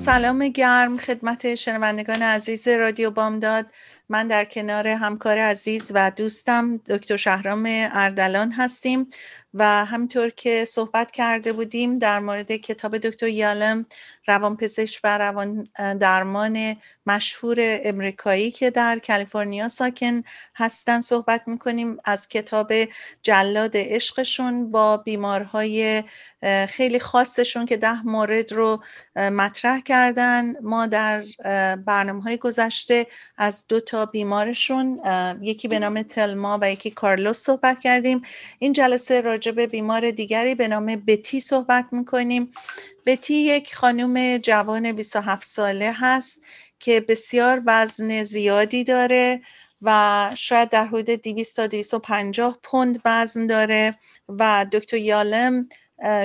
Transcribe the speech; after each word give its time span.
سلام 0.00 0.48
گرم 0.48 0.98
خدمت 0.98 1.54
شنوندگان 1.54 2.22
عزیز 2.22 2.68
رادیو 2.68 3.10
بامداد. 3.10 3.66
من 4.08 4.28
در 4.28 4.44
کنار 4.44 4.88
همکار 4.88 5.38
عزیز 5.38 5.92
و 5.94 6.10
دوستم 6.10 6.76
دکتر 6.76 7.16
شهرام 7.16 7.62
اردلان 7.92 8.52
هستیم. 8.52 9.10
و 9.54 9.84
همینطور 9.84 10.30
که 10.30 10.64
صحبت 10.64 11.10
کرده 11.10 11.52
بودیم 11.52 11.98
در 11.98 12.18
مورد 12.18 12.52
کتاب 12.52 12.98
دکتر 12.98 13.28
یالم 13.28 13.86
روانپزشک 14.26 15.00
و 15.04 15.18
روان 15.18 15.68
درمان 16.00 16.76
مشهور 17.06 17.56
امریکایی 17.60 18.50
که 18.50 18.70
در 18.70 18.98
کالیفرنیا 18.98 19.68
ساکن 19.68 20.22
هستن 20.56 21.00
صحبت 21.00 21.42
می‌کنیم 21.46 21.96
از 22.04 22.28
کتاب 22.28 22.72
جلاد 23.22 23.72
عشقشون 23.74 24.70
با 24.70 24.96
بیمارهای 24.96 26.04
خیلی 26.68 27.00
خاصشون 27.00 27.66
که 27.66 27.76
ده 27.76 28.06
مورد 28.06 28.52
رو 28.52 28.82
مطرح 29.16 29.80
کردن. 29.80 30.60
ما 30.62 30.86
در 30.86 31.24
برنامه 31.76 32.22
های 32.22 32.36
گذشته 32.36 33.06
از 33.36 33.66
دو 33.68 33.80
تا 33.80 34.06
بیمارشون 34.06 35.00
یکی 35.42 35.68
به 35.68 35.78
نام 35.78 36.02
تلما 36.02 36.58
و 36.62 36.72
یکی 36.72 36.90
کارلوس 36.90 37.38
صحبت 37.38 37.78
کردیم. 37.78 38.22
این 38.58 38.72
جلسه 38.72 39.20
راجع 39.40 39.52
به 39.52 39.66
بیمار 39.66 40.10
دیگری 40.10 40.54
به 40.54 40.68
نام 40.68 40.86
بتی 40.86 41.40
صحبت 41.40 41.86
می‌کنیم. 41.92 42.52
بتی 43.06 43.34
یک 43.34 43.74
خانم 43.74 44.38
جوان 44.38 44.92
27 44.92 45.44
ساله 45.44 45.92
هست 45.94 46.42
که 46.78 47.00
بسیار 47.00 47.62
وزن 47.66 48.22
زیادی 48.22 48.84
داره 48.84 49.40
و 49.82 50.30
شاید 50.34 50.70
در 50.70 50.86
حدود 50.86 51.10
200 51.10 51.56
تا 51.56 51.66
250 51.66 52.58
پوند 52.62 53.00
وزن 53.04 53.46
داره 53.46 53.98
و 54.28 54.66
دکتر 54.72 54.96
یالم 54.96 55.68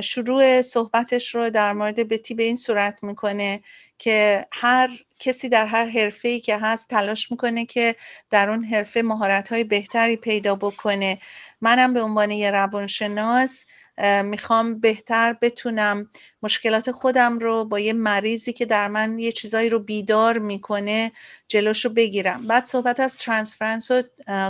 شروع 0.04 0.62
صحبتش 0.62 1.36
رو 1.36 1.50
در 1.50 1.74
مورد 1.74 2.08
بتی 2.08 2.34
به 2.34 2.44
این 2.44 2.56
صورت 2.56 3.04
می‌کنه 3.04 3.64
که 4.00 4.46
هر 4.52 4.90
کسی 5.20 5.50
در 5.50 5.66
هر 5.66 5.86
حرفه 5.86 6.40
که 6.40 6.58
هست 6.58 6.90
تلاش 6.90 7.32
می‌کنه 7.32 7.66
که 7.66 7.96
در 8.30 8.50
اون 8.50 8.64
حرفه 8.64 9.02
مهارت 9.02 9.50
های 9.50 9.64
بهتری 9.64 10.16
پیدا 10.16 10.56
بکنه. 10.56 11.20
منم 11.66 11.94
به 11.94 12.02
عنوان 12.02 12.32
یه 12.32 12.52
روانشناس 12.52 13.66
می‌خوام 14.24 14.80
بهتر 14.80 15.34
بتونم 15.42 16.10
مشکلات 16.44 16.92
خودم 16.92 17.40
رو 17.40 17.66
با 17.66 17.80
یه 17.80 17.94
مریضی 17.94 18.54
که 18.54 18.66
در 18.66 18.88
من 18.88 19.20
یه 19.20 19.32
چیزایی 19.32 19.70
رو 19.70 19.80
بیدار 19.80 20.38
می‌کنه 20.38 21.12
جلوش 21.48 21.86
رو 21.86 21.92
بگیرم. 21.92 22.48
بعد 22.48 22.66
صحبت 22.66 23.00
از 23.00 23.18
ترانسفرنس 23.18 23.92
و 23.92 24.02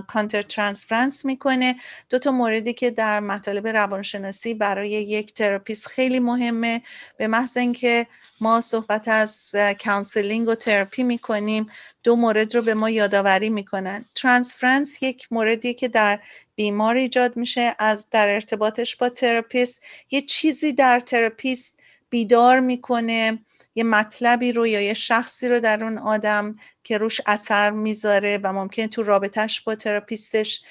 counter 0.08 0.42
transference 0.42 1.26
می‌کنه. 1.26 1.76
دو 2.10 2.20
تا 2.20 2.32
موردی 2.32 2.74
که 2.74 2.92
در 2.92 3.20
مطالب 3.20 3.68
روانشناسی 3.68 4.54
برای 4.54 4.90
یک 4.90 5.34
تراپیست 5.34 5.88
خیلی 5.88 6.20
مهمه. 6.20 6.82
به 7.18 7.28
محض 7.28 7.58
اینکه 7.58 8.08
ما 8.42 8.62
صحبت 8.62 9.08
از 9.08 9.56
counseling 9.86 10.48
و 10.48 10.56
تراپی 10.56 11.04
می‌کنیم 11.04 11.70
دو 12.04 12.16
مورد 12.16 12.56
رو 12.56 12.62
به 12.62 12.74
ما 12.74 12.90
یادآوری 12.90 13.50
می‌کنن. 13.50 14.06
transference 14.16 15.04
یک 15.04 15.28
موردی 15.32 15.74
که 15.74 15.88
در 15.88 16.20
بیمار 16.56 16.96
ایجاد 16.96 17.38
میشه 17.38 17.76
از 17.80 18.10
در 18.10 18.30
ارتباطش 18.30 18.96
با 18.96 19.10
تراپیست 19.10 19.84
یه 20.12 20.22
چیزی 20.22 20.74
در 20.74 21.00
تراپیست 21.00 21.80
بیدار 22.10 22.60
می‌کنه 22.60 23.40
یه 23.76 23.84
مطلبی 23.84 24.52
رو 24.52 24.68
یا 24.68 24.82
یه 24.82 24.94
شخصی 24.94 25.50
رو 25.50 25.60
در 25.60 25.84
اون 25.84 25.98
آدم 25.98 26.56
که 26.84 26.98
روش 26.98 27.22
اثر 27.26 27.72
می‌ذاره 27.72 28.40
و 28.44 28.54
ممکن 28.54 28.88
تو 28.88 29.04
رابطهش 29.04 29.62
با 29.62 29.76
تراپیستش 29.76 30.64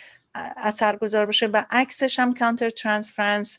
اثر 0.57 0.97
گذار 0.97 1.27
باشه. 1.27 1.47
و 1.47 1.65
عکسش 1.71 2.19
هم 2.19 2.35
counter 2.35 2.71
transference 2.71 3.59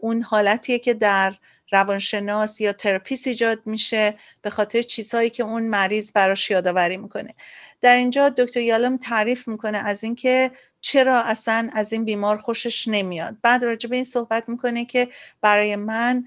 اون 0.00 0.22
حالتیه 0.22 0.78
که 0.78 0.94
در 0.94 1.34
روانشناس 1.72 2.60
یا 2.60 2.72
تراپیست 2.72 3.26
ایجاد 3.26 3.60
میشه 3.66 4.14
به 4.42 4.50
خاطر 4.50 4.82
چیزهایی 4.82 5.30
که 5.30 5.42
اون 5.42 5.62
مریض 5.62 6.12
براش 6.12 6.50
یادآوری 6.50 6.96
می‌کنه. 6.96 7.34
در 7.80 7.96
اینجا 7.96 8.28
دکتر 8.28 8.60
یالم 8.60 8.96
تعریف 8.96 9.48
می‌کنه 9.48 9.78
از 9.78 10.04
اینکه 10.04 10.50
چرا 10.80 11.22
اصلا 11.22 11.70
از 11.72 11.92
این 11.92 12.04
بیمار 12.04 12.36
خوشش 12.36 12.88
نمیاد. 12.88 13.36
بعد 13.42 13.64
راجع 13.64 13.90
به 13.90 13.96
این 13.96 14.04
صحبت 14.04 14.48
می‌کنه 14.48 14.84
که 14.84 15.08
برای 15.40 15.76
من 15.76 16.26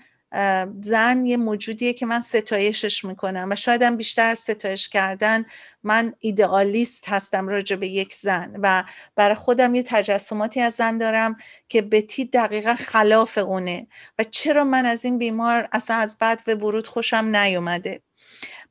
زن 0.82 1.26
یه 1.26 1.38
موجودیه 1.38 1.94
که 1.94 2.06
من 2.06 2.22
ستایشش 2.22 3.06
می‌کنم 3.06 3.48
و 3.52 3.56
شایدم 3.56 3.98
بیشتر 3.98 4.36
ستایش 4.36 4.90
کردن 4.90 5.46
من 5.84 6.14
ایدئالیست 6.20 7.10
هستم 7.10 7.48
راجع 7.48 7.76
به 7.76 7.88
یک 7.88 8.14
زن 8.14 8.56
و 8.62 8.84
برای 9.16 9.36
خودم 9.36 9.76
یه 9.76 9.84
تجسماتی 9.84 10.62
از 10.62 10.74
زن 10.74 10.98
دارم 10.98 11.36
که 11.70 11.82
بتی 11.82 12.26
دقیقا 12.26 12.76
خلاف 12.76 13.38
اونه 13.38 13.88
و 14.20 14.24
چرا 14.24 14.64
من 14.64 14.86
از 14.86 15.06
این 15.06 15.18
بیمار 15.18 15.70
اصلا 15.72 15.98
از 15.98 16.18
بد 16.22 16.42
و 16.48 16.56
برود 16.56 16.88
خوشم 16.88 17.36
نیومده. 17.36 18.02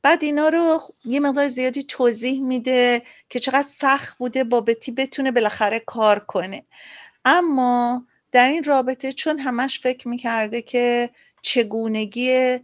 بعد 0.01 0.23
اینا 0.23 0.49
رو 0.49 0.81
یه 1.05 1.19
مقدار 1.19 1.47
زیادی 1.47 1.83
توضیح 1.83 2.41
میده 2.41 3.01
که 3.29 3.39
چقدر 3.39 3.63
سخت 3.63 4.17
بوده 4.17 4.43
با 4.43 4.61
بتی 4.61 4.91
بتونه 4.91 5.31
بالاخره 5.31 5.79
کار 5.79 6.19
کنه. 6.19 6.63
اما 7.25 8.05
در 8.31 8.49
این 8.49 8.63
رابطه 8.63 9.13
چون 9.13 9.39
همش 9.39 9.79
فکر 9.79 10.07
می‌کرده 10.07 10.61
که 10.61 11.09
چگونگی 11.43 12.59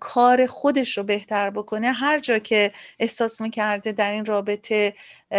کار 0.00 0.46
خودش 0.46 0.98
رو 0.98 1.04
بهتر 1.04 1.50
بکنه 1.50 1.92
هر 1.92 2.20
جا 2.20 2.38
که 2.38 2.72
احساس 2.98 3.40
می‌کرده 3.40 3.92
در 3.92 4.12
این 4.12 4.24
رابطه 4.24 4.94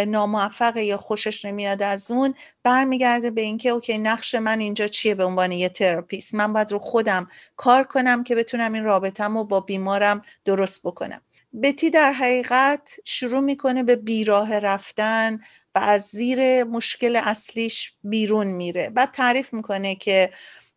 ناموفقه 0.08 0.84
یا 0.84 0.98
خوشش 0.98 1.46
نمیاد 1.46 1.84
از 1.84 2.12
اون 2.12 2.36
برمیگرده 2.64 3.32
به 3.32 3.42
اینکه 3.42 3.70
okay 3.70 3.98
نقش 3.98 4.36
من 4.36 4.60
اینجا 4.60 4.88
چیه 4.88 5.16
به 5.16 5.26
عنوان 5.26 5.52
یه 5.52 5.70
تراپیست؟ 5.70 6.36
من 6.36 6.54
باید 6.54 6.72
رو 6.72 6.80
خودم 6.80 7.30
کار 7.58 7.84
کنم 7.84 8.24
که 8.24 8.36
بتونم 8.36 8.74
این 8.74 8.84
رابطم 8.84 9.38
رو 9.38 9.44
با 9.44 9.60
بیمارم 9.60 10.22
درست 10.46 10.88
بکنم. 10.88 11.22
بتی 11.64 11.90
در 11.90 12.12
حقیقت 12.12 12.96
شروع 13.06 13.40
می‌کنه 13.42 13.84
به 13.84 13.96
بیراه 13.96 14.60
رفتن 14.60 15.40
و 15.76 15.80
از 15.80 16.02
زیر 16.02 16.64
مشکل 16.64 17.16
اصلیش 17.24 17.94
بیرون 18.04 18.48
میره. 18.48 18.90
بعد 18.90 19.12
تعریف 19.12 19.54
می‌کنه 19.54 19.96
که 19.96 20.30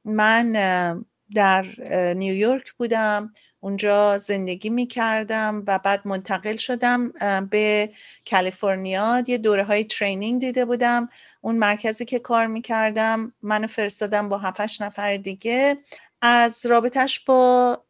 من 0.04 1.04
در 1.34 1.66
نیویورک 2.14 2.72
بودم 2.72 3.32
اونجا 3.60 4.18
زندگی 4.18 4.70
می 4.70 4.86
کردم 4.86 5.64
و 5.66 5.78
بعد 5.78 6.00
منتقل 6.04 6.56
شدم 6.56 7.12
به 7.50 7.90
کالیفرنیا. 8.30 9.24
یه 9.26 9.38
دوره 9.38 9.64
های 9.64 9.84
ترینینگ 9.84 10.40
دیده 10.40 10.64
بودم. 10.64 11.08
اون 11.40 11.56
مرکزی 11.56 12.04
که 12.04 12.18
کار 12.18 12.46
می 12.46 12.62
کردم 12.62 13.32
منو 13.42 13.66
فرستادم 13.66 14.28
با 14.28 14.38
7 14.38 14.82
نفر 14.82 15.16
دیگه. 15.16 15.78
از 16.22 16.66
رابطش 16.66 17.20
با 17.20 17.82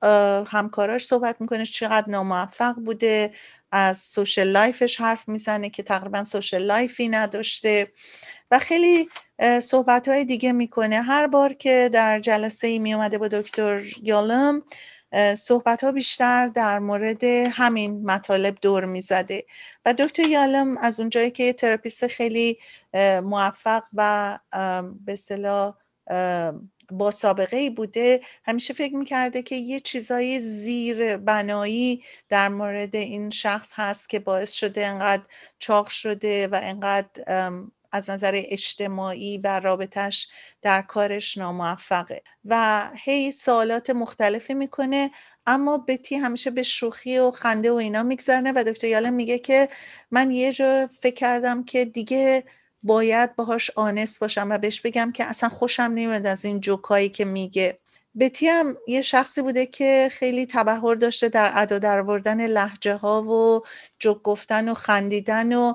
همکاراش 0.49 1.06
صحبت 1.06 1.37
می‌کنه 1.41 1.67
چقدر 1.67 2.11
ناموفق 2.11 2.75
بوده. 2.75 3.33
از 3.73 3.99
social 3.99 4.49
life 4.49 4.83
ش 4.83 5.00
حرف 5.00 5.29
می‌زنه 5.29 5.71
که 5.71 5.83
تقریبا 5.83 6.25
social 6.25 6.62
life 6.62 6.99
ی 6.99 7.08
نداشته. 7.09 7.93
و 8.50 8.59
خیلی 8.59 9.09
صحبت 9.62 10.09
های 10.09 10.25
دیگه 10.25 10.53
می‌کنه. 10.53 11.03
هر 11.03 11.27
بار 11.27 11.53
که 11.53 11.91
در 11.93 12.21
جلسه 12.21 12.67
ای 12.67 12.79
می 12.79 12.94
اومده 12.94 13.19
با 13.19 13.29
دکتر 13.29 13.83
یالم 14.03 14.62
صحبت 15.37 15.85
ها 15.85 15.93
بیشتر 15.93 16.47
در 16.47 16.79
مورد 16.79 17.25
همین 17.25 18.06
مطالب 18.06 18.59
دور 18.62 18.85
می‌زده. 18.85 19.44
و 19.85 19.94
دکتر 19.94 20.29
یالم 20.29 20.79
از 20.79 21.00
اونجایی 21.00 21.31
که 21.31 21.53
تراپیست 21.53 22.06
خیلی 22.06 22.59
موفق 23.23 23.83
و 23.94 24.39
به 25.06 25.12
اصطلاح 25.12 25.75
با 26.91 27.11
سابقه 27.11 27.56
ای 27.56 27.71
بوده 27.71 28.21
همیشه 28.44 28.75
فکر 28.75 28.97
می‌کرده 28.97 29.43
که 29.43 29.56
یه 29.56 29.81
چیزای 29.81 30.41
زیر 30.41 31.17
بنایی 31.17 32.03
در 32.29 32.49
مورد 32.49 32.97
این 32.97 33.31
شخص 33.31 33.73
هست 33.75 34.09
که 34.09 34.19
باعث 34.19 34.53
شده 34.53 34.87
انقدر 34.87 35.23
چاق 35.59 35.89
شده 35.89 36.49
و 36.49 36.61
انقدر 36.62 37.50
از 37.93 38.11
نظر 38.11 38.33
اجتماعی 38.44 39.39
و 39.39 39.61
رابطش 39.61 40.29
در 40.62 40.83
کارش 40.83 41.39
ناموفقه 41.39 42.23
و 42.44 42.91
هی 42.94 43.33
سوالات 43.33 43.91
مختلفی 43.91 44.55
می‌کنه 44.55 45.11
اما 45.47 45.79
بتی 45.79 46.17
همیشه 46.17 46.50
به 46.50 46.62
شوخی 46.62 47.19
و 47.19 47.31
خنده 47.31 47.71
و 47.73 47.75
اینا 47.75 48.03
میگذرنه 48.03 48.53
و 48.56 48.65
دکتر 48.67 48.87
یالم 48.89 49.12
میگه 49.15 49.39
که 49.39 49.69
من 50.11 50.31
یه 50.31 50.53
جا 50.53 50.89
فکر 51.03 51.15
کردم 51.15 51.65
که 51.65 51.85
دیگه 51.85 52.44
باید 52.83 53.37
باهاش 53.37 53.71
آنست 53.77 54.21
باشم 54.21 54.49
و 54.50 54.59
بهش 54.59 54.81
بگم 54.81 55.12
که 55.12 55.25
اصلا 55.25 55.49
خوشم 55.49 55.83
نمیاد 55.83 56.27
از 56.27 56.44
این 56.44 56.61
جوکایی 56.61 57.09
که 57.09 57.25
میگه. 57.25 57.81
بتی 58.20 58.49
هم 58.49 58.76
یه 58.88 59.03
شخصی 59.03 59.43
بوده 59.43 59.67
که 59.67 60.09
خیلی 60.12 60.47
تبهر 60.47 60.94
داشته 60.94 61.29
در 61.29 61.53
ادا 61.55 61.79
دروردن 61.79 62.47
لحجه 62.47 62.94
ها 62.94 63.23
و 63.23 63.62
جوک 63.99 64.23
گفتن 64.23 64.69
و 64.69 64.75
خندیدن 64.75 65.53
و 65.53 65.75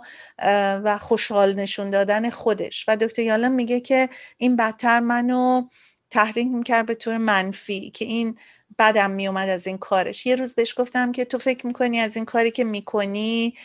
و 0.84 0.98
خوشحال 0.98 1.54
نشون 1.54 1.90
دادن 1.90 2.30
خودش. 2.30 2.86
و 2.88 2.96
دکتر 2.98 3.22
یالم 3.22 3.52
میگه 3.52 3.80
که 3.80 4.10
این 4.38 4.56
بدتر 4.56 5.00
منو 5.00 5.62
تحریک 6.10 6.48
می‌کرد 6.48 6.86
به 6.86 6.96
طور 6.96 7.18
منفی 7.18 7.92
که 7.92 8.06
این 8.06 8.38
بدم 8.80 9.12
میومد 9.12 9.50
از 9.50 9.68
این 9.68 9.78
کارش. 9.78 10.26
یه 10.26 10.36
روز 10.36 10.56
بهش 10.56 10.80
گفتم 10.80 11.12
که 11.12 11.26
تو 11.26 11.38
فکر 11.38 11.68
می‌کنی 11.68 12.00
از 12.00 12.16
این 12.16 12.26
کاری 12.26 12.52
که 12.52 12.64
می‌کنی 12.64 13.56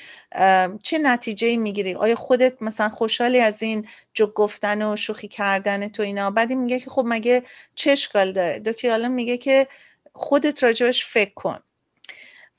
چه 0.83 0.99
نتیجه 0.99 1.57
می‌گیری؟ 1.57 1.95
آیا 1.95 2.15
خودت 2.15 2.63
مثلا 2.63 2.89
خوشحالی 2.89 3.41
از 3.41 3.63
این 3.63 3.89
جو 4.15 4.27
گفتن 4.27 4.83
و 4.93 4.97
شوخی 4.97 5.29
کردن 5.29 5.89
تو 5.89 6.03
اینا؟ 6.03 6.31
بعدی 6.31 6.55
میگه 6.55 6.81
که 6.81 6.91
خب 6.91 7.05
مگه 7.07 7.43
چه 7.75 7.91
اشکال 7.91 8.33
داره. 8.33 8.59
دکتر 8.59 9.09
میگه 9.09 9.39
که 9.39 9.69
خودت 10.13 10.63
راجبش 10.65 11.05
فکر 11.05 11.35
کن. 11.35 11.59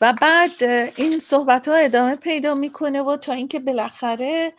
و 0.01 0.13
بعد 0.21 0.63
این 0.95 1.19
صحبت 1.19 1.67
ها 1.67 1.75
ادامه 1.75 2.15
پیدا 2.15 2.55
می‌کنه 2.55 3.01
و 3.01 3.17
تا 3.17 3.33
اینکه 3.33 3.59
بالاخره 3.59 4.53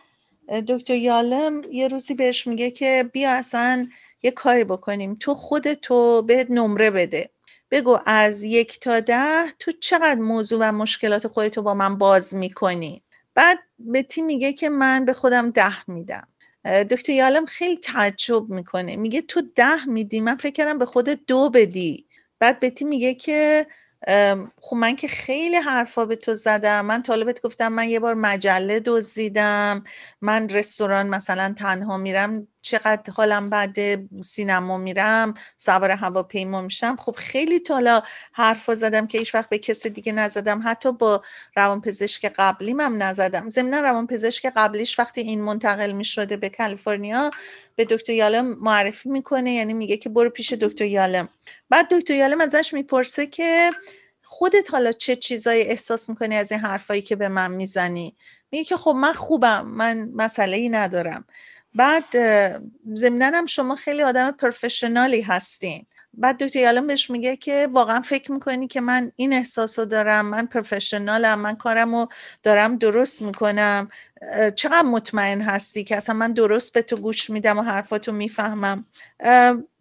دکتر 0.67 0.95
یالم 0.95 1.61
یه 1.71 1.87
روزی 1.87 2.13
بهش 2.13 2.47
میگه 2.47 2.71
که 2.71 3.09
بیا 3.13 3.31
اصلا 3.31 3.87
یه 4.23 4.31
کاری 4.31 4.63
بکنیم. 4.63 5.15
تو 5.19 5.35
خودتو 5.35 6.21
به 6.21 6.47
نمره 6.49 6.91
بده. 6.91 7.29
بگو 7.71 7.99
از 8.05 8.43
یک 8.43 8.79
تا 8.79 8.99
ده 8.99 9.51
تو 9.59 9.71
چقدر 9.71 10.19
موضوع 10.19 10.59
و 10.61 10.71
مشکلات 10.71 11.27
خودتو 11.27 11.61
با 11.61 11.73
من 11.73 11.97
باز 11.97 12.35
می‌کنی؟ 12.35 13.03
بعد 13.35 13.59
بتی 13.93 14.21
میگه 14.21 14.53
که 14.53 14.69
من 14.69 15.05
به 15.05 15.13
خودم 15.13 15.49
ده 15.49 15.89
میدم. 15.89 16.27
دکتر 16.65 17.13
یالم 17.13 17.45
خیلی 17.45 17.77
تعجب 17.77 18.49
می‌کنه. 18.49 18.95
میگه 18.95 19.21
تو 19.21 19.41
ده 19.55 19.85
میدی 19.85 20.21
من 20.21 20.35
فکر 20.35 20.53
کردم 20.53 20.77
به 20.77 20.85
خودت 20.85 21.19
دو 21.27 21.49
بدی. 21.49 22.05
بعد 22.39 22.59
بتی 22.59 22.85
میگه 22.85 23.13
که 23.13 23.67
خب 24.61 24.75
من 24.75 24.95
که 24.95 25.07
خیلی 25.07 25.55
حرفا 25.55 26.05
به 26.05 26.15
تو 26.15 26.35
زدم. 26.35 26.85
من 26.85 27.03
طالبت 27.03 27.41
گفتم 27.41 27.67
من 27.67 27.89
یه 27.89 27.99
بار 27.99 28.13
مجله 28.13 28.79
دزدیدم. 28.79 29.83
من 30.21 30.49
رستوران 30.49 31.07
مثلا 31.07 31.55
تنها 31.57 31.97
میرم 31.97 32.47
چقدر 32.65 33.13
حالم 33.13 33.49
بعد 33.49 33.77
سینما 34.23 34.77
میرم 34.77 35.33
سوار 35.57 35.91
هواپیما 35.91 36.61
میشم. 36.61 36.95
خب 36.95 37.15
خیلی 37.17 37.59
تالا 37.59 38.01
حرفا 38.31 38.75
زدم 38.75 39.07
که 39.07 39.17
هیچ 39.17 39.35
وقت 39.35 39.49
به 39.49 39.57
کسی 39.57 39.89
دیگه 39.89 40.11
نزدم. 40.11 40.61
حتی 40.65 40.91
با 40.91 41.23
روانپزشک 41.55 42.33
قبلیم 42.37 42.79
هم 42.79 43.03
نزدم. 43.03 43.49
ضمن 43.49 43.73
روانپزشک 43.73 44.51
قبلیش 44.55 44.99
وقتی 44.99 45.21
این 45.21 45.41
منتقل 45.41 45.91
می‌شده 45.91 46.37
به 46.37 46.49
کالیفرنیا 46.49 47.31
به 47.75 47.85
دکتر 47.85 48.13
یالم 48.13 48.45
معرفی 48.45 49.09
می‌کنه. 49.09 49.51
یعنی 49.51 49.73
میگه 49.73 49.97
که 49.97 50.09
برو 50.09 50.29
پیش 50.29 50.53
دکتر 50.53 50.85
یالم. 50.85 51.29
بعد 51.69 51.87
دکتر 51.93 52.13
یالم 52.13 52.41
ازش 52.41 52.73
می‌پرسه 52.73 53.27
که 53.27 53.71
خودت 54.23 54.71
حالا 54.71 54.91
چه 54.91 55.15
چیزایی 55.15 55.61
احساس 55.61 56.09
می‌کنی 56.09 56.35
از 56.35 56.51
این 56.51 56.61
حرفایی 56.61 57.01
که 57.01 57.15
به 57.15 57.27
من 57.29 57.51
می‌زنی؟ 57.51 58.15
میگه 58.51 58.63
که 58.63 58.77
خب 58.77 58.91
من 58.91 59.13
خوبم 59.13 59.65
من 59.65 60.09
مسئله 60.15 60.57
ای 60.57 60.69
ندارم. 60.69 61.25
بعد 61.75 62.03
ضمنا 62.93 63.45
شما 63.45 63.75
خیلی 63.75 64.03
آدم 64.03 64.31
پروفشنالی 64.31 65.21
هستین. 65.21 65.85
بعد 66.17 66.43
دکتر 66.43 66.59
یالم 66.59 66.87
بهش 66.87 67.09
میگه 67.09 67.35
که 67.35 67.69
واقعا 67.71 68.01
فکر 68.01 68.31
می‌کنی 68.31 68.67
که 68.67 68.81
من 68.81 69.11
این 69.15 69.33
احساس 69.33 69.79
دارم 69.79 70.25
من 70.25 70.45
پروفشنالم 70.45 71.39
من 71.39 71.55
کارم 71.55 72.07
دارم 72.43 72.77
درست 72.77 73.21
می‌کنم. 73.21 73.89
چقدر 74.55 74.81
مطمئن 74.81 75.41
هستی 75.41 75.83
که 75.83 75.97
اصلا 75.97 76.15
من 76.15 76.33
درست 76.33 76.73
به 76.73 76.81
تو 76.81 76.97
گوش 76.97 77.29
میدم 77.29 77.57
و 77.57 77.61
حرفاتو 77.61 78.11
می‌فهمم؟ 78.11 78.85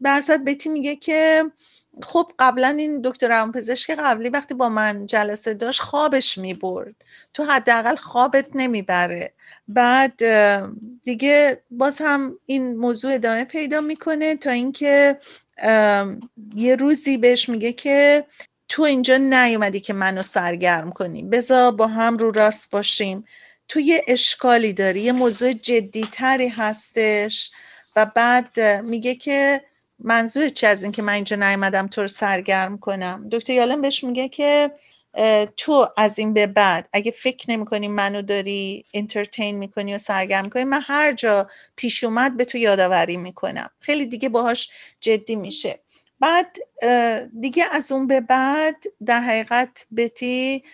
برزد 0.00 0.44
بتی 0.44 0.68
میگه 0.68 0.96
که 0.96 1.44
خب 2.02 2.32
قبلا 2.38 2.68
این 2.68 3.00
دکتر 3.04 3.28
روانپزشک 3.28 3.90
قبلی 3.90 4.28
وقتی 4.28 4.54
با 4.54 4.68
من 4.68 5.06
جلسه 5.06 5.54
داشت 5.54 5.80
خوابش 5.80 6.38
می‌برد. 6.38 6.94
تو 7.34 7.44
حداقل 7.44 7.96
خوابت 7.96 8.46
نمی‌بره. 8.54 9.32
بعد 9.68 10.22
دیگه 11.04 11.62
باز 11.70 11.98
هم 12.00 12.38
این 12.46 12.76
موضوع 12.76 13.14
ادامه 13.14 13.44
پیدا 13.44 13.80
می‌کنه 13.80 14.36
تا 14.36 14.50
اینکه 14.50 15.18
یه 16.54 16.76
روزی 16.78 17.16
بهش 17.16 17.48
میگه 17.48 17.72
که 17.72 18.24
تو 18.68 18.82
اینجا 18.82 19.16
نیومدی 19.16 19.80
که 19.80 19.92
منو 19.92 20.22
سرگرم 20.22 20.92
کنی. 20.92 21.22
بذار 21.22 21.72
با 21.72 21.86
هم 21.86 22.16
رو 22.16 22.30
راست 22.30 22.70
باشیم. 22.70 23.24
تو 23.68 23.80
یه 23.80 24.04
اشکالی 24.08 24.72
داری 24.72 25.00
یه 25.00 25.12
موضوع 25.12 25.52
جدیتری 25.52 26.48
هستش 26.48 27.50
و 27.96 28.06
بعد 28.06 28.60
میگه 28.60 29.14
که 29.14 29.62
منظور 29.98 30.48
چی 30.48 30.66
از 30.66 30.82
این 30.82 30.92
که 30.92 31.02
من 31.02 31.12
اینجا 31.12 31.36
نیومدم 31.36 31.86
تو 31.86 32.00
رو 32.00 32.08
سرگرم 32.08 32.78
کنم؟ 32.78 33.28
دکتر 33.32 33.52
یالم 33.52 33.80
بهش 33.80 34.04
میگه 34.04 34.28
که 34.28 34.72
تو 35.56 35.88
از 35.96 36.18
این 36.18 36.34
به 36.34 36.46
بعد 36.46 36.88
اگه 36.92 37.10
فکر 37.10 37.50
نمی 37.50 37.64
کنی 37.64 37.88
منو 37.88 38.22
داری 38.22 38.84
انترتین 38.94 39.56
می‌کنی 39.56 39.94
و 39.94 39.98
سرگرم 39.98 40.48
کنی 40.48 40.64
من 40.64 40.80
هر 40.82 41.12
جا 41.12 41.48
پیش 41.76 42.04
اومد 42.04 42.36
به 42.36 42.44
تو 42.44 42.58
یادآوری 42.58 43.16
می‌کنم. 43.16 43.70
خیلی 43.80 44.06
دیگه 44.06 44.28
باهاش 44.28 44.70
جدی 45.00 45.36
میشه. 45.36 45.80
بعد 46.20 46.56
دیگه 47.40 47.64
از 47.72 47.92
اون 47.92 48.06
به 48.06 48.20
بعد 48.20 48.84
در 49.06 49.20
حقیقت 49.20 49.86
بتی 49.96 50.64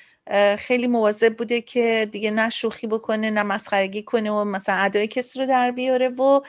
خیلی 0.58 0.86
مواظب 0.86 1.36
بوده 1.36 1.60
که 1.60 2.08
دیگه 2.12 2.30
نه 2.30 2.50
شوخی 2.50 2.86
بکنه 2.86 3.30
نه 3.30 3.42
مسخرگی 3.42 4.02
کنه 4.02 4.30
و 4.30 4.44
مثلا 4.44 4.74
ادای 4.74 5.06
کسی 5.06 5.38
رو 5.38 5.46
در 5.46 5.70
بیاره 5.70 6.08
و 6.08 6.40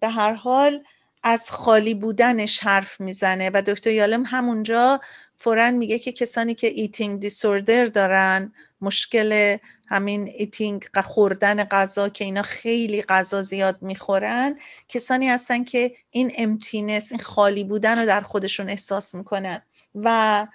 به 0.00 0.08
هر 0.08 0.32
حال 0.32 0.84
از 1.28 1.50
خالی 1.50 1.94
بودنش 1.94 2.58
حرف 2.58 3.00
می‌زنه 3.00 3.50
و 3.54 3.62
دکتر 3.66 3.90
یالم 3.90 4.22
همونجا 4.26 5.00
فورا 5.36 5.70
میگه 5.70 5.98
که 5.98 6.12
کسانی 6.12 6.54
که 6.54 6.66
eating 6.66 7.20
disorder 7.20 7.86
دارن 7.86 8.52
مشکل 8.80 9.56
همین 9.88 10.30
eating 10.36 10.84
خوردن 11.04 11.64
غذا 11.64 12.08
که 12.08 12.24
اینا 12.24 12.42
خیلی 12.42 13.02
غذا 13.02 13.42
زیاد 13.42 13.82
می‌خورن 13.82 14.58
کسانی 14.88 15.28
هستن 15.28 15.64
که 15.64 15.92
این 16.10 16.32
emptiness 16.38 17.12
این 17.12 17.20
خالی 17.20 17.64
بودن 17.64 17.98
رو 17.98 18.06
در 18.06 18.20
خودشون 18.20 18.70
احساس 18.70 19.14
می‌کنن. 19.14 19.62
و 19.94 20.46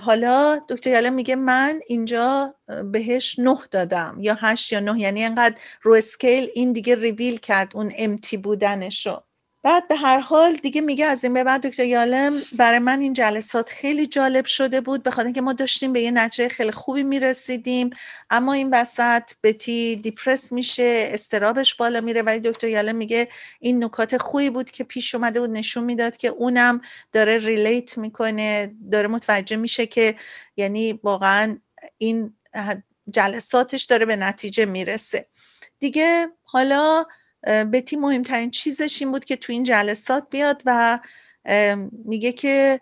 حالا 0.00 0.60
دکتر 0.68 0.90
یالم 0.90 1.12
میگه 1.12 1.36
من 1.36 1.80
اینجا 1.86 2.54
بهش 2.92 3.38
نه 3.38 3.58
دادم 3.70 4.16
یا 4.20 4.36
هشت 4.40 4.72
یا 4.72 4.80
نه 4.80 5.00
یعنی 5.00 5.24
انقدر 5.24 5.56
رو 5.82 5.94
scale 5.94 6.48
این 6.54 6.72
دیگه 6.72 6.94
ریویل 6.94 7.38
کرد 7.38 7.76
اون 7.76 7.92
empty 7.98 8.36
بودنشو. 8.36 9.22
بعد 9.64 9.88
به 9.88 9.96
هر 9.96 10.18
حال 10.18 10.56
دیگه 10.56 10.80
میگه 10.80 11.06
از 11.06 11.24
این 11.24 11.34
به 11.34 11.44
بعد 11.44 11.66
دکتر 11.66 11.84
یالم 11.84 12.42
برای 12.52 12.78
من 12.78 13.00
این 13.00 13.12
جلسات 13.12 13.68
خیلی 13.68 14.06
جالب 14.06 14.44
شده 14.44 14.80
بود 14.80 15.02
به 15.02 15.10
خاطر 15.10 15.24
اینکه 15.24 15.40
ما 15.40 15.52
داشتیم 15.52 15.92
به 15.92 16.00
یه 16.00 16.10
نتیجه 16.10 16.48
خیلی 16.48 16.72
خوبی 16.72 17.02
می‌رسیدیم. 17.02 17.90
اما 18.30 18.52
این 18.52 18.70
وسط 18.72 19.22
بتی 19.42 19.96
depressed 19.96 20.52
میشه 20.52 21.10
اضطرابش 21.12 21.74
بالا 21.74 22.00
میره. 22.00 22.22
ولی 22.22 22.40
دکتر 22.40 22.68
یالم 22.68 22.96
میگه 22.96 23.28
این 23.60 23.84
نکات 23.84 24.16
خوبی 24.16 24.50
بود 24.50 24.70
که 24.70 24.84
پیش 24.84 25.14
اومده 25.14 25.40
بود 25.40 25.50
نشون 25.50 25.84
می‌داد 25.84 26.16
که 26.16 26.28
اونم 26.28 26.80
داره 27.12 27.36
ریلیت 27.36 27.98
می‌کنه 27.98 28.74
داره 28.92 29.08
متوجه 29.08 29.56
میشه 29.56 29.86
که 29.86 30.14
یعنی 30.56 31.00
واقعا 31.02 31.58
این 31.98 32.34
جلساتش 33.10 33.84
داره 33.84 34.06
به 34.06 34.16
نتیجه 34.16 34.64
می‌رسه. 34.64 35.26
دیگه 35.78 36.28
حالا 36.42 37.06
بتی 37.46 37.96
مهمترین 37.96 38.50
چیزش 38.50 39.02
این 39.02 39.12
بود 39.12 39.24
که 39.24 39.36
تو 39.36 39.52
این 39.52 39.64
جلسات 39.64 40.26
بیاد 40.30 40.62
و 40.66 40.98
میگه 42.04 42.32
که 42.32 42.80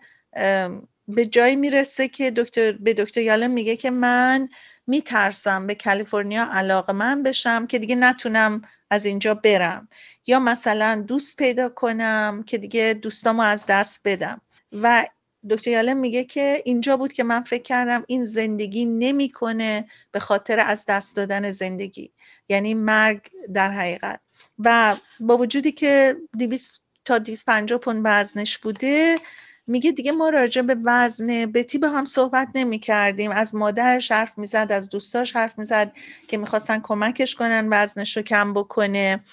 به 1.08 1.26
جایی 1.26 1.56
می‌رسه 1.56 2.08
که 2.08 2.30
دکتر 2.30 2.72
به 2.72 2.94
دکتر 2.94 3.20
یالم 3.20 3.50
میگه 3.50 3.76
که 3.76 3.90
من 3.90 4.48
میترسم 4.86 5.66
به 5.66 5.74
کالیفرنیا 5.74 6.48
علاقه 6.52 6.92
من 6.92 7.22
بشم 7.22 7.66
که 7.66 7.78
دیگه 7.78 7.94
نتونم 7.94 8.62
از 8.90 9.04
اینجا 9.04 9.34
برم. 9.34 9.88
یا 10.26 10.38
مثلا 10.38 11.04
دوست 11.06 11.36
پیدا 11.36 11.68
کنم 11.68 12.44
که 12.46 12.58
دیگه 12.58 12.98
دوستامو 13.02 13.42
از 13.42 13.66
دست 13.66 14.00
بدم. 14.04 14.40
و 14.72 15.06
دکتر 15.50 15.70
یالم 15.70 15.96
میگه 15.96 16.24
که 16.24 16.62
اینجا 16.64 16.96
بود 16.96 17.12
که 17.12 17.24
من 17.24 17.42
فکر 17.42 17.62
کردم 17.62 18.04
این 18.06 18.24
زندگی 18.24 18.84
نمی‌کنه 18.84 19.88
به 20.10 20.20
خاطر 20.20 20.60
از 20.60 20.84
دست 20.88 21.16
دادن 21.16 21.50
زندگی. 21.50 22.12
یعنی 22.48 22.74
مرگ 22.74 23.20
در 23.54 23.70
حقیقت. 23.70 24.20
و 24.58 24.96
با 25.20 25.38
وجودی 25.38 25.72
که 25.72 26.16
200 26.38 26.80
تا 27.04 27.18
250 27.18 27.78
پوند 27.78 28.02
وزنش 28.04 28.58
بوده 28.58 29.18
میگه 29.66 29.92
دیگه 29.92 30.12
ما 30.12 30.28
راجع 30.28 30.62
به 30.62 30.76
وزن 30.84 31.46
بتی 31.46 31.78
با 31.78 31.88
هم 31.88 32.04
صحبت 32.04 32.48
نمی 32.54 32.78
کردیم 32.78 33.30
از 33.30 33.54
مادرش 33.54 34.12
حرف 34.12 34.38
می‌زد 34.38 34.66
از 34.70 34.90
دوستاش 34.90 35.36
حرف 35.36 35.58
می‌زد 35.58 35.92
که 36.28 36.36
می‌خواستن 36.36 36.80
کمکش 36.82 37.34
کنن 37.34 37.68
وزنش 37.70 38.16
رو 38.16 38.22
کم 38.22 38.54
بکنه. 38.54 39.24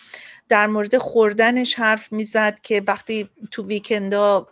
در 0.50 0.68
مورد 0.68 0.98
خوردنش 0.98 1.76
حرف 1.80 2.12
می‌زد 2.12 2.60
که 2.64 2.84
وقتی 2.88 3.30
تو 3.52 3.68
ویکندا 3.68 4.48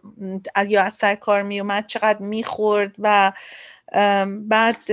یا 0.67 0.83
از 0.83 0.93
سر 0.93 1.15
کار 1.15 1.43
میومد 1.43 1.87
چقدر 1.87 2.19
می‌خورد 2.19 2.95
و 2.99 3.33
بعد 4.27 4.91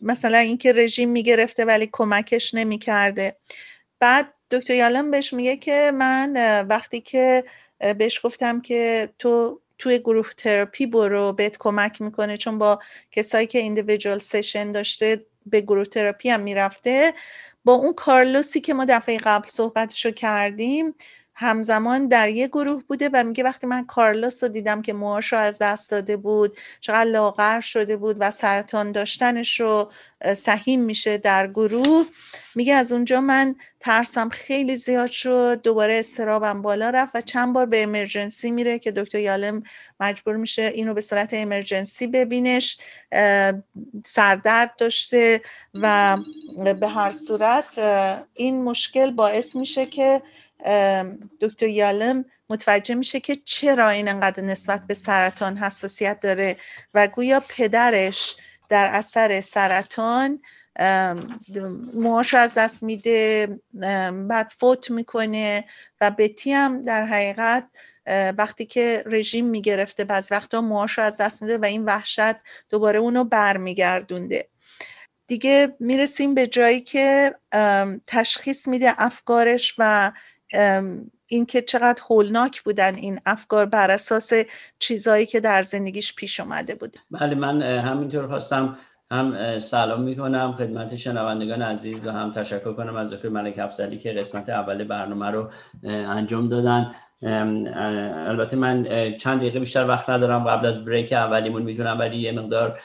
مثلا 0.00 0.38
اینکه 0.38 0.72
رژیم 0.72 1.10
می‌گرفته 1.10 1.64
ولی 1.64 1.88
کمکش 1.92 2.54
نمی‌کرده. 2.54 3.36
بعد 4.00 4.34
دکتر 4.58 4.74
یالم 4.74 5.10
بهش 5.10 5.32
میگه 5.32 5.56
که 5.56 5.92
من 5.94 6.32
وقتی 6.68 7.00
که 7.00 7.44
بهش 7.98 8.26
گفتم 8.26 8.60
که 8.60 9.08
تو 9.18 9.60
توی 9.78 9.98
گروه 9.98 10.30
تراپی 10.36 10.86
برو 10.86 11.32
بهت 11.32 11.58
کمک 11.58 12.02
می‌کنه 12.02 12.36
چون 12.36 12.58
با 12.58 12.78
کسایی 13.10 13.46
که 13.46 13.58
ایندیویدوال 13.58 14.18
سشن 14.18 14.72
داشته 14.72 15.26
به 15.46 15.60
گروه 15.60 15.84
تراپی 15.84 16.30
هم 16.30 16.40
می‌رفته 16.40 17.14
با 17.64 17.72
اون 17.72 17.92
کارلوسی 17.92 18.60
که 18.60 18.74
ما 18.74 18.84
دفعه 18.88 19.18
قبل 19.18 19.48
صحبتشو 19.48 20.10
کردیم 20.10 20.94
همزمان 21.34 22.08
در 22.08 22.28
یه 22.28 22.48
گروه 22.48 22.82
بوده 22.82 23.10
و 23.12 23.24
میگه 23.24 23.44
وقتی 23.44 23.66
من 23.66 23.86
کارلوس 23.86 24.42
رو 24.42 24.48
دیدم 24.48 24.82
که 24.82 24.92
موهاش 24.92 25.32
رو 25.32 25.38
از 25.38 25.58
دست 25.58 25.90
داده 25.90 26.16
بود 26.16 26.58
چقدر 26.80 27.10
لاغر 27.10 27.60
شده 27.60 27.96
بود 27.96 28.16
و 28.20 28.30
سرطان 28.30 28.92
داشتنش 28.92 29.60
رو 29.60 29.90
سهیم 30.36 30.80
میشه 30.80 31.16
در 31.18 31.46
گروه. 31.46 32.06
میگه 32.54 32.74
از 32.74 32.92
اونجا 32.92 33.20
من 33.20 33.54
ترسم 33.80 34.28
خیلی 34.28 34.76
زیاد 34.76 35.10
شد 35.10 35.62
دوباره 35.62 35.98
استرابم 35.98 36.62
بالا 36.62 36.90
رفت 36.90 37.16
و 37.16 37.20
چند 37.20 37.52
بار 37.52 37.66
به 37.66 37.82
امرجنسی 37.82 38.50
میره 38.50 38.78
که 38.78 38.92
دکتر 38.92 39.18
یالم 39.18 39.62
مجبور 40.00 40.36
میشه 40.36 40.62
اینو 40.62 40.94
به 40.94 41.00
صورت 41.00 41.34
امرجنسی 41.34 42.06
ببینش 42.06 42.78
سردرد 44.04 44.76
داشته 44.78 45.40
و 45.74 46.16
به 46.80 46.88
هر 46.88 47.10
صورت 47.10 47.78
این 48.34 48.62
مشکل 48.62 49.10
باعث 49.10 49.56
میشه 49.56 49.86
که 49.86 50.22
دکتر 51.40 51.66
یالم 51.66 52.24
متوجه 52.50 52.94
میشه 52.94 53.20
که 53.20 53.36
چرا 53.36 53.88
این 53.88 54.08
انقدر 54.08 54.42
نسبت 54.42 54.86
به 54.86 54.94
سرطان 54.94 55.56
حساسیت 55.56 56.20
داره 56.20 56.56
و 56.94 57.06
گویا 57.06 57.42
پدرش 57.48 58.36
در 58.68 58.86
اثر 58.86 59.40
سرطان 59.40 60.42
موهاش 61.94 62.34
از 62.34 62.54
دست 62.54 62.82
میده 62.82 63.48
بعد 64.28 64.52
فوت 64.58 64.90
می‌کنه 64.90 65.64
و 66.00 66.10
بتی 66.10 66.52
هم 66.52 66.82
در 66.82 67.06
حقیقت 67.06 67.68
وقتی 68.38 68.66
که 68.66 69.02
رژیم 69.06 69.44
می‌گرفته 69.46 70.04
بعض 70.04 70.32
وقتا 70.32 70.60
موهاش 70.60 70.98
از 70.98 71.16
دست 71.16 71.42
میده 71.42 71.58
و 71.58 71.64
این 71.64 71.84
وحشت 71.84 72.36
دوباره 72.70 72.98
اونو 72.98 73.24
برمیگردونده. 73.24 74.48
دیگه 75.26 75.76
می‌رسیم 75.80 76.34
به 76.34 76.46
جایی 76.46 76.80
که 76.80 77.34
تشخیص 78.06 78.68
میده 78.68 78.94
افکارش 78.98 79.74
و 79.78 80.12
اینکه 81.26 81.62
چقدر 81.62 82.02
هولناک 82.10 82.62
بودن 82.62 82.94
این 82.94 83.20
افکار 83.26 83.66
بر 83.66 83.90
اساس 83.90 84.32
چیزایی 84.78 85.26
که 85.26 85.40
در 85.40 85.62
زندگیش 85.62 86.14
پیش 86.14 86.40
اومده 86.40 86.74
بود. 86.74 86.96
بله 87.10 87.34
من 87.34 87.62
همینطور 87.62 88.26
خواستم 88.26 88.78
هم 89.10 89.58
سلام 89.58 90.02
می‌کنم 90.02 90.54
خدمت 90.58 90.96
شنوندگان 90.96 91.62
عزیز 91.62 92.06
و 92.06 92.10
هم 92.10 92.30
تشکر 92.30 92.72
کنم 92.72 92.96
از 92.96 93.12
دکتر 93.12 93.28
ملک 93.28 93.58
افزلی 93.58 93.98
که 93.98 94.12
قسمت 94.12 94.48
اول 94.48 94.84
برنامه 94.84 95.30
رو 95.30 95.50
انجام 95.84 96.48
دادن. 96.48 96.94
البته 98.26 98.56
من 98.56 98.84
چند 99.16 99.38
دقیقه 99.38 99.58
بیشتر 99.58 99.88
وقت 99.88 100.10
ندارم 100.10 100.44
قبل 100.44 100.66
از 100.66 100.84
بریک 100.84 101.12
اولیمون 101.12 101.62
می‌تونم 101.62 101.98
ولی 101.98 102.16
یه 102.16 102.32
مقدار 102.32 102.78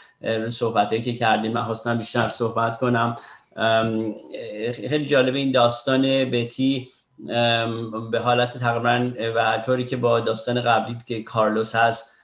صحبت 0.50 1.04
که 1.04 1.14
کردیم 1.14 1.52
من 1.52 1.64
خواستم 1.64 1.98
بیشتر 1.98 2.30
صحبت 2.30 2.80
کنم. 2.80 3.16
خیلی 4.74 5.06
جالب 5.06 5.36
این 5.36 5.52
داستان 5.52 6.02
بتی 6.32 6.90
به 8.12 8.20
حالت 8.20 8.58
تقریبا 8.58 9.12
و 9.36 9.62
طوری 9.66 9.86
که 9.86 9.98
با 9.98 10.20
داستان 10.20 10.62
قبلی 10.62 10.98
که 11.08 11.24
کارلوس 11.24 11.76
هست 11.76 12.16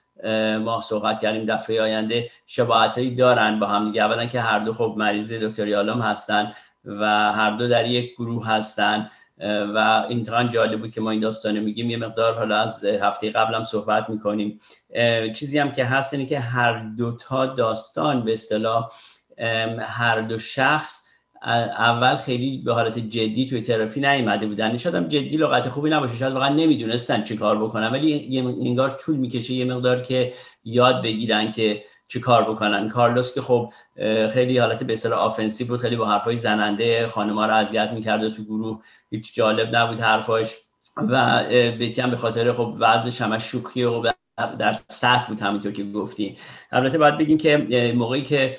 ما 0.60 0.82
صحبت 0.82 1.20
کردیم 1.20 1.46
دفعه 1.46 1.82
آینده 1.82 2.30
شباهتایی 2.46 3.16
دارن 3.16 3.60
با 3.60 3.68
هم 3.68 3.86
دیگه. 3.86 4.04
اولا 4.04 4.25
که 4.25 4.42
هر 4.42 4.60
دو 4.60 4.74
خب 4.74 4.96
مریض 4.98 5.34
دکتر 5.34 5.68
یالام 5.68 6.02
هستن 6.02 6.54
و 6.86 7.32
هر 7.34 7.52
دو 7.52 7.68
در 7.68 7.86
یک 7.86 8.14
گروه 8.14 8.48
هستن 8.48 9.10
و 9.75 10.06
این 10.10 10.50
جالب 10.50 10.82
بود 10.82 10.92
که 10.92 11.02
ما 11.02 11.12
این 11.12 11.20
داستانه 11.20 11.60
میگیم. 11.60 11.90
یه 11.90 11.98
مقدار 11.98 12.38
حالا 12.38 12.58
از 12.58 12.86
هفته 12.86 13.30
قبلم 13.30 13.64
صحبت 13.64 14.10
می‌کنیم. 14.10 14.60
چیزی 15.36 15.60
هم 15.60 15.72
که 15.72 15.86
هست 15.86 16.14
اینه 16.14 16.25
که 16.25 16.40
هر 16.40 16.80
دوتا 16.98 17.46
داستان 17.46 18.25
به 18.25 18.34
اصطلاح 18.34 18.92
هر 19.80 20.22
دو 20.22 20.38
شخص 20.38 21.05
اول 21.46 22.16
خیلی 22.16 22.58
به 22.58 22.74
حالت 22.74 23.00
جدی 23.00 23.46
توی 23.46 23.62
تراپی 23.62 24.00
نیومده 24.00 24.48
بودن. 24.48 24.78
شاید 24.78 24.96
هم 24.96 25.08
جدی 25.08 25.38
لغت 25.38 25.70
خوبی 25.70 25.90
نباشه 25.90 26.18
شاید 26.18 26.34
واقعا 26.34 26.50
نمی‌دونستن 26.50 27.24
چی 27.24 27.38
کار 27.38 27.58
بکنن 27.64 27.92
ولی 27.92 28.40
انگار 28.40 28.90
طول 28.90 29.16
می‌کشه 29.16 29.54
یه 29.54 29.66
مقدار 29.66 30.02
که 30.02 30.34
یاد 30.64 31.04
بگیرن 31.04 31.52
که 31.52 31.84
چی 32.08 32.20
کار 32.20 32.52
بکنن. 32.52 32.90
کارلوس 32.90 33.36
که 33.36 33.42
خب 33.42 33.74
خیلی 34.30 34.58
حالت 34.58 34.84
به 34.84 34.94
اصطلاح 34.94 35.20
آفنسی 35.20 35.64
بود 35.64 35.80
خیلی 35.80 35.96
با 35.96 36.06
حرفای 36.06 36.36
زننده 36.36 37.08
خانم‌ها 37.08 37.46
رو 37.46 37.56
اذیت 37.56 37.92
می‌کرد 37.92 38.24
و 38.24 38.30
تو 38.30 38.44
گروه 38.44 38.82
هیچ 39.12 39.36
جالب 39.36 39.75
نبود 39.75 40.00
حرفاش. 40.00 40.56
و 40.98 41.44
بیتی 41.78 42.02
هم 42.02 42.12
به 42.12 42.18
خاطر 42.18 42.54
خب 42.54 42.75
وضعش 42.80 43.22
همش 43.22 43.44
شوخی 43.44 43.84
و 43.84 44.12
در 44.60 44.74
سطح 44.74 45.28
بود 45.28 45.40
همینطور 45.40 45.72
که 45.72 45.84
گفتی. 45.84 46.38
البته 46.72 46.98
باید 46.98 47.18
بگیم 47.18 47.38
که 47.38 47.58
موقعی 47.96 48.22
که 48.22 48.58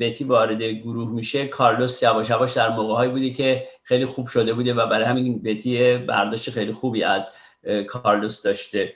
بتی 0.00 0.24
وارد 0.24 0.62
گروه 0.62 1.10
میشه. 1.12 1.46
کارلوس 1.46 2.02
یواش 2.02 2.30
یواش 2.30 2.52
در 2.52 2.76
موقعهایی 2.76 3.10
بودی 3.10 3.32
که 3.32 3.64
خیلی 3.82 4.06
خوب 4.06 4.26
شده 4.26 4.54
بوده 4.54 4.74
و 4.74 4.86
برای 4.86 5.04
همین 5.04 5.42
بتی 5.42 5.96
برداشت 5.96 6.50
خیلی 6.50 6.72
خوبی 6.72 7.02
از 7.02 7.34
کارلوس 7.86 8.42
داشته. 8.42 8.92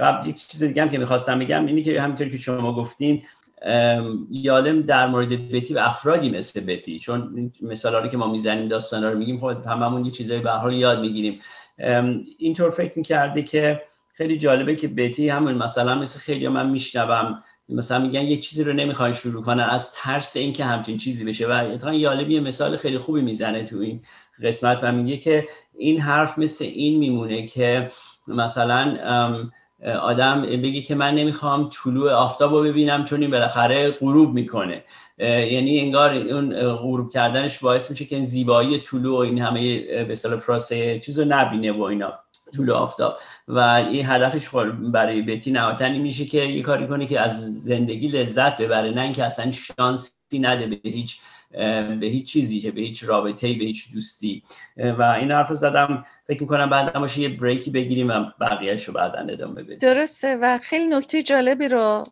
قبل 0.00 0.28
یک 0.28 0.46
چیز 0.46 0.62
دیگه 0.62 0.82
هم 0.82 0.90
که 0.90 0.98
می‌خواستم 0.98 1.38
بگم 1.38 1.66
اینی 1.66 1.82
که 1.82 2.02
همینطور 2.02 2.28
که 2.28 2.36
شما 2.36 2.74
گفتین 2.74 3.22
یالم 4.30 4.82
در 4.82 5.06
مورد 5.06 5.52
بتی 5.52 5.74
و 5.74 5.78
افرادی 5.78 6.30
مثل 6.30 6.60
بتی. 6.60 6.98
چون 6.98 7.52
مثالا 7.62 8.08
که 8.08 8.16
ما 8.16 8.32
می‌زنیم 8.32 8.68
داستانا 8.68 9.10
رو 9.10 9.18
میگیم 9.18 9.40
خب 9.40 9.66
هممون 9.66 10.04
یه 10.04 10.10
چیزایی 10.10 10.40
به 10.40 10.50
حال 10.50 10.74
یاد 10.74 11.00
می‌گیریم. 11.00 11.40
اینطور 12.38 12.70
فکر 12.70 12.92
می‌کرده 12.96 13.42
که 13.42 13.82
خیلی 14.14 14.36
جالبه 14.36 14.74
که 14.74 14.88
بتی 14.88 15.28
همون 15.28 15.54
مثلا 15.54 15.94
مثل 15.94 16.18
خیلی 16.18 16.48
من 16.48 16.70
میشنوم. 16.70 17.42
مثلا 17.68 17.98
میگن 17.98 18.22
یه 18.22 18.36
چیزی 18.36 18.64
رو 18.64 18.72
نمی‌خوان 18.72 19.12
شروع 19.12 19.42
کنن 19.42 19.62
از 19.62 19.92
ترس 19.92 20.36
اینکه 20.36 20.64
همچین 20.64 20.96
چیزی 20.96 21.24
بشه. 21.24 21.46
و 21.46 21.50
اتفاقا 21.50 21.94
یالبی 21.94 22.40
مثال 22.40 22.76
خیلی 22.76 22.98
خوبی 22.98 23.20
می‌زنه 23.20 23.62
تو 23.62 23.78
این 23.78 24.00
قسمت 24.42 24.78
و 24.82 24.92
میگه 24.92 25.16
که 25.16 25.48
این 25.78 26.00
حرف 26.00 26.38
مثل 26.38 26.64
این 26.64 26.98
میمونه 26.98 27.46
که 27.46 27.90
مثلا 28.28 28.98
آدم 30.00 30.42
بگه 30.42 30.80
که 30.80 30.94
من 30.94 31.14
نمی‌خوام 31.14 31.70
طلوع 31.72 32.12
آفتاب 32.12 32.54
رو 32.54 32.62
ببینم 32.62 33.04
چون 33.04 33.20
این 33.20 33.30
بالاخره 33.30 33.90
غروب 33.90 34.34
می‌کنه. 34.34 34.84
یعنی 35.18 35.80
انگار 35.80 36.14
اون 36.14 36.72
غروب 36.72 37.10
کردنش 37.10 37.58
باعث 37.58 37.90
میشه 37.90 38.04
که 38.04 38.20
زیبایی 38.20 38.78
طلوع 38.78 39.18
و 39.18 39.20
این 39.20 39.38
همه 39.38 39.78
به 39.78 40.12
اصطلاح 40.12 40.40
پروسه 40.40 40.98
چیز 40.98 41.18
رو 41.18 41.24
نبینه 41.28 41.72
و 41.72 41.82
اینا. 41.82 42.12
طول 42.56 42.70
آفتاب. 42.70 43.18
و 43.48 43.58
این 43.58 44.06
هدفش 44.06 44.48
برای 44.92 45.22
بتی 45.22 45.50
نهایتا 45.50 45.88
میشه 45.88 46.24
که 46.24 46.38
یه 46.38 46.62
کاری 46.62 46.86
کنه 46.86 47.06
که 47.06 47.20
از 47.20 47.62
زندگی 47.62 48.08
لذت 48.08 48.56
ببره 48.56 48.90
نه 48.90 49.02
اینکه 49.02 49.24
اصلا 49.24 49.50
شانسی 49.50 50.12
نده 50.34 50.66
به 50.66 50.90
هیچ 50.90 51.20
به 52.00 52.06
هیچ 52.06 52.32
چیزی 52.32 52.60
که 52.60 52.70
به 52.70 52.80
هیچ 52.80 53.04
رابطه 53.04 53.46
به 53.54 53.64
هیچ 53.64 53.92
دوستی. 53.92 54.42
و 54.76 55.02
این 55.02 55.30
حرف 55.30 55.48
رو 55.48 55.54
زدم. 55.54 56.04
فکر 56.26 56.40
می‌کنم 56.42 56.70
بعد 56.70 56.92
باشه 56.92 57.20
یه 57.20 57.28
بریکی 57.28 57.70
بگیریم 57.70 58.08
و 58.08 58.24
بقیهش 58.40 58.84
رو 58.84 58.94
بعدا 58.94 59.18
ادامه 59.18 59.62
بدیم. 59.62 59.78
درسته. 59.78 60.36
و 60.36 60.58
خیلی 60.62 60.86
نکته 60.86 61.22
جالبی 61.22 61.68
رو 61.68 62.04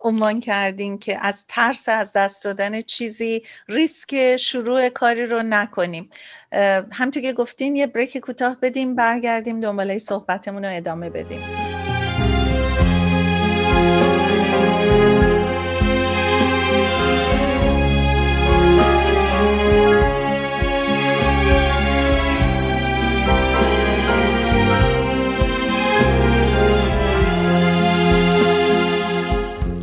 عنوان 0.00 0.40
کردیم 0.40 0.98
که 0.98 1.18
از 1.26 1.46
ترس 1.48 1.88
از 1.88 2.12
دست 2.12 2.44
دادن 2.44 2.82
چیزی 2.82 3.42
ریسک 3.68 4.36
شروع 4.36 4.88
کاری 4.88 5.26
رو 5.26 5.42
نکنیم. 5.42 6.10
همطور 6.92 7.22
که 7.22 7.32
گفتین 7.32 7.76
یه 7.76 7.86
بریک 7.86 8.18
کوتاه 8.18 8.56
بدیم 8.62 8.94
برگردیم 8.94 9.60
دنباله 9.60 9.98
صحبتمون 9.98 10.64
رو 10.64 10.76
ادامه 10.76 11.10
بدیم. 11.10 11.65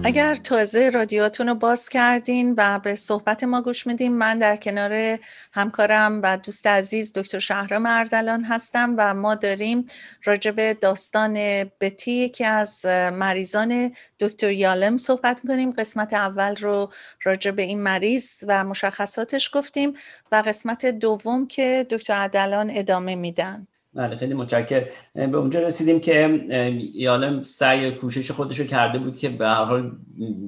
اگر 0.06 0.36
تازه 0.36 0.90
رادیوتون 0.90 1.48
رو 1.48 1.56
باز 1.56 1.90
کردین 1.90 2.54
و 2.58 2.80
به 2.80 2.96
صحبت 2.96 3.44
ما 3.44 3.62
گوش 3.62 3.88
میدین 3.88 4.14
من 4.18 4.40
در 4.40 4.56
کنار 4.56 5.20
همکارم 5.52 6.20
و 6.24 6.38
دوست 6.38 6.68
عزیز 6.68 7.14
دکتر 7.14 7.40
شهرام 7.40 7.86
اردلان 7.86 8.44
هستم 8.44 8.96
و 8.98 9.14
ما 9.14 9.36
داریم 9.36 9.86
راجب 10.24 10.74
داستان 10.74 11.34
بتی 11.82 12.30
که 12.30 12.48
از 12.48 12.86
مریضان 13.14 13.96
دکتر 14.20 14.52
یالم 14.52 14.98
صحبت 14.98 15.40
می‌کنیم. 15.44 15.72
قسمت 15.72 16.14
اول 16.14 16.56
رو 16.56 16.92
راجب 17.24 17.60
این 17.60 17.82
مریض 17.82 18.44
و 18.48 18.64
مشخصاتش 18.64 19.50
گفتیم 19.54 19.94
و 20.32 20.44
قسمت 20.48 20.86
دوم 20.86 21.48
که 21.48 21.88
دکتر 21.90 22.22
اردلان 22.22 22.72
ادامه 22.74 23.16
میدن. 23.16 23.68
بله 23.96 24.16
خیلی 24.16 24.34
متشکر 24.34 24.86
به 25.16 25.38
اونجا 25.38 25.60
رسیدیم 25.60 26.00
که 26.00 26.46
یالم 26.94 27.44
سعی 27.44 27.92
کوشش 27.92 28.32
خودش 28.32 28.60
رو 28.60 28.66
کرده 28.66 29.00
بود 29.00 29.18
که 29.18 29.30
به 29.30 29.48
هر 29.48 29.64
حال 29.64 29.92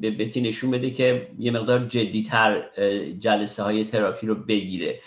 به 0.02 0.12
بتی 0.12 0.42
نشون 0.42 0.72
بده 0.72 0.92
که 0.92 1.28
یه 1.40 1.52
مقدار 1.52 1.80
جدیتر 1.80 2.64
جلسه 3.20 3.64
های 3.64 3.84
تراپی 3.84 4.28
رو 4.28 4.36
بگیره. 4.36 5.00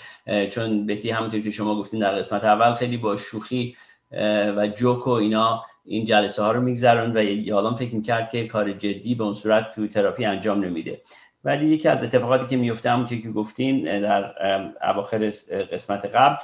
چون 0.50 0.86
بتی 0.86 1.10
همونطور 1.10 1.40
که 1.40 1.50
شما 1.50 1.74
گفتین 1.74 2.00
در 2.00 2.18
قسمت 2.18 2.44
اول 2.44 2.72
خیلی 2.72 2.96
با 2.96 3.16
شوخی 3.16 3.76
و 4.56 4.68
جوک 4.76 5.06
و 5.06 5.10
اینا 5.10 5.64
این 5.84 6.04
جلسه 6.04 6.42
ها 6.42 6.52
رو 6.52 6.60
میگذرون 6.60 7.16
و 7.16 7.22
یالم 7.24 7.74
فکر 7.74 7.94
می‌کرد 7.94 8.30
که 8.30 8.46
کار 8.46 8.72
جدی 8.72 9.14
به 9.14 9.24
اون 9.24 9.32
صورت 9.32 9.74
تو 9.74 9.86
تراپی 9.86 10.24
انجام 10.24 10.64
نمیده. 10.64 11.02
ولی 11.44 11.66
یکی 11.66 11.88
از 11.88 12.04
اتفاقاتی 12.04 12.46
که 12.46 12.56
میفته 12.56 12.90
همونطور 12.90 13.18
که 13.18 13.30
گفتین 13.30 14.00
در 14.00 14.34
اواخر 14.82 15.18
قسمت 15.72 16.04
قبل 16.04 16.36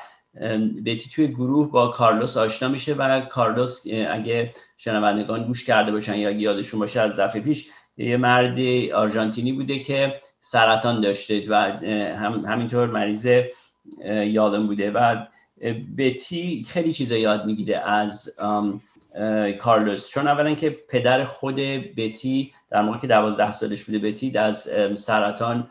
بیتی 0.82 1.10
توی 1.10 1.28
گروه 1.28 1.70
با 1.70 1.88
کارلوس 1.88 2.36
آشنا 2.36 2.68
میشه 2.68 2.94
و 2.94 3.20
کارلوس 3.20 3.86
اگه 4.10 4.54
شنوندگان 4.76 5.44
گوش 5.44 5.64
کرده 5.64 5.92
باشن 5.92 6.16
یا 6.16 6.30
یادشون 6.30 6.80
باشه 6.80 7.00
از 7.00 7.20
دفعه 7.20 7.40
پیش 7.40 7.70
یه 7.96 8.16
مرد 8.16 8.58
آرژانتینی 8.94 9.52
بوده 9.52 9.78
که 9.78 10.20
سرطان 10.40 11.00
داشته 11.00 11.46
و 11.48 11.54
هم 12.16 12.44
همینطور 12.44 12.86
مریض 12.86 13.28
یادم 14.26 14.66
بوده 14.66 14.90
و 14.90 15.26
بیتی 15.96 16.66
خیلی 16.68 16.92
چیزا 16.92 17.16
یاد 17.16 17.46
می‌گیره 17.46 17.78
از 17.78 18.36
کارلوس. 19.60 20.08
چون 20.08 20.28
اولا 20.28 20.54
که 20.54 20.70
پدر 20.88 21.24
خود 21.24 21.54
بیتی 21.94 22.52
در 22.70 22.82
موقع 22.82 22.98
که 22.98 23.06
دوازده 23.06 23.50
سالش 23.50 23.84
بوده 23.84 23.98
بیتی 23.98 24.38
از 24.38 24.70
سرطان 24.94 25.70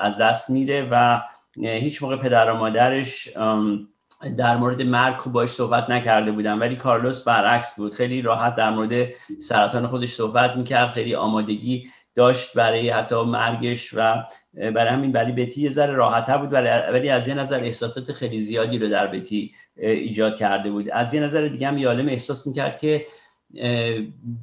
از 0.00 0.20
دست 0.20 0.50
میره 0.50 0.88
و 0.90 1.20
هیچ 1.56 2.02
موقع 2.02 2.16
پدر 2.16 2.50
و 2.50 2.56
مادرش 2.56 3.28
در 4.36 4.56
مورد 4.56 4.82
مرگ 4.82 5.24
باش 5.24 5.48
صحبت 5.48 5.90
نکرده 5.90 6.32
بودن 6.32 6.58
ولی 6.58 6.76
کارلوس 6.76 7.24
برعکس 7.24 7.76
بود. 7.76 7.94
خیلی 7.94 8.22
راحت 8.22 8.54
در 8.54 8.70
مورد 8.70 9.08
سرطان 9.40 9.86
خودش 9.86 10.12
صحبت 10.12 10.56
می‌کرد 10.56 10.88
خیلی 10.88 11.14
آمادگی 11.14 11.90
داشت 12.14 12.56
برای 12.56 12.90
حتی 12.90 13.22
مرگش 13.24 13.94
و 13.94 14.22
برای 14.54 14.88
همین 14.88 15.12
برای 15.12 15.32
بتی 15.32 15.62
یه 15.62 15.70
ذره 15.70 15.92
راحتتر 15.92 16.38
بود 16.38 16.52
ولی 16.52 17.08
از 17.08 17.28
یه 17.28 17.34
نظر 17.34 17.60
احساسات 17.60 18.12
خیلی 18.12 18.38
زیادی 18.38 18.78
رو 18.78 18.88
در 18.88 19.06
بتی 19.06 19.54
ایجاد 19.76 20.36
کرده 20.36 20.70
بود. 20.70 20.90
از 20.90 21.14
یه 21.14 21.20
نظر 21.20 21.48
دیگه 21.48 21.68
هم 21.68 21.78
یالم 21.78 22.08
احساس 22.08 22.46
می‌کرد 22.46 22.78
که 22.78 23.06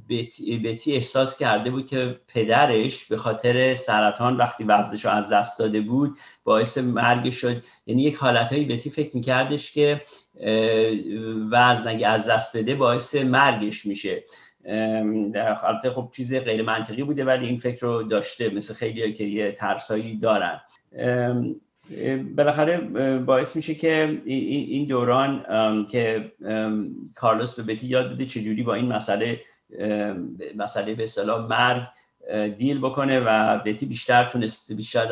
بتی 0.09 0.95
احساس 0.95 1.37
کرده 1.37 1.71
بود 1.71 1.87
که 1.87 2.19
پدرش 2.27 3.05
به 3.05 3.17
خاطر 3.17 3.73
سرطان 3.73 4.37
وقتی 4.37 4.63
وزنش 4.63 5.05
رو 5.05 5.11
از 5.11 5.31
دست 5.31 5.59
داده 5.59 5.81
بود 5.81 6.17
باعث 6.43 6.77
مرگ 6.77 7.29
شد. 7.29 7.63
یعنی 7.85 8.03
یک 8.03 8.15
حالتهایی 8.15 8.65
بتی 8.65 8.89
فکر 8.89 9.15
میکردش 9.15 9.71
که 9.71 10.01
وزن 11.51 11.89
اگه 11.89 12.07
از 12.07 12.29
دست 12.29 12.57
بده 12.57 12.75
باعث 12.75 13.15
مرگش 13.15 13.85
میشه. 13.85 14.23
در 15.33 15.53
حالت 15.53 15.89
خب 15.89 16.09
چیز 16.15 16.35
غیر 16.35 16.61
منطقی 16.61 17.03
بوده 17.03 17.25
ولی 17.25 17.45
این 17.45 17.57
فکر 17.57 17.85
رو 17.85 18.03
داشته 18.03 18.49
مثل 18.49 18.73
خیلی 18.73 19.13
که 19.13 19.23
یه 19.23 19.51
ترسایی 19.51 20.17
دارن. 20.17 20.61
بالاخره 22.37 22.77
باعث 23.17 23.55
میشه 23.55 23.75
که 23.75 24.21
این 24.25 24.87
دوران 24.87 25.45
که 25.85 26.31
کارلوس 27.15 27.59
به 27.59 27.73
بتی 27.73 27.87
یاد 27.87 28.13
بده 28.13 28.25
چجوری 28.25 28.63
با 28.63 28.73
این 28.73 28.93
مسئله 28.93 29.39
مسئله 30.55 30.93
به 30.95 31.03
اصطلاح 31.03 31.47
مرگ 31.47 31.83
دیل 32.57 32.79
بکنه 32.79 33.19
و 33.19 33.59
بتی 33.65 33.85
بیشتر 33.85 34.23
تونست 34.23 34.73
بیشتر 34.73 35.05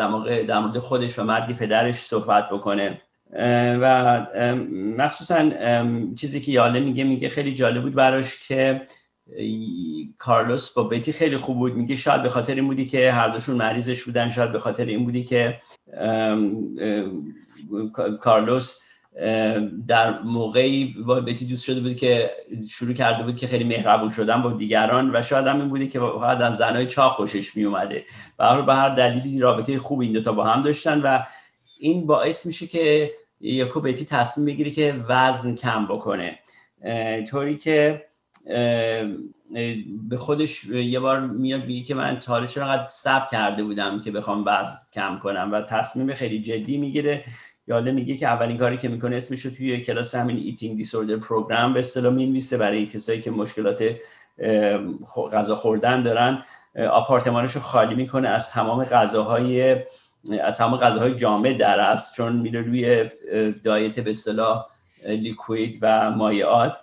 در 0.44 0.60
مورد 0.60 0.78
خودش 0.78 1.20
و 1.20 1.24
مرگ 1.24 1.58
پدرش 1.58 1.96
صحبت 1.96 2.50
بکنه. 2.50 3.02
و 3.82 4.26
مخصوصا 4.98 5.52
چیزی 6.16 6.42
که 6.42 6.52
یاله 6.52 6.80
میگه 6.80 7.04
میگه 7.04 7.30
خیلی 7.30 7.54
جالب 7.54 7.82
بود 7.82 7.94
براش 7.94 8.48
که 8.48 8.82
کارلوس 10.18 10.74
با 10.74 10.84
بیتی 10.84 11.12
خیلی 11.12 11.38
خوب 11.38 11.58
بود. 11.58 11.76
میگه 11.76 11.96
شاید 11.96 12.24
به 12.24 12.30
خاطر 12.30 12.56
این 12.56 12.68
بودی 12.68 12.86
که 12.86 13.12
هر 13.12 13.30
دوشون 13.30 13.56
مریضش 13.56 14.04
بودن 14.04 14.30
شاید 14.30 14.52
به 14.52 14.60
خاطر 14.60 14.86
این 14.86 15.06
بودی 15.06 15.24
که 15.24 15.62
کارلوس 18.22 18.80
در 19.88 20.22
موقعی 20.22 20.96
با 21.06 21.20
بیتی 21.20 21.46
دوست 21.46 21.64
شده 21.64 21.80
بود 21.80 21.96
که 21.96 22.32
شروع 22.70 22.94
کرده 22.94 23.24
بود 23.24 23.38
که 23.38 23.48
خیلی 23.48 23.64
مهربون 23.64 24.10
شدن 24.10 24.42
با 24.42 24.52
دیگران 24.52 25.16
و 25.16 25.22
شاید 25.22 25.48
هم 25.48 25.60
این 25.60 25.70
بودی 25.70 25.88
که 25.88 26.00
فقط 26.00 26.42
از 26.42 26.58
زنهای 26.58 26.88
چاق 26.88 27.10
خوشش 27.10 27.58
می 27.58 27.64
اومده 27.64 28.06
و 28.40 28.62
به 28.62 28.74
هر 28.74 28.96
دلیلی 28.96 29.40
رابطه 29.40 29.80
خوب 29.80 30.02
این 30.02 30.12
دوتا 30.12 30.32
با 30.32 30.44
هم 30.44 30.62
داشتن 30.62 31.02
و 31.02 31.20
این 31.80 32.08
باعث 32.08 32.46
میشه 32.46 32.68
که 32.68 33.12
یهو 33.40 33.80
بتی 33.80 34.06
تصمیم 34.06 34.46
بگیره 34.46 34.72
که 34.72 34.96
وزن 35.10 35.56
کم 35.56 35.88
بکنه. 35.88 36.40
طوری 37.30 37.58
که 37.58 38.06
به 40.10 40.18
خودش 40.18 40.66
یه 40.66 41.00
بار 41.00 41.20
میاد 41.20 41.66
میگه 41.66 41.84
که 41.84 41.96
من 41.96 42.20
تا 42.20 42.46
چرا 42.46 42.88
صبر 42.88 43.28
کرده 43.32 43.64
بودم 43.64 44.00
که 44.00 44.12
بخوام 44.12 44.44
وزن 44.48 44.72
کم 44.94 45.20
کنم 45.24 45.50
و 45.54 45.62
تصمیم 45.62 46.14
خیلی 46.14 46.42
جدی 46.42 46.78
می‌گیره. 46.78 47.24
یالم 47.68 47.92
میگه 47.92 48.18
که 48.18 48.28
اولین 48.28 48.58
کاری 48.58 48.78
که 48.78 48.88
می‌کنه 48.88 49.16
اسمش 49.16 49.42
رو 49.42 49.52
توی 49.52 49.82
کلاس 49.82 50.16
همین 50.16 50.38
eating 50.38 50.78
disorder 50.78 51.18
program 51.18 51.74
به 51.74 51.80
اصطلاح 51.80 52.14
می‌نویسه 52.14 52.58
برای 52.58 52.86
کسایی 52.86 53.22
که 53.22 53.32
مشکلات 53.32 53.96
غذا 55.34 55.56
خوردن 55.56 56.02
دارن. 56.02 56.44
آپارتمانش 56.92 57.52
رو 57.52 57.62
خالی 57.62 57.96
می‌کنه 57.96 58.30
از 58.30 58.52
تمام 58.52 58.84
غذاهای 58.84 59.76
از 60.44 60.58
تمام 60.58 60.78
غذاهای 60.78 61.16
جامد 61.16 61.58
در 61.58 61.80
است 61.80 62.16
چون 62.16 62.36
میره 62.36 62.62
روی 62.62 63.10
diet 63.64 64.00
به 64.00 64.10
اصطلاح 64.10 64.66
liquid 65.08 65.80
و 65.82 66.12
مایعات. 66.12 66.78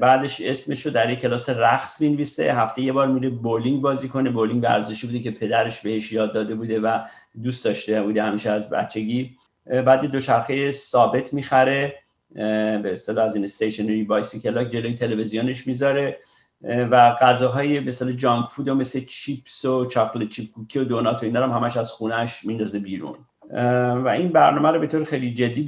بعدش 0.00 0.40
اسمش 0.40 0.86
رو 0.86 0.92
در 0.92 1.10
یک 1.10 1.18
کلاس 1.18 1.50
رقص 1.50 2.00
می‌نویسه. 2.00 2.54
هفته 2.54 2.82
یه 2.82 2.92
بار 2.92 3.08
میره 3.08 3.30
بولینگ 3.30 3.82
بازی 3.82 4.08
کنه. 4.08 4.30
بولینگ 4.30 4.62
ورزشی 4.62 5.06
بوده 5.06 5.18
که 5.18 5.30
پدرش 5.30 5.80
بهش 5.80 6.12
یاد 6.12 6.32
داده 6.32 6.54
بوده 6.54 6.80
و 6.80 6.98
دوست 7.42 7.64
داشته 7.64 8.02
بوده 8.02 8.22
همیشه 8.22 8.50
از 8.50 8.70
بچگی. 8.70 9.36
بعد 9.66 10.04
دوچرخه 10.04 10.70
ثابت 10.70 11.32
می‌خره. 11.34 11.94
به 12.34 12.92
اصطلاح 12.92 13.24
از 13.24 13.34
این 13.34 13.44
stationary 13.44 14.04
bicycle 14.04 14.64
جلوی 14.64 14.94
تلویزیونش 14.94 15.66
می‌ذاره. 15.66 16.18
و 16.62 17.10
غذاهای 17.20 17.88
اصطلاح 17.88 18.12
جانک 18.12 18.48
فود 18.48 18.70
مثل 18.70 19.00
چیپس 19.00 19.64
و 19.64 19.84
چاکلت 19.84 20.28
چیپ 20.28 20.50
کوکی 20.50 20.78
و 20.78 20.84
دونات 20.84 21.22
و 21.22 21.26
اینا 21.26 21.42
هم 21.42 21.50
همش 21.50 21.76
از 21.76 21.92
خونهش 21.92 22.44
میندازه 22.44 22.78
بیرون. 22.78 23.16
و 24.04 24.08
این 24.08 24.28
برنامه 24.28 24.70
رو 24.70 24.80
به 24.80 24.86
طور 24.86 25.04
خیلی 25.04 25.34
جدی 25.34 25.64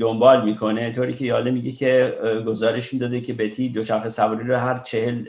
دنبال 0.00 0.44
می‌کنه. 0.44 0.92
طوری 0.92 1.14
که 1.14 1.24
یاله 1.24 1.50
میگه 1.50 1.72
که 1.72 2.14
گزارش 2.46 2.94
می‌داده 2.94 3.20
که 3.20 3.32
بتی 3.32 3.68
دوچرخه 3.68 4.08
سواری 4.08 4.44
رو 4.44 4.56
هر 4.56 4.78
چهل 4.78 5.24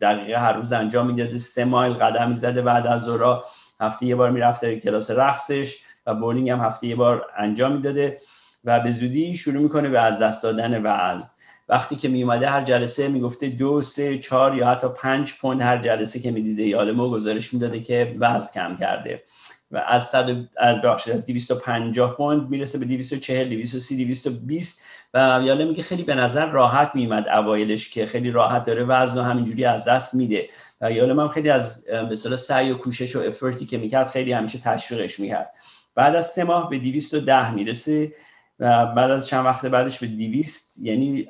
دقیقه 0.00 0.38
هر 0.38 0.52
روز 0.52 0.72
انجام 0.72 1.06
می‌داده. 1.06 1.38
سه 1.38 1.64
مایل 1.64 1.92
قدم 1.92 2.28
می‌زده 2.28 2.62
بعد 2.62 2.86
از 2.86 3.02
ظهر. 3.02 3.38
هفته 3.80 4.06
یه 4.06 4.16
بار 4.16 4.30
می‌رفته 4.30 4.80
کلاس 4.80 5.10
رقصش 5.10 5.76
و 6.06 6.14
بولینگ 6.14 6.50
هم 6.50 6.60
هفته 6.60 6.86
یه 6.86 6.96
بار 6.96 7.26
انجام 7.38 7.72
می‌داده 7.72 8.18
و 8.64 8.80
به 8.80 8.90
زودی 8.90 9.34
شروع 9.34 9.62
می‌کنه 9.62 9.88
به 9.88 10.00
از 10.00 10.18
دست 10.22 10.42
دادن 10.42 10.82
وزن 10.82 11.28
وقتی 11.68 11.96
که 11.96 12.08
میومده 12.08 12.50
هر 12.50 12.60
جلسه 12.60 13.08
می‌گفته 13.08 13.48
دو 13.48 13.82
سه 13.82 14.18
چهار 14.18 14.54
یا 14.54 14.68
حتی 14.68 14.86
پنج 14.88 15.32
پوند 15.40 15.62
هر 15.62 15.78
جلسه 15.78 16.20
که 16.20 16.30
می‌دیده. 16.30 16.62
یاله 16.62 16.92
ما 16.92 17.10
گزارش 17.10 17.54
می‌داده 17.54 17.80
که 17.80 18.16
وزن 18.18 18.54
کم 18.54 18.76
کرده. 18.76 19.22
و 19.70 19.84
از 19.86 20.06
صد 20.06 20.30
از 20.56 20.82
بخش 20.82 21.08
از 21.08 21.26
250 21.26 22.16
پوند 22.16 22.50
می‌رسه 22.50 22.78
به 22.78 22.84
240 22.84 23.48
230 23.48 24.04
220 24.04 24.84
و 25.14 25.40
یاله 25.44 25.64
میگه 25.64 25.82
خیلی 25.82 26.02
به 26.02 26.14
نظر 26.14 26.46
راحت 26.46 26.94
میمد 26.94 27.28
اوایلش 27.28 27.90
که 27.90 28.06
خیلی 28.06 28.30
راحت 28.30 28.64
داره 28.64 28.84
وزن 28.84 29.24
همینجوری 29.24 29.64
از 29.64 29.88
دست 29.88 30.14
میده. 30.14 30.48
و 30.80 30.92
یاله 30.92 31.22
هم 31.22 31.28
خیلی 31.28 31.50
از 31.50 31.84
به 32.08 32.16
سعی 32.16 32.70
و 32.70 32.74
کوشش 32.74 33.16
و 33.16 33.20
افرتی 33.20 33.66
که 33.66 33.78
می‌کرد 33.78 34.06
خیلی 34.08 34.32
همیشه 34.32 34.58
تشویقش 34.58 35.20
می‌کرد. 35.20 35.50
بعد 35.94 36.14
از 36.14 36.26
سه 36.26 36.44
ماه 36.44 36.70
به 36.70 36.78
210 36.78 37.50
می‌رسه 37.54 38.12
و 38.60 38.86
بعد 38.86 39.10
از 39.10 39.26
چند 39.26 39.46
وقت 39.46 39.66
بعدش 39.66 39.98
به 39.98 40.06
200 40.06 40.78
یعنی 40.82 41.28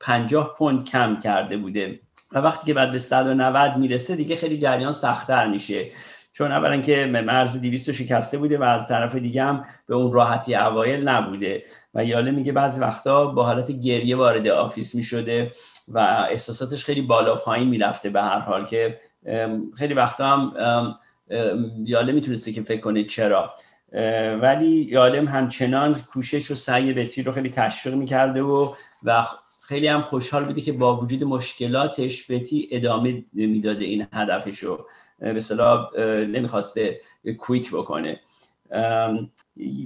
50 0.00 0.54
پوند 0.58 0.84
کم 0.84 1.18
کرده 1.22 1.56
بوده. 1.56 2.00
و 2.32 2.38
وقتی 2.38 2.66
که 2.66 2.74
بعد 2.74 2.92
به 2.92 2.98
190 2.98 3.76
می‌رسه 3.76 4.16
دیگه 4.16 4.36
خیلی 4.36 4.58
جریان 4.58 4.92
سختتر 4.92 5.46
میشه. 5.46 5.90
چون 6.32 6.52
اولا 6.52 6.76
که 6.76 7.06
مرز 7.06 7.60
200 7.60 7.92
شکسته 7.92 8.38
بوده 8.38 8.58
و 8.58 8.62
از 8.62 8.88
طرف 8.88 9.14
دیگه 9.16 9.42
هم 9.44 9.64
به 9.86 9.94
اون 9.94 10.12
راحتی 10.12 10.54
اوایل 10.54 11.08
نبوده. 11.08 11.62
و 11.94 12.04
یاله 12.04 12.30
میگه 12.30 12.52
بعضی 12.52 12.80
وقتا 12.80 13.26
با 13.26 13.44
حالت 13.44 13.70
گریه 13.70 14.16
وارد 14.16 14.48
آفیس 14.48 14.94
می‌شده 14.94 15.52
و 15.88 15.98
احساساتش 16.30 16.84
خیلی 16.84 17.02
بالا 17.02 17.34
پایین 17.34 17.68
می‌رفته 17.68 18.10
به 18.10 18.22
هر 18.22 18.38
حال 18.38 18.66
که 18.66 18.98
خیلی 19.78 19.94
وقتا 19.94 20.26
هم 20.26 20.52
یاله 21.84 22.12
می‌تونسته 22.12 22.52
که 22.52 22.62
فکر 22.62 22.80
کنه 22.80 23.04
چرا. 23.04 23.54
ولی 24.42 24.66
یالم 24.66 25.28
همچنان 25.28 26.04
کوشش 26.12 26.50
و 26.50 26.54
سعی 26.54 26.92
بتی 26.92 27.22
رو 27.22 27.32
خیلی 27.32 27.50
تشویق 27.50 27.94
می‌کرده 27.94 28.42
و 28.42 28.72
و 29.02 29.24
خیلی 29.62 29.86
هم 29.86 30.02
خوشحال 30.02 30.44
بوده 30.44 30.60
که 30.60 30.72
با 30.72 30.96
وجود 30.96 31.24
مشکلاتش 31.24 32.30
بتی 32.30 32.68
ادامه 32.72 33.24
می‌داده 33.32 33.84
این 33.84 34.06
هدفش 34.12 34.58
رو 34.58 34.86
به 35.20 35.40
صلاح 35.40 35.98
نمی‌خواسته 36.24 37.00
کویت 37.38 37.70
بکنه. 37.70 38.20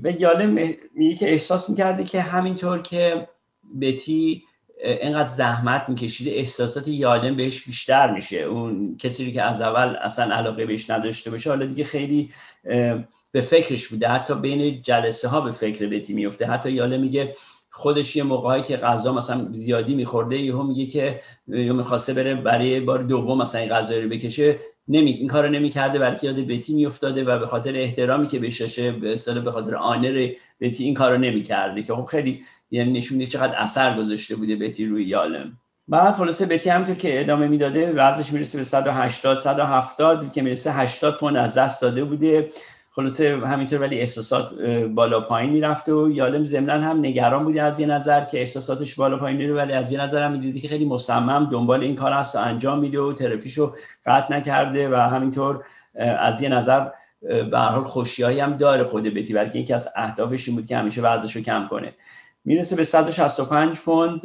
و 0.03 0.11
یالم 0.19 0.75
میگه 0.95 1.17
که 1.17 1.31
احساس 1.31 1.71
می‌کرده 1.71 2.05
که 2.05 2.21
همینطور 2.21 2.83
که 2.83 3.29
بتی 3.81 4.45
اینقدر 4.85 5.27
زحمت 5.27 5.89
میکشیده 5.89 6.31
احساسات 6.31 6.89
یالم 6.89 7.37
بهش 7.37 7.67
بیشتر 7.67 8.11
میشه. 8.11 8.37
اون 8.37 8.97
کسی 8.97 9.33
که 9.33 9.43
از 9.43 9.61
اول 9.61 9.97
اصلا 9.97 10.35
علاقه 10.35 10.67
بهش 10.67 10.91
نداشته 10.91 11.31
باشه 11.31 11.51
حالا 11.51 11.67
دیگه 11.67 11.85
خیلی 11.85 12.31
به 13.33 13.41
فکرش 13.41 13.89
بوده. 13.89 14.09
حتی 14.09 14.35
بین 14.35 14.83
جلسه 14.83 15.29
ها 15.29 15.41
به 15.41 15.53
فکر 15.53 15.87
بتی 15.87 16.15
میفته. 16.15 16.47
حتی 16.47 16.71
یاله 16.71 16.97
میگه 16.97 17.35
خودش 17.71 18.17
یه 18.17 18.23
موقعی 18.23 18.63
که 18.63 18.77
غذا 18.77 19.13
مثلا 19.13 19.49
زیادی 19.53 19.95
میخورده 19.95 20.37
یهو 20.37 20.63
میگه 20.63 20.87
که 20.87 21.21
یا 21.49 21.73
می‌خواسته 21.73 22.15
بره 22.15 22.35
برای 22.35 22.81
بار 22.81 23.03
دوم 23.03 23.39
مثلا 23.39 23.61
این 23.61 23.71
غذا 23.71 23.99
رو 23.99 24.09
بکشه. 24.09 24.59
نمی 24.89 25.11
این 25.11 25.29
کارو 25.29 25.49
نمی‌کرده 25.49 25.99
بلکه 25.99 26.27
یاد 26.27 26.37
بتی 26.37 26.75
میافتاده 26.75 27.25
و 27.25 27.39
به 27.39 27.47
خاطر 27.47 27.77
احترامی 27.77 28.27
که 28.27 28.39
بهش 28.39 28.61
داشته 28.61 28.93
به 28.93 29.41
به 29.45 29.53
خاطر 29.53 29.75
آنر 29.75 30.31
بتی 30.61 30.85
این 30.85 30.95
کارو 30.95 31.19
نمی‌کرده 31.19 31.83
که 31.83 31.95
خب 31.95 32.05
خیلی 32.05 32.45
یعنی 32.71 32.93
نشون 32.93 33.19
میده 33.19 33.31
چقدر 33.31 33.55
اثر 33.57 33.99
گذاشته 33.99 34.37
بوده 34.37 34.57
بتی 34.57 34.87
روی 34.87 35.05
یالم 35.05 35.59
بعد 35.89 36.15
خلاصه 36.15 36.47
بتی 36.47 36.71
همونطور 36.71 36.95
که 36.95 37.21
ادامه 37.21 37.47
می‌داده 37.47 37.93
وزنش 37.93 38.33
می‌رسه 38.33 38.59
به 38.59 38.65
180 38.65 39.39
170 39.39 40.33
که 40.33 40.43
می‌رسه 40.43 40.73
80 40.73 41.19
پوند 41.19 41.37
از 41.37 41.55
دست 41.59 41.83
داده 41.83 42.05
بوده. 42.05 42.51
خلاصه 42.97 43.47
همینطور 43.47 43.81
ولی 43.81 43.99
احساسات 43.99 44.55
بالا 44.95 45.21
پایین 45.21 45.51
می‌رفته 45.51 45.95
و 45.95 46.11
یالم 46.11 46.45
ضمنا 46.45 46.73
هم 46.73 46.99
نگران 46.99 47.45
بوده 47.45 47.63
از 47.63 47.81
یه 47.81 47.87
نظر 47.87 48.25
که 48.25 48.39
احساساتش 48.39 48.95
بالا 48.95 49.19
پایین 49.19 49.37
میره 49.37 49.55
ولی 49.55 49.73
از 49.73 49.93
یه 49.93 50.03
نظر 50.03 50.25
هم 50.25 50.33
می‌دیده 50.33 50.61
که 50.61 50.69
خیلی 50.69 50.85
مصمم 50.85 51.49
دنبال 51.53 51.81
این 51.81 51.95
کار 51.95 52.13
هست 52.13 52.37
و 52.37 52.39
انجام 52.39 52.79
میده 52.79 53.01
و 53.01 53.13
ترپیشو 53.13 53.75
قطع 54.07 54.37
نکرده 54.37 54.89
و 54.89 54.95
همینطور 54.95 55.65
از 56.19 56.43
یه 56.43 56.49
نظر 56.49 56.89
به 57.51 57.59
حال 57.59 57.85
خوشیایی 57.85 58.41
هم 58.41 58.57
داره 58.57 58.85
خود 58.85 59.15
بتی 59.15 59.35
بلکه 59.35 59.59
یکی 59.59 59.73
از 59.73 59.89
اهدافش 59.97 60.49
این 60.49 60.57
بود 60.57 60.67
که 60.67 60.77
همیشه 60.77 61.01
وزنشو 61.03 61.41
کم 61.41 61.69
کنه. 61.71 61.95
می‌رسه 62.45 62.77
به 62.77 62.85
165 62.85 63.81
پوند 63.81 64.25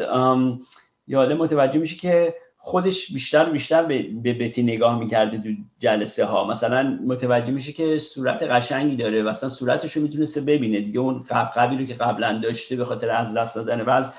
یالم 1.08 1.38
متوجه 1.38 1.80
میشه 1.80 1.96
که 1.98 2.36
خودش 2.62 3.12
بیشتر 3.14 3.46
بیشتر 3.46 3.84
به, 3.84 4.34
بتی 4.34 4.64
نگاه 4.64 5.00
می‌کرده 5.00 5.38
تو 5.38 5.50
جلسه 5.80 6.26
ها 6.26 6.48
مثلا 6.48 7.00
متوجه 7.08 7.52
میشه 7.52 7.72
که 7.72 7.98
صورت 7.98 8.44
قشنگی 8.44 8.96
داره 8.96 9.24
و 9.24 9.28
اصلا 9.28 9.50
صورتش 9.50 9.94
رو 9.94 10.02
می‌تونسته 10.02 10.42
ببینه. 10.42 10.82
دیگه 10.82 11.00
اون 11.00 11.24
قبقبی 11.30 11.78
رو 11.78 11.86
که 11.86 11.94
قبلا 11.94 12.40
داشته 12.40 12.76
به 12.76 12.86
خاطر 12.86 13.12
از 13.12 13.34
دست 13.34 13.56
دادن 13.56 13.84
وز 13.88 14.12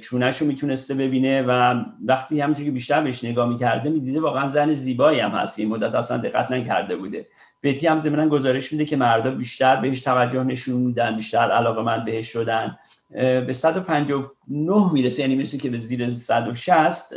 چونش 0.00 0.38
رو 0.38 0.46
می‌تونسته 0.46 0.94
ببینه 0.94 1.42
و 1.42 1.74
وقتی 2.06 2.40
همینطور 2.40 2.64
که 2.64 2.70
بیشتر 2.70 3.02
بهش 3.02 3.24
نگاه 3.24 3.48
می‌کرده 3.48 3.90
می‌دیده 3.90 4.20
واقعا 4.20 4.48
زن 4.48 4.72
زیبایی 4.72 5.20
هم 5.20 5.30
هست 5.30 5.58
این 5.58 5.68
مدت 5.68 5.94
اصلا 5.94 6.18
دقت 6.18 6.50
نکرده 6.50 6.96
بوده. 6.96 7.26
بتی 7.62 7.86
هم 7.86 7.98
زمینن 7.98 8.28
گزارش 8.28 8.72
میده 8.72 8.84
که 8.84 8.96
مردا 8.96 9.30
بیشتر 9.30 9.76
بهش 9.76 10.00
توجه 10.00 10.44
نشون 10.44 10.80
میدن 10.80 11.16
بیشتر 11.16 11.50
علاقه 11.52 11.82
من 11.82 12.04
بهش 12.04 12.32
شدن. 12.32 12.78
به 13.14 13.52
159 13.52 14.92
می‌رسه 14.92 15.22
یعنی 15.22 15.34
می‌رسه 15.34 15.58
که 15.58 15.70
به 15.70 15.78
زیر 15.78 16.08
160 16.08 17.14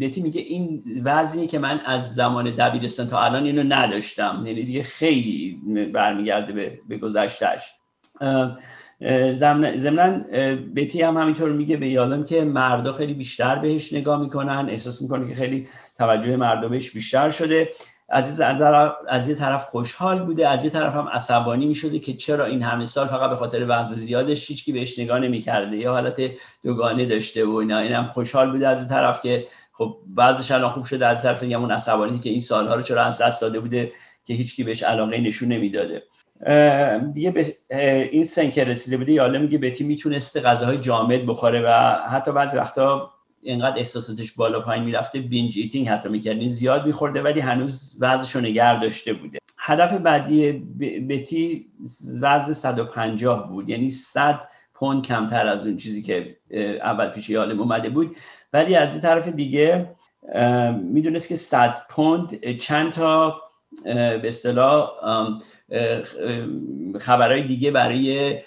بتی 0.00 0.22
میگه 0.22 0.40
این 0.40 0.82
وضعی 1.04 1.46
که 1.46 1.58
من 1.58 1.80
از 1.86 2.14
زمان 2.14 2.50
دبیرستان 2.50 3.06
تا 3.06 3.20
الان 3.20 3.44
اینو 3.44 3.62
نداشتم. 3.62 4.42
یعنی 4.46 4.64
دیگه 4.64 4.82
خیلی 4.82 5.60
برمیگرده 5.94 6.52
به, 6.52 6.78
به 6.88 6.98
گذشتهش 6.98 7.72
ضمنا 9.76 10.24
بتی 10.76 11.02
هم 11.02 11.16
همینطور 11.16 11.52
میگه 11.52 11.76
به 11.76 11.88
یادم 11.88 12.24
که 12.24 12.44
مردا 12.44 12.92
خیلی 12.92 13.14
بیشتر 13.14 13.58
بهش 13.58 13.92
نگاه 13.92 14.20
می‌کنن 14.20 14.66
احساس 14.70 15.02
می‌کنه 15.02 15.28
که 15.28 15.34
خیلی 15.34 15.68
توجه 15.98 16.36
مردا 16.36 16.68
بهش 16.68 16.90
بیشتر 16.90 17.30
شده. 17.30 17.68
از 18.12 18.40
از 19.08 19.28
یه 19.28 19.34
طرف 19.34 19.64
خوشحال 19.64 20.24
بوده 20.24 20.48
از 20.48 20.64
یه 20.64 20.70
طرف 20.70 20.94
هم 20.94 21.08
عصبانی 21.08 21.66
می 21.66 22.00
که 22.00 22.12
چرا 22.12 22.44
این 22.44 22.62
همه 22.62 22.84
سال 22.84 23.06
فقط 23.06 23.30
به 23.30 23.36
خاطر 23.36 23.66
وضع 23.68 23.94
زیادش 23.94 24.50
هیچکی 24.50 24.72
بهش 24.72 24.98
نگاه 24.98 25.18
نمی‌کرده 25.18 25.76
یا 25.76 25.92
حالت 25.92 26.20
دوگانه 26.64 27.06
داشته 27.06 27.44
و 27.44 27.54
اینا. 27.54 27.78
اینم 27.78 28.06
خوشحال 28.06 28.50
بوده 28.50 28.68
از 28.68 28.78
این 28.78 28.88
طرف 28.88 29.22
که 29.22 29.46
خب 29.72 29.96
وضعش 30.06 30.50
الان 30.50 30.70
خوب 30.70 30.84
شده 30.84 31.06
از 31.06 31.22
طرف 31.22 31.42
دیگه 31.42 31.56
اون 31.56 31.70
عصبانی 31.70 32.18
که 32.18 32.30
این 32.30 32.40
سالها 32.40 32.74
رو 32.74 32.82
چرا 32.82 33.02
از 33.02 33.22
دست 33.22 33.40
داده 33.40 33.60
بوده 33.60 33.92
که 34.24 34.34
هیچکی 34.34 34.64
بهش 34.64 34.82
علاقه 34.82 35.20
نشون 35.20 35.48
نمی‌داده 35.48 36.02
دیگه 37.12 37.30
به 37.30 37.46
این 38.12 38.24
سن 38.24 38.50
که 38.50 38.64
رسیده 38.64 38.96
بوده 38.96 39.12
یالم 39.12 39.38
میگه 39.38 39.58
بتی 39.58 39.84
می‌تونسته 39.84 40.40
غذاهای 40.40 40.78
جامد 40.78 41.26
بخوره 41.26 41.62
و 41.66 41.98
حتی 42.08 42.32
بعضی 42.32 42.56
وقتا 42.56 43.10
اینقدر 43.42 43.78
احساساتش 43.78 44.32
بالا 44.32 44.60
پایین 44.60 44.84
می‌رفته 44.84 45.18
binge 45.18 45.58
eating 45.58 45.88
حتی 45.88 46.08
می‌کرد 46.08 46.36
یعنی 46.36 46.48
زیاد 46.48 46.86
میخورده 46.86 47.22
ولی 47.22 47.40
هنوز 47.40 47.98
وزنشو 48.00 48.40
نگه 48.40 48.80
داشته 48.80 49.12
بوده. 49.12 49.38
هدف 49.58 49.92
بعدی 49.92 50.52
بتی 51.08 51.66
وزن 52.20 52.52
150 52.52 53.48
بود. 53.48 53.68
یعنی 53.68 53.90
100 53.90 54.40
پوند 54.74 55.06
کمتر 55.06 55.48
از 55.48 55.66
اون 55.66 55.76
چیزی 55.76 56.02
که 56.02 56.36
اول 56.82 57.08
پیش 57.08 57.30
یالم 57.30 57.60
اومده 57.60 57.88
بود. 57.88 58.16
ولی 58.52 58.74
از 58.74 58.92
این 58.92 59.00
طرف 59.02 59.28
دیگه 59.28 59.90
می‌دونست 60.82 61.28
که 61.28 61.36
100 61.36 61.76
پوند 61.90 62.56
چند 62.58 62.92
تا 62.92 63.42
به 63.84 64.22
اصطلاح 64.24 64.90
خبرهای 67.00 67.42
دیگه 67.42 67.70
برای 67.70 68.38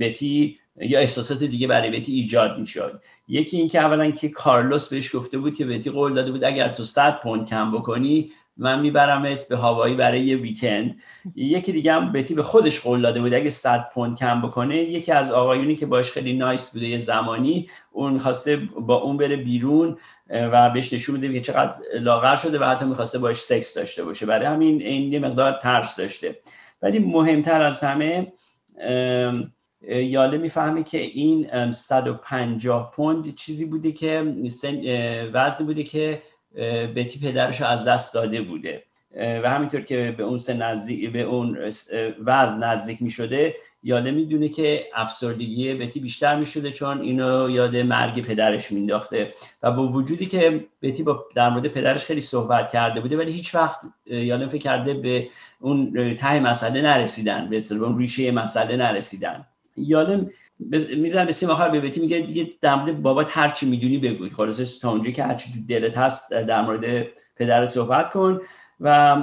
بتی 0.00 0.58
یا 0.80 0.98
احساسات 0.98 1.42
دیگه 1.42 1.66
برای 1.66 1.90
بتی 1.90 2.12
ایجاد 2.12 2.58
می‌شد. 2.58 3.02
یکی 3.28 3.56
اینکه 3.56 3.80
اولا 3.80 4.10
که 4.10 4.28
کارلوس 4.28 4.88
بهش 4.88 5.16
گفته 5.16 5.38
بود 5.38 5.54
که 5.54 5.66
بتی 5.66 5.90
قول 5.90 6.14
داده 6.14 6.30
بود 6.30 6.44
اگر 6.44 6.68
تو 6.68 6.84
100 6.84 7.20
پوند 7.20 7.48
کم 7.48 7.72
بکنی 7.72 8.32
من 8.56 8.80
میبرمت 8.80 9.48
به 9.48 9.58
هوایی 9.58 9.94
برای 9.94 10.20
یه 10.20 10.36
ویکند. 10.36 10.96
یکی 11.34 11.72
دیگه 11.72 11.92
هم 11.92 12.12
بتی 12.12 12.34
به 12.34 12.42
خودش 12.42 12.80
قول 12.80 13.00
داده 13.00 13.20
بود 13.20 13.34
اگه 13.34 13.50
100 13.50 13.88
پوند 13.94 14.18
کم 14.18 14.42
بکنه. 14.42 14.76
یکی 14.76 15.12
از 15.12 15.32
آقایونی 15.32 15.76
که 15.76 15.86
باش 15.86 16.10
خیلی 16.10 16.32
نایس 16.32 16.72
بوده 16.72 16.86
یه 16.86 16.98
زمانی 16.98 17.68
اون 17.92 18.18
خواسته 18.18 18.56
با 18.56 18.94
اون 18.94 19.16
بره 19.16 19.36
بیرون 19.36 19.98
و 20.30 20.70
بهش 20.70 20.92
نشون 20.92 21.16
بده 21.16 21.32
که 21.32 21.40
چقدر 21.40 21.74
لاغر 22.00 22.36
شده 22.36 22.58
و 22.58 22.64
حتی 22.64 22.84
می‌خواسته 22.84 23.18
باش 23.18 23.36
سکس 23.36 23.74
داشته 23.74 24.04
باشه. 24.04 24.26
برای 24.26 24.46
همین 24.46 24.82
این 24.82 25.12
یه 25.12 25.18
مقدار 25.18 25.52
ترس 25.52 25.96
داشته. 25.96 26.38
ولی 26.82 26.98
مهمتر 26.98 27.62
از 27.62 27.84
همه 27.84 28.32
یاله 29.88 30.38
می‌فهمه 30.38 30.82
که 30.82 30.98
این 30.98 31.72
150 31.72 32.92
پوند 32.94 33.34
چیزی 33.34 33.64
بوده 33.64 33.92
که 33.92 34.34
وزنی 35.32 35.66
بوده 35.66 35.82
که 35.82 36.22
بتی 36.96 37.20
پدرش 37.28 37.62
از 37.62 37.84
دست 37.84 38.14
داده 38.14 38.42
بوده. 38.42 38.82
و 39.16 39.50
همینطور 39.50 39.80
که 39.80 40.14
به 40.18 40.22
اون 40.22 40.38
سن 40.38 40.62
نزدیک 40.62 41.12
به 41.12 41.20
اون 41.20 41.58
وزن 42.24 42.64
نزدیک 42.64 43.02
می 43.02 43.10
شده 43.10 43.54
یاله 43.82 44.10
می‌دونه 44.10 44.48
که 44.48 44.86
افسردگی 44.94 45.74
بتی 45.74 46.00
بیشتر 46.00 46.36
می 46.36 46.46
شده 46.46 46.70
چون 46.70 47.00
اینو 47.00 47.50
یاد 47.50 47.76
مرگ 47.76 48.22
پدرش 48.22 48.72
مینداخته 48.72 49.34
و 49.62 49.70
با 49.70 49.88
وجودی 49.88 50.26
که 50.26 50.64
بتی 50.82 51.02
با 51.02 51.24
در 51.34 51.50
مورد 51.50 51.66
پدرش 51.66 52.04
خیلی 52.04 52.20
صحبت 52.20 52.72
کرده 52.72 53.00
بوده 53.00 53.16
ولی 53.16 53.32
هیچ 53.32 53.54
وقت 53.54 53.80
یاله 54.06 54.48
فکر 54.48 54.62
کرده 54.62 54.94
به 54.94 55.28
اون 55.60 56.14
ته 56.16 56.40
مسئله 56.40 56.82
نرسیدن 56.82 57.50
به 57.50 57.60
اون 57.70 57.98
ریشه 57.98 58.30
مسئله 58.30 58.76
نرسیدن. 58.76 59.46
یادم 59.80 60.30
میزن 60.96 61.24
به 61.24 61.32
سیم 61.32 61.50
آخر 61.50 61.68
به 61.68 61.80
بیتی 61.80 62.00
میگه 62.00 62.18
دیگه 62.18 62.50
در 62.60 62.74
مورد 62.74 63.02
بابات 63.02 63.38
هر 63.38 63.48
چی 63.48 63.66
می‌دونی 63.66 63.98
بگو. 63.98 64.28
خلاص 64.28 64.78
تا 64.80 64.90
اونجایی 64.90 65.12
که 65.12 65.24
هر 65.24 65.34
چی 65.34 65.52
تو 65.52 65.58
دلت 65.68 65.98
هست 65.98 66.32
در 66.32 66.62
مورد 66.62 67.06
پدر 67.36 67.66
صحبت 67.66 68.10
کن. 68.10 68.40
و 68.80 69.16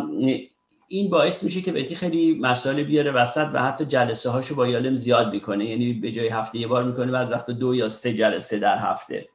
این 0.88 1.10
باعث 1.10 1.43
میشه 1.43 1.62
که 1.62 1.72
بیتی 1.72 1.96
خیلی 1.96 2.39
مسائل 2.41 2.84
بیاره 2.84 3.12
وسط 3.12 3.48
و 3.54 3.63
حتی 3.63 3.86
جلسه 3.86 4.30
هاشو 4.30 4.56
با 4.56 4.67
یالم 4.67 4.96
زیاد 4.96 5.34
می‌کنه. 5.34 5.65
یعنی 5.65 5.93
به 5.93 6.12
جای 6.12 6.28
هفته 6.28 6.58
یه 6.58 6.67
بار 6.67 6.84
می‌کنه 6.84 7.12
و 7.12 7.15
از 7.15 7.32
وقت 7.32 7.52
دو 7.52 7.76
یا 7.76 7.89
سه 7.89 8.13
جلسه 8.13 8.60
در 8.60 8.78
هفته. 8.78 9.28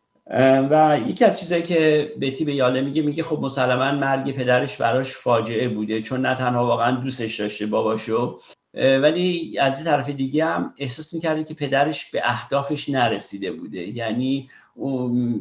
و 0.71 0.99
یکی 1.09 1.25
از 1.25 1.41
چیزهایی 1.41 1.65
که 1.65 2.13
بیتی 2.19 2.45
به 2.45 2.55
یاله 2.55 2.81
میگه 2.81 3.03
میگه 3.03 3.23
خب 3.23 3.39
مسلما 3.43 3.93
مرگ 3.93 4.33
پدرش 4.33 4.77
براش 4.77 5.13
فاجعه 5.13 5.69
بوده 5.69 6.03
چون 6.03 6.27
نه 6.27 6.35
تنها 6.35 6.67
واقعا 6.67 6.91
دوستش 6.91 7.41
داشته 7.41 7.67
باباشو 7.67 8.41
ولی 8.75 9.59
از 9.59 9.77
این 9.77 9.85
طرف 9.85 10.11
دیگه 10.11 10.45
هم 10.45 10.75
احساس 10.79 11.15
می‌کرده 11.15 11.45
که 11.45 11.55
پدرش 11.55 12.11
به 12.11 12.21
اهدافش 12.25 12.89
نرسیده 12.89 13.53
بوده. 13.53 13.79
یعنی 13.79 14.51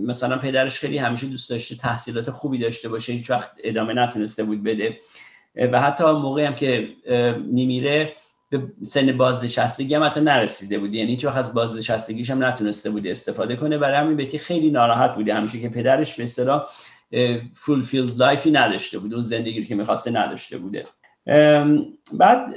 مثلا 0.05 0.37
پدرش 0.37 0.79
خیلی 0.79 0.97
همیشه 0.97 1.27
دوست 1.27 1.49
داشته 1.49 1.75
تحصیلات 1.75 2.29
خوبی 2.29 2.57
داشته 2.57 2.89
باشه 2.89 3.13
هیچ 3.13 3.29
وقت 3.29 3.51
ادامه 3.63 3.93
نتونسته 3.93 4.43
بود 4.43 4.63
بده. 4.63 4.97
و 5.55 5.81
حتی 5.81 6.03
موقعی 6.03 6.45
هم 6.45 6.55
که 6.55 6.89
میمیره 7.45 8.13
به 8.49 8.63
سن 8.83 9.17
بازنشستگی 9.17 9.95
هم 9.95 10.03
حتی 10.03 10.21
نرسیده 10.21 10.79
بود. 10.79 10.93
یعنی 10.93 11.11
هیچ 11.11 11.25
وقت 11.25 11.37
از 11.37 11.53
بازنشستگیش 11.53 12.29
هم 12.29 12.43
نتونسته 12.43 12.89
بوده 12.89 13.11
استفاده 13.11 13.55
کنه. 13.55 13.77
برای 13.77 13.97
همین 13.97 14.17
بتی 14.17 14.37
خیلی 14.37 14.69
ناراحت 14.69 15.15
بوده 15.15 15.33
همیشه 15.33 15.61
که 15.61 15.69
پدرش 15.69 16.15
به 16.15 16.23
اصطلاح 16.23 16.65
fulfilled 17.53 18.17
life 18.17 18.44
ی 18.44 18.51
نداشته 18.51 18.99
بود. 18.99 19.13
اون 19.13 19.21
زندگی 19.21 19.65
که 19.65 19.75
می‌خواسته 19.75 20.11
نداشته 20.11 20.57
بوده. 20.57 20.85
بعد 22.19 22.53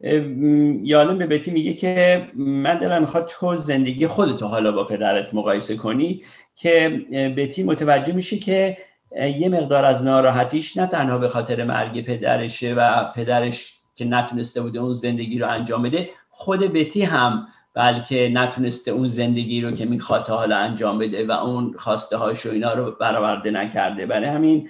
یالم 0.00 1.18
به 1.18 1.26
بتی 1.26 1.50
میگه 1.50 1.74
که 1.74 2.26
من 2.34 2.78
دلم 2.78 3.00
می‌خواد 3.00 3.26
تو 3.26 3.56
زندگی 3.56 4.06
خودتو 4.06 4.46
حالا 4.46 4.72
با 4.72 4.84
پدرت 4.84 5.34
مقایسه 5.34 5.76
کنی 5.76 6.22
که 6.54 6.88
بتی 7.36 7.62
متوجه 7.62 8.12
میشه 8.12 8.36
که 8.36 8.76
یه 9.38 9.48
مقدار 9.48 9.84
از 9.84 10.04
ناراحتیش 10.04 10.76
نه 10.76 10.86
تنها 10.86 11.18
به 11.18 11.28
خاطر 11.28 11.64
مرگ 11.64 12.04
پدرشه 12.04 12.74
و 12.74 13.12
پدرش 13.16 13.78
که 13.94 14.04
نتونسته 14.04 14.60
بوده 14.62 14.78
اون 14.78 14.92
زندگی 14.92 15.38
رو 15.38 15.48
انجام 15.48 15.82
بده 15.82 16.08
خود 16.28 16.60
بتی 16.60 17.02
هم 17.02 17.46
بلکه 17.74 18.30
نتونسته 18.32 18.90
اون 18.90 19.06
زندگی 19.06 19.60
رو 19.60 19.70
که 19.70 19.84
می‌خواد 19.84 20.24
تا 20.24 20.36
حالا 20.36 20.56
انجام 20.56 20.98
بده 20.98 21.26
و 21.26 21.30
اون 21.30 21.74
خواسته 21.78 22.16
هاش 22.16 22.46
و 22.46 22.50
اینا 22.50 22.72
رو 22.72 22.96
برآورده 23.00 23.50
نکرده. 23.50 24.06
برای 24.06 24.28
همین 24.28 24.68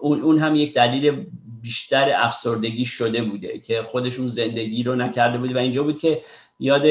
اون 0.00 0.38
هم 0.38 0.54
یک 0.54 0.74
دلیل 0.74 1.26
بیشتر 1.62 2.12
افسردگی 2.16 2.84
شده 2.84 3.22
بوده 3.22 3.58
که 3.58 3.82
خودشون 3.82 4.28
زندگی 4.28 4.82
رو 4.82 4.94
نکرده 4.94 5.38
بوده 5.38 5.54
و 5.54 5.58
اینجا 5.58 5.82
بود 5.82 5.98
که 5.98 6.20
یاد 6.60 6.86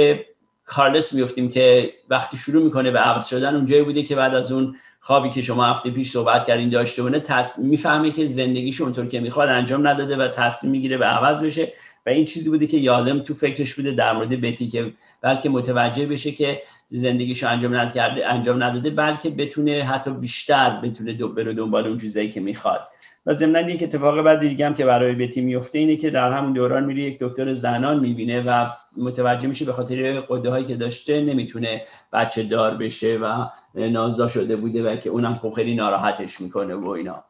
کارلس 0.65 1.13
میفتیم 1.13 1.49
که 1.49 1.93
وقتی 2.09 2.37
شروع 2.37 2.63
می‌کنه 2.63 2.91
به 2.91 2.99
عوض 2.99 3.27
شدن 3.27 3.55
اونجایی 3.55 3.83
بوده 3.83 4.03
که 4.03 4.15
بعد 4.15 4.35
از 4.35 4.51
اون 4.51 4.75
خوابی 4.99 5.29
که 5.29 5.41
شما 5.41 5.65
هفته 5.65 5.91
پیش 5.91 6.11
صحبت 6.11 6.47
کردین 6.47 6.69
داشته 6.69 7.03
بونه 7.03 7.23
می‌فهمه 7.57 8.11
که 8.11 8.25
زندگیش 8.25 8.81
اونطور 8.81 9.07
که 9.07 9.19
می‌خواد 9.19 9.49
انجام 9.49 9.87
نداده 9.87 10.15
و 10.15 10.27
تصمیم 10.27 10.71
می‌گیره 10.71 10.97
به 10.97 11.05
عوض 11.05 11.43
بشه. 11.43 11.73
و 12.05 12.09
این 12.09 12.25
چیزی 12.25 12.49
بوده 12.49 12.67
که 12.67 12.77
یادم 12.77 13.19
تو 13.19 13.33
فکرش 13.33 13.73
بوده 13.73 13.91
در 13.91 14.13
مورد 14.13 14.41
بتی 14.41 14.67
که 14.67 14.93
بلکه 15.21 15.49
متوجه 15.49 16.05
بشه 16.05 16.31
که 16.31 16.61
زندگیشو 16.87 17.49
انجام 17.49 17.75
نداده 17.77 18.27
انجام 18.27 18.63
نداده 18.63 18.89
بلکه 18.89 19.29
بتونه 19.29 19.83
حتی 19.83 20.11
بیشتر 20.11 20.79
بتونه 20.83 21.13
دو 21.13 21.27
بره 21.27 21.53
دنبال 21.53 21.87
اون 21.87 21.97
چیزایی 21.97 22.31
که 22.31 22.39
می‌خواد. 22.39 22.87
و 23.25 23.33
ضمن 23.33 23.69
یک 23.69 23.83
اتفاق 23.83 24.21
بعد 24.21 24.39
دیگه 24.39 24.65
هم 24.65 24.73
که 24.73 24.85
برای 24.85 25.15
بتی 25.15 25.41
میفته 25.41 25.79
اینه 25.79 25.95
که 25.95 26.09
در 26.09 26.31
همون 26.31 26.53
دوران 26.53 26.85
میره 26.85 27.03
یک 27.03 27.17
دکتر 27.21 27.53
زنان 27.53 27.99
می‌بینه 27.99 28.43
و 28.47 28.65
متوجه 28.97 29.47
میشه 29.47 29.65
به 29.65 29.73
خاطر 29.73 30.21
قده 30.29 30.49
هایی 30.49 30.65
که 30.65 30.75
داشته 30.75 31.21
نمی‌تونه 31.21 31.81
بچه 32.13 32.43
دار 32.43 32.77
بشه 32.77 33.17
و 33.17 33.45
نازدا 33.75 34.27
شده 34.27 34.55
بوده 34.55 34.91
و 34.91 34.95
که 34.95 35.09
اونم 35.09 35.39
خب 35.41 35.53
خیلی 35.53 35.75
ناراحتش 35.75 36.41
می‌کنه 36.41 36.75
و 36.75 36.89
اینا. 36.89 37.23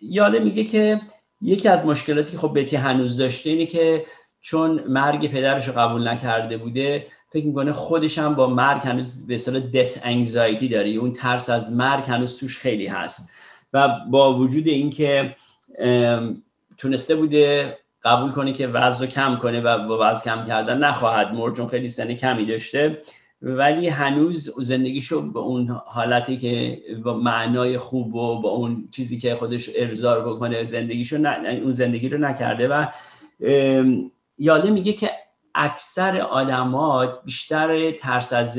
یاده 0.00 0.38
میگه 0.38 0.64
که 0.64 1.00
یکی 1.42 1.68
از 1.68 1.86
مشکلاتی 1.86 2.32
که 2.32 2.38
خب 2.38 2.60
بتی 2.60 2.76
هنوز 2.76 3.16
داشته 3.18 3.50
اینه 3.50 3.66
که 3.66 4.04
چون 4.40 4.84
مرگ 4.88 5.30
پدرش 5.30 5.68
رو 5.68 5.74
قبول 5.74 6.08
نکرده 6.08 6.56
بوده 6.56 7.06
فکر 7.30 7.46
می‌کنه 7.46 7.72
خودش 7.72 8.18
هم 8.18 8.34
با 8.34 8.46
مرگ 8.46 8.82
هنوز 8.82 9.26
به 9.26 9.34
اصطلاح 9.34 9.62
دث 9.74 9.98
انگزایتی 10.02 10.68
داره. 10.68 10.88
اون 10.88 11.12
ترس 11.12 11.50
از 11.50 11.72
مرگ 11.72 12.04
هنوز 12.04 12.38
توش 12.38 12.58
خیلی 12.58 12.86
هست. 12.86 13.30
و 13.74 13.88
با 14.10 14.38
وجود 14.38 14.68
اینکه 14.68 15.36
تونسته 16.78 17.16
بوده 17.16 17.76
قبول 18.04 18.32
کنه 18.32 18.52
که 18.52 18.66
وزن 18.66 19.04
رو 19.04 19.10
کم 19.10 19.36
کنه 19.36 19.60
و 19.60 19.88
با 19.88 19.98
وزن 20.00 20.24
کم 20.24 20.44
کردن 20.44 20.78
نخواهد 20.78 21.34
مرد 21.34 21.56
چون 21.56 21.68
خیلی 21.68 21.88
سن 21.88 22.14
کمی 22.14 22.46
داشته 22.46 23.02
ولی 23.42 23.88
هنوز 23.88 24.54
زندگیشو 24.58 25.32
به 25.32 25.38
اون 25.38 25.80
حالتی 25.86 26.36
که 26.36 26.82
با 27.04 27.14
معنای 27.14 27.78
خوب 27.78 28.14
و 28.14 28.40
با 28.40 28.48
اون 28.48 28.88
چیزی 28.90 29.18
که 29.18 29.34
خودش 29.34 29.70
ارزار 29.76 30.28
بکنه 30.28 30.64
زندگیشو 30.64 31.18
نه، 31.18 31.60
اون 31.62 31.70
زندگی 31.70 32.08
رو 32.08 32.18
نکرده 32.18 32.68
و 32.68 32.86
یاده 34.38 34.70
میگه 34.70 34.92
که 34.92 35.10
اکثر 35.54 36.20
آدما 36.20 37.06
بیشتر 37.06 37.90
ترس 37.90 38.32
از 38.32 38.58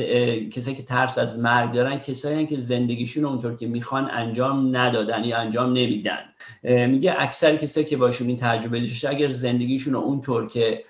کسایی 0.52 0.76
که 0.76 0.84
ترس 0.84 1.18
از 1.18 1.40
مرگ 1.40 1.74
دارن 1.74 2.00
کسایی 2.00 2.48
که 2.48 2.58
زندگیشون 2.58 3.26
اونطور 3.26 3.56
که 3.56 3.68
می‌خوان 3.68 4.10
انجام 4.12 4.78
ندادن 4.78 5.24
یا 5.24 5.38
انجام 5.38 5.74
نمیدن. 5.74 6.20
میگه 6.64 7.16
اکثر 7.20 7.56
کسایی 7.56 7.86
که 7.86 7.98
باشون 7.98 8.28
این 8.28 8.38
تجربه 8.38 8.80
داشته 8.80 9.10
اگر 9.10 9.28
زندگیشون 9.28 9.96
اونطور 9.96 10.48
که 10.48 10.84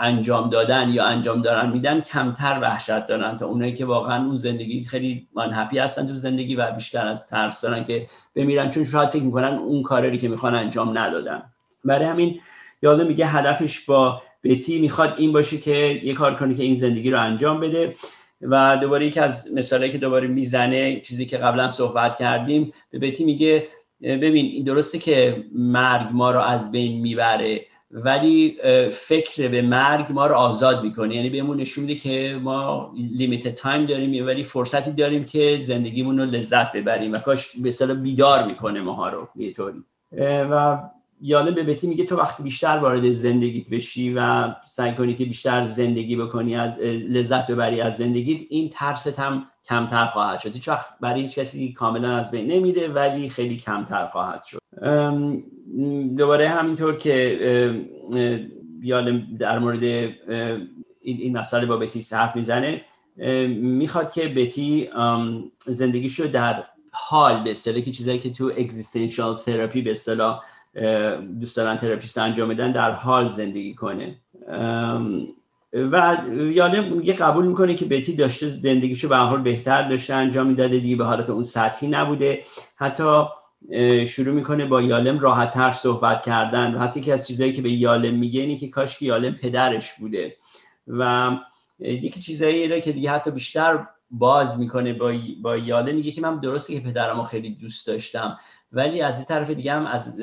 انجام 0.00 0.50
دادن 0.50 0.88
یا 0.88 1.04
انجام 1.04 1.40
دارن 1.40 1.70
میدن 1.70 2.00
کمتر 2.00 2.58
وحشت 2.62 3.06
دارن 3.06 3.36
تا 3.36 3.46
اونایی 3.46 3.72
که 3.72 3.84
واقعا 3.84 4.26
اون 4.26 4.36
زندگی 4.36 4.80
خیلی 4.80 5.28
منحپی 5.34 5.78
هستن 5.78 6.06
تو 6.06 6.14
زندگی 6.14 6.56
و 6.56 6.70
بیشتر 6.72 7.06
از 7.06 7.26
ترس 7.26 7.60
دارن 7.60 7.84
که 7.84 8.06
بمیرن. 8.34 8.70
چون 8.70 8.84
شاید 8.84 9.08
فکر 9.08 9.22
می‌کنن 9.22 9.54
اون 9.54 9.82
کاری 9.82 10.18
که 10.18 10.28
می‌خوان 10.28 10.54
انجام 10.54 10.98
ندادن. 10.98 11.42
برای 11.84 12.04
همین 12.04 12.40
یاده 12.82 13.04
میگه 13.04 13.26
هدفش 13.26 13.80
با 13.84 14.22
بتی 14.44 14.80
می‌خواد 14.80 15.14
این 15.18 15.32
باشه 15.32 15.58
که 15.58 16.00
یه 16.04 16.14
کار 16.14 16.34
کنه 16.34 16.54
که 16.54 16.62
این 16.62 16.78
زندگی 16.78 17.10
رو 17.10 17.20
انجام 17.20 17.60
بده 17.60 17.94
و 18.42 18.78
دوباره 18.80 19.06
یکی 19.06 19.20
از 19.20 19.48
مثالایی 19.54 19.92
که 19.92 19.98
دوباره 19.98 20.28
می‌زنه 20.28 21.00
چیزی 21.00 21.26
که 21.26 21.36
قبلا 21.36 21.68
صحبت 21.68 22.18
کردیم 22.18 22.72
به 22.90 22.98
بتی 22.98 23.24
میگه 23.24 23.68
ببین 24.02 24.64
درسته 24.64 24.98
که 24.98 25.44
مرگ 25.54 26.08
ما 26.12 26.30
رو 26.30 26.40
از 26.40 26.72
بین 26.72 27.00
می‌بره 27.00 27.66
ولی 27.90 28.56
فکر 28.92 29.48
به 29.48 29.62
مرگ 29.62 30.12
ما 30.12 30.26
رو 30.26 30.34
آزاد 30.34 30.82
می‌کنه. 30.84 31.14
یعنی 31.14 31.30
بهمون 31.30 31.60
نشون 31.60 31.84
میده 31.84 32.00
که 32.00 32.40
ما 32.42 32.92
لیمیت 33.16 33.48
تایم 33.48 33.86
داریم 33.86 34.26
ولی 34.26 34.44
فرصتی 34.44 34.90
داریم 34.90 35.24
که 35.24 35.58
زندگیمون 35.60 36.18
رو 36.18 36.24
لذت 36.24 36.72
ببریم 36.72 37.12
و 37.12 37.18
کاش 37.18 37.56
به 37.62 37.94
بیدار 37.94 38.46
می‌کنه 38.46 38.80
ماها 38.80 39.08
رو. 39.08 39.28
یه 39.36 39.52
طوری. 39.52 39.84
و 40.22 40.78
یاله 41.22 41.50
به 41.50 41.62
بتی 41.62 41.86
میگه 41.86 42.04
تو 42.04 42.16
وقتی 42.16 42.42
بیشتر 42.42 42.78
وارد 42.78 43.10
زندگیت 43.10 43.70
بشی 43.70 44.14
و 44.16 44.48
سعی 44.66 44.94
کنی 44.94 45.14
که 45.14 45.24
بیشتر 45.24 45.64
زندگی 45.64 46.16
بکنی 46.16 46.56
از 46.56 46.78
لذت 47.08 47.46
ببری 47.46 47.80
از 47.80 47.96
زندگیت 47.96 48.40
این 48.50 48.70
ترست 48.70 49.18
هم 49.18 49.46
کمتر 49.64 50.06
خواهد 50.06 50.38
شد. 50.38 50.52
هیچ 50.54 50.68
وقت 50.68 50.86
برای 51.00 51.22
هیچ 51.22 51.38
کسی 51.38 51.72
کاملا 51.72 52.16
از 52.16 52.30
بین 52.30 52.46
نمیده 52.46 52.88
ولی 52.88 53.28
خیلی 53.28 53.56
کمتر 53.56 54.06
خواهد 54.06 54.42
شد. 54.44 54.58
دوباره 56.16 56.48
همینطور 56.48 56.96
که 56.96 57.86
یالم 58.82 59.22
در 59.38 59.58
مورد 59.58 60.12
این 61.02 61.38
مسئله 61.38 61.66
با 61.66 61.76
بتی 61.76 62.06
حرف 62.12 62.36
می‌زنه 62.36 62.84
می‌خواد 63.56 64.12
که 64.12 64.28
بتی 64.28 64.88
زندگیشو 65.58 66.26
در 66.26 66.64
حال 66.92 67.44
به 67.44 67.50
اصطلاح 67.50 67.80
که 67.80 67.92
چیزایی 67.92 68.18
که 68.18 68.32
تو 68.32 68.52
existential 68.58 69.36
therapy 69.36 69.82
به 69.82 69.90
اصطلاح 69.90 70.40
دوست 71.40 71.56
دارن 71.56 71.76
تراپیست 71.76 72.18
انجام 72.18 72.48
بدن 72.48 72.72
در 72.72 72.90
حال 72.90 73.28
زندگی 73.28 73.74
کنه. 73.74 74.16
و 75.72 76.16
یالم 76.52 77.06
یه 77.06 77.14
قبول 77.14 77.46
می‌کنه 77.46 77.74
که 77.74 77.84
بتی 77.84 78.16
داشته 78.16 78.46
زندگیشو 78.46 79.08
به 79.08 79.16
حال 79.16 79.42
بهتر 79.42 79.88
داشته 79.88 80.14
انجام 80.14 80.46
می‌داده 80.46 80.78
دیگه 80.78 80.96
به 80.96 81.04
حالت 81.04 81.30
اون 81.30 81.42
سطحی 81.42 81.88
نبوده. 81.88 82.42
حتی 82.76 83.22
شروع 84.06 84.34
می‌کنه 84.34 84.66
با 84.66 84.82
یالم 84.82 85.18
راحت 85.18 85.50
تر 85.50 85.70
صحبت 85.70 86.22
کردن. 86.22 86.74
و 86.74 86.78
حتی 86.78 87.00
که 87.00 87.14
از 87.14 87.28
چیزایی 87.28 87.52
که 87.52 87.62
به 87.62 87.70
یالم 87.70 88.14
میگه 88.14 88.40
اینه 88.40 88.56
که 88.56 88.68
کاش 88.68 88.98
که 88.98 89.06
یالم 89.06 89.32
پدرش 89.32 89.92
بوده. 90.00 90.36
و 90.88 91.30
یکی 91.78 92.20
چیزایی 92.20 92.80
که 92.80 92.92
دیگه 92.92 93.10
حتی 93.10 93.30
بیشتر 93.30 93.86
باز 94.10 94.60
می‌کنه 94.60 94.92
با, 94.92 95.14
با 95.42 95.56
یالم. 95.56 95.94
میگه 95.94 96.10
که 96.10 96.20
من 96.20 96.40
درسته 96.40 96.74
که 96.74 96.88
پدرمو 96.88 97.22
خیلی 97.22 97.50
دوست 97.50 97.86
داشتم. 97.86 98.38
ولی 98.72 99.02
از 99.02 99.16
این 99.16 99.24
طرف 99.24 99.50
دیگه 99.50 99.72
هم 99.72 99.86
از 99.86 100.20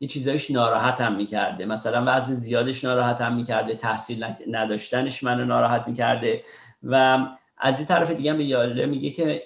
یه 0.00 0.08
چیزایش 0.08 0.50
ناراحت 0.50 1.00
هم 1.00 1.16
می‌کرده. 1.16 1.64
مثلا 1.64 2.04
وضع 2.06 2.34
زیادش 2.34 2.84
ناراحت 2.84 3.20
هم 3.20 3.34
می‌کرده 3.34 3.74
تحصیل 3.74 4.26
نداشتنش 4.50 5.22
منو 5.22 5.44
ناراحت 5.44 5.88
می‌کرده 5.88 6.42
و 6.82 7.26
از 7.58 7.76
این 7.76 7.86
طرف 7.86 8.10
دیگه 8.10 8.30
هم 8.30 8.38
به 8.38 8.44
یالم 8.44 8.86
میگه 8.86 9.10
که 9.10 9.42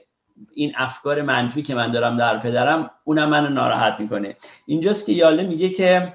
این 0.54 0.72
افکار 0.76 1.22
منفی 1.22 1.62
که 1.62 1.74
من 1.74 1.90
دارم 1.90 2.16
در 2.16 2.38
پدرم 2.38 2.90
اونم 3.04 3.28
منو 3.28 3.48
ناراحت 3.48 4.00
می‌کنه. 4.00 4.36
اینجاست 4.66 5.06
که 5.06 5.12
یالم 5.12 5.42
میگه 5.42 5.68
که 5.68 6.12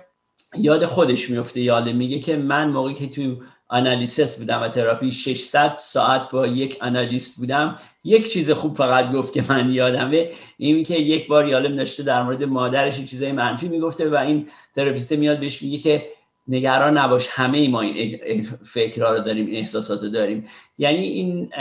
یاد 0.58 0.86
خودش 0.86 1.30
میفته 1.30 1.62
یالم 1.62 1.94
میگه 1.94 2.20
که 2.20 2.36
من 2.38 2.70
موقعی 2.70 2.94
که 2.94 3.10
تو 3.10 3.44
analysis 3.70 4.40
بودم 4.40 4.62
و 4.62 4.68
تراپی 4.68 5.12
600 5.12 5.74
ساعت 5.80 6.30
با 6.32 6.48
یک 6.48 6.78
analyst 6.82 7.40
بودم. 7.40 7.80
یک 8.04 8.32
چیز 8.32 8.52
خوب 8.52 8.78
فقط 8.78 9.12
گفت 9.12 9.34
که 9.34 9.44
من 9.50 9.72
یادمه 9.72 10.30
این 10.58 10.84
که 10.84 10.96
یک 10.96 11.28
بار 11.28 11.48
یالم 11.48 11.76
داشته 11.76 12.04
در 12.04 12.24
مورد 12.24 12.44
مادرش 12.44 13.06
چیزای 13.06 13.32
منفی 13.32 13.68
می‌گفته 13.68 14.10
و 14.10 14.16
این 14.16 14.48
therapist 14.76 15.12
میاد 15.12 15.40
بهش 15.40 15.62
میگه 15.62 15.78
که 15.78 16.06
نگران 16.48 16.98
نباش 16.98 17.28
همه‌ی 17.32 17.68
ما 17.68 17.82
این 17.82 18.48
فکرها 18.64 19.14
رو 19.14 19.20
داریم 19.20 19.46
این 19.46 19.56
احساسات 19.56 20.04
رو 20.04 20.10
داریم. 20.10 20.46
یعنی 20.78 20.98
این 20.98 21.52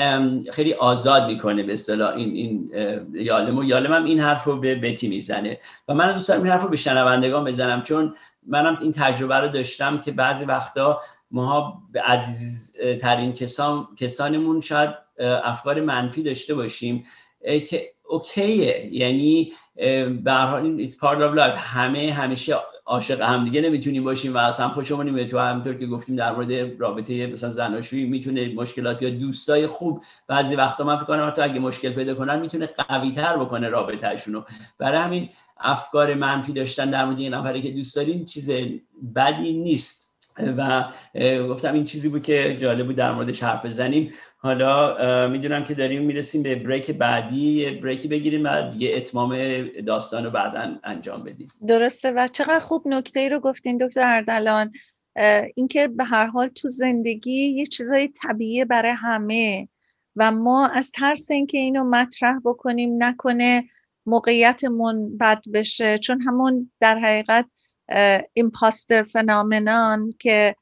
خیلی 0.53 0.73
آزاد 0.73 1.27
می‌کنه 1.27 1.63
به 1.63 1.73
اصطلاح 1.73 2.15
این 2.15 2.35
این 2.35 2.71
یالم 3.15 3.59
و 3.59 3.65
یالم 3.65 3.93
هم 3.93 4.05
این 4.05 4.21
حرف 4.21 4.45
رو 4.45 4.57
به 4.57 4.75
بتی 4.75 5.09
می‌زنه. 5.09 5.59
و 5.89 5.95
من 5.95 6.13
دوست 6.13 6.29
دارم 6.29 6.43
این 6.43 6.53
حرف 6.53 6.63
رو 6.63 6.69
به 6.69 6.77
شنوندگان 6.77 7.45
بزنم 7.45 7.83
چون 7.83 8.15
منم 8.47 8.77
این 8.81 8.93
تجربه 8.93 9.35
رو 9.35 9.49
داشتم 9.49 9.99
که 9.99 10.13
بعضی 10.13 10.45
وقتا 10.45 11.01
ماها 11.31 11.83
به 11.93 12.03
عزیزترین 12.03 13.33
کسان، 13.33 13.89
کسانمون 13.97 14.61
شاید 14.61 14.91
افکار 15.45 15.81
منفی 15.81 16.23
داشته 16.23 16.55
باشیم. 16.55 17.05
که 17.71 17.93
اوکیه. 18.09 18.95
یعنی 18.95 19.53
به 20.25 20.33
هر 20.33 20.47
حال 20.47 20.63
این 20.63 20.91
part 20.91 21.19
of 21.19 21.39
life. 21.39 21.57
همه 21.57 22.13
همیشه 22.13 22.55
عاشق 22.87 23.21
هم 23.21 23.45
دیگه 23.45 23.61
نمی‌تونیم 23.61 24.05
باشیم 24.05 24.35
و 24.35 24.39
اصلا 24.39 24.69
خوشمون 24.69 25.09
نمیاد 25.09 25.29
تو. 25.29 25.39
همونطور 25.39 25.75
که 25.75 25.87
گفتیم 25.87 26.17
در 26.17 26.33
مورد 26.33 26.81
رابطه 26.81 27.27
مثلا 27.27 27.51
زناشویی 27.51 28.07
می‌تونه 28.07 28.55
مشکلات 28.55 29.03
یا 29.03 29.11
دوستای 29.11 29.67
خوب 29.67 30.03
بعضی 30.27 30.57
وقتا 30.57 30.85
من 30.85 30.97
فکر 30.97 31.07
کنم 31.07 31.27
حتی 31.27 31.43
اگه 31.43 31.59
مشکل 31.61 31.93
پیدا 31.93 32.15
کنن 32.15 32.41
می‌تونه 32.41 32.67
قوی 32.67 33.11
تر 33.11 33.37
بکنه 33.37 33.69
رابطهشون 33.69 34.35
رو 34.35 34.45
برای 34.79 34.99
همین 34.99 35.29
افکار 35.61 36.15
منفی 36.15 36.53
داشتن 36.53 36.91
در 36.91 37.05
مورد 37.05 37.19
این 37.19 37.35
نفری 37.35 37.63
که 37.63 37.71
دوست 37.71 37.97
دارین 37.97 38.25
چیز 38.25 38.51
بدی 39.15 39.53
نیست. 39.53 40.08
و 40.59 40.85
گفتم 41.49 41.75
این 41.75 41.85
چیزی 41.85 42.09
بود 42.09 42.23
که 42.23 42.57
جالب 42.61 42.87
بود 42.87 42.97
در 42.97 43.13
موردش 43.13 43.43
حرف 43.43 43.65
بزنیم. 43.65 44.13
حالا 44.41 45.29
می‌دونم 45.29 45.65
که 45.65 45.75
داریم 45.75 46.03
می‌رسیم 46.03 46.43
به 46.43 46.55
بریک 46.55 46.91
بعدی 46.91 47.71
بریکی 47.71 48.09
بگیریم 48.09 48.45
و 48.45 48.71
دیگه 48.71 48.93
اتمام 48.97 49.37
داستان 49.87 50.25
رو 50.25 50.31
بعدا 50.31 50.77
انجام 50.85 51.25
بدیم. 51.25 51.49
درسته 51.69 52.11
و 52.11 52.29
چقدر 52.33 52.61
خوب 52.61 52.89
نکته 52.89 53.21
ای 53.21 53.29
رو 53.29 53.41
گفتین 53.41 53.79
دکتر 53.87 54.01
اردلان. 54.05 54.73
اینکه 55.55 55.89
به 55.89 56.05
هر 56.05 56.27
حال 56.27 56.49
تو 56.49 56.69
زندگی 56.69 57.49
یه 57.49 57.67
چیزای 57.67 58.09
طبیعی 58.09 58.65
برای 58.65 58.93
همه 58.93 59.69
و 60.17 60.33
ما 60.33 60.69
از 60.69 60.93
ترس 60.93 61.31
اینکه 61.31 61.59
اینو 61.59 61.85
مطرح 61.85 62.39
بکنیم 62.45 63.03
نکنه 63.03 63.65
موقعیتمون 64.07 65.19
بد 65.19 65.43
بشه 65.53 65.99
چون 65.99 66.21
همون 66.21 66.71
در 66.81 66.99
حقیقت 66.99 67.47
ایمپاستر 68.33 69.03
فنامنان 69.03 70.13
که 70.19 70.57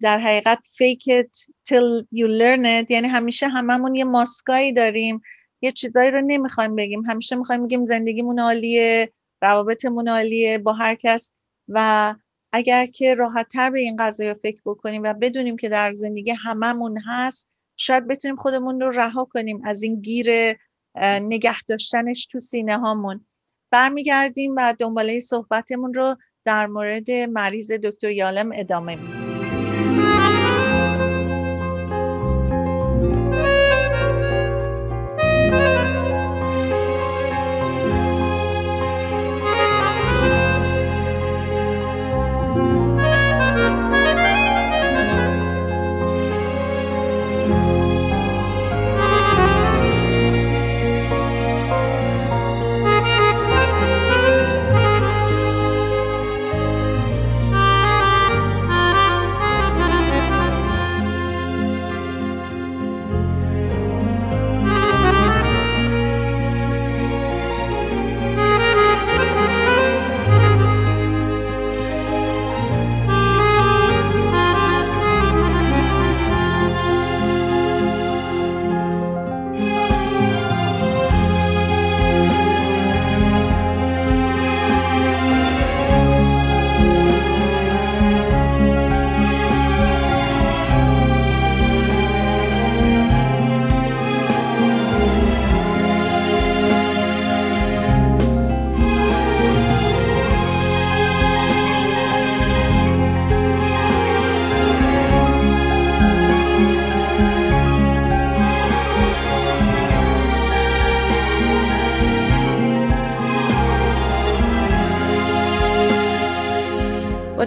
در 0.00 0.18
حقیقت 0.18 0.58
fake 0.58 1.22
it 1.22 1.52
till 1.68 2.04
you 2.14 2.38
learn 2.38 2.64
it. 2.64 2.90
یعنی 2.90 3.08
همیشه 3.08 3.48
هممون 3.48 3.94
یه 3.94 4.04
ماسکایی 4.04 4.72
داریم. 4.72 5.22
یه 5.62 5.72
چیزایی 5.72 6.10
رو 6.10 6.20
نمی‌خوایم 6.20 6.76
بگیم. 6.76 7.04
همیشه 7.04 7.36
می‌خوایم 7.36 7.66
بگیم 7.66 7.84
زندگیمون 7.84 8.40
عالیه 8.40 9.12
روابطمون 9.42 10.08
عالیه 10.08 10.58
با 10.58 10.72
هر 10.72 10.94
کس. 10.94 11.32
و 11.68 12.14
اگر 12.52 12.86
که 12.86 13.14
راحت 13.14 13.48
تر 13.48 13.70
به 13.70 13.80
این 13.80 13.96
قضایی 13.96 14.34
فکر 14.34 14.60
بکنیم 14.66 15.02
و 15.02 15.14
بدونیم 15.14 15.56
که 15.56 15.68
در 15.68 15.92
زندگی 15.92 16.30
هممون 16.30 16.98
هست 17.06 17.50
شاید 17.76 18.06
بتونیم 18.06 18.36
خودمون 18.36 18.80
رو 18.80 18.90
رها 18.90 19.24
کنیم 19.24 19.62
از 19.64 19.82
این 19.82 20.00
گیر 20.00 20.56
نگه 21.04 21.62
داشتنش 21.68 22.26
تو 22.26 22.40
سینه 22.40 22.78
هامون 22.78 23.26
برمیگردیم 23.76 24.54
و 24.56 24.74
دنباله 24.78 25.20
صحبتمون 25.20 25.94
رو 25.94 26.16
در 26.44 26.66
مورد 26.66 27.10
مریض 27.10 27.70
دکتر 27.70 28.10
یالم 28.10 28.50
ادامه 28.54 28.96
میدیم. 28.96 29.15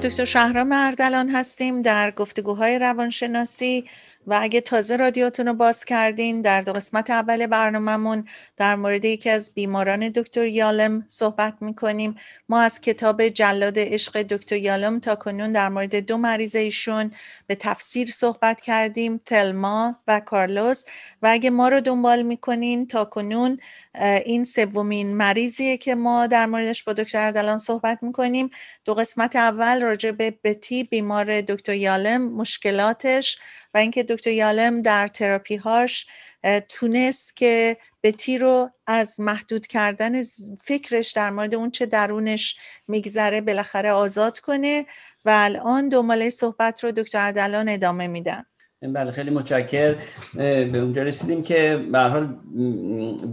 دکتر 0.09 0.25
شهرام 0.25 0.71
اردلان 0.71 1.29
هستیم 1.29 1.81
در 1.81 2.11
گفتگوهای 2.11 2.79
روانشناسی. 2.79 3.85
و 4.27 4.39
اگه 4.41 4.61
تازه 4.61 4.95
رادیوتون 4.95 5.47
رو 5.47 5.53
باز 5.53 5.85
کردین 5.85 6.41
در 6.41 6.61
دو 6.61 6.73
قسمت 6.73 7.09
اول 7.09 7.47
برنامهمون 7.47 8.27
در 8.57 8.75
مورد 8.75 9.05
یکی 9.05 9.29
از 9.29 9.53
بیماران 9.53 10.09
دکتر 10.09 10.45
یالم 10.45 11.05
صحبت 11.07 11.53
می‌کنیم. 11.61 12.15
ما 12.49 12.61
از 12.61 12.81
کتاب 12.81 13.27
جلاد 13.27 13.73
عشق 13.77 14.21
دکتر 14.21 14.55
یالم 14.55 14.99
تا 14.99 15.15
کنون 15.15 15.51
در 15.51 15.69
مورد 15.69 15.95
دو 15.95 16.17
مریض 16.17 16.55
ایشون 16.55 17.11
به 17.47 17.55
تفسیر 17.55 18.11
صحبت 18.11 18.61
کردیم 18.61 19.21
تلما 19.25 19.95
و 20.07 20.19
کارلوس. 20.19 20.83
و 21.21 21.27
اگه 21.31 21.49
ما 21.49 21.69
رو 21.69 21.81
دنبال 21.81 22.21
می‌کنین 22.21 22.87
تا 22.87 23.05
کنون 23.05 23.59
این 24.25 24.43
سومین 24.43 25.17
مریضیه 25.17 25.77
که 25.77 25.95
ما 25.95 26.27
در 26.27 26.45
موردش 26.45 26.83
با 26.83 26.93
دکتر 26.93 27.21
اردلان 27.21 27.57
صحبت 27.57 27.99
می‌کنیم. 28.01 28.49
دو 28.85 28.93
قسمت 28.93 29.35
اول 29.35 29.81
راجع 29.81 30.11
به 30.11 30.33
بتی 30.43 30.83
بیمار 30.83 31.41
دکتر 31.41 31.73
یالم 31.73 32.21
مشکلاتش. 32.33 33.39
و 33.73 33.77
اینکه 33.77 34.03
دکتر 34.03 34.31
یالم 34.31 34.81
در 34.81 35.07
تراپی 35.07 35.55
هاش 35.55 36.07
تونست 36.69 37.37
که 37.37 37.77
بتی 38.03 38.37
رو 38.37 38.69
از 38.87 39.19
محدود 39.19 39.67
کردن 39.67 40.23
فکرش 40.63 41.11
در 41.11 41.29
مورد 41.29 41.55
اون 41.55 41.71
چه 41.71 41.85
درونش 41.85 42.57
میگذره 42.87 43.41
بالاخره 43.41 43.91
آزاد 43.91 44.39
کنه 44.39 44.85
و 45.25 45.29
الان 45.33 45.89
دنباله 45.89 46.29
صحبت 46.29 46.83
رو 46.83 46.91
دکتر 46.91 47.17
اردلان 47.17 47.69
ادامه 47.69 48.07
میدن. 48.07 48.45
بله 48.81 49.11
خیلی 49.11 49.29
متشکر. 49.29 49.95
به 50.33 50.77
اونجا 50.77 51.03
رسیدیم 51.03 51.43
که 51.43 51.85
به 51.91 51.99
حال 51.99 52.37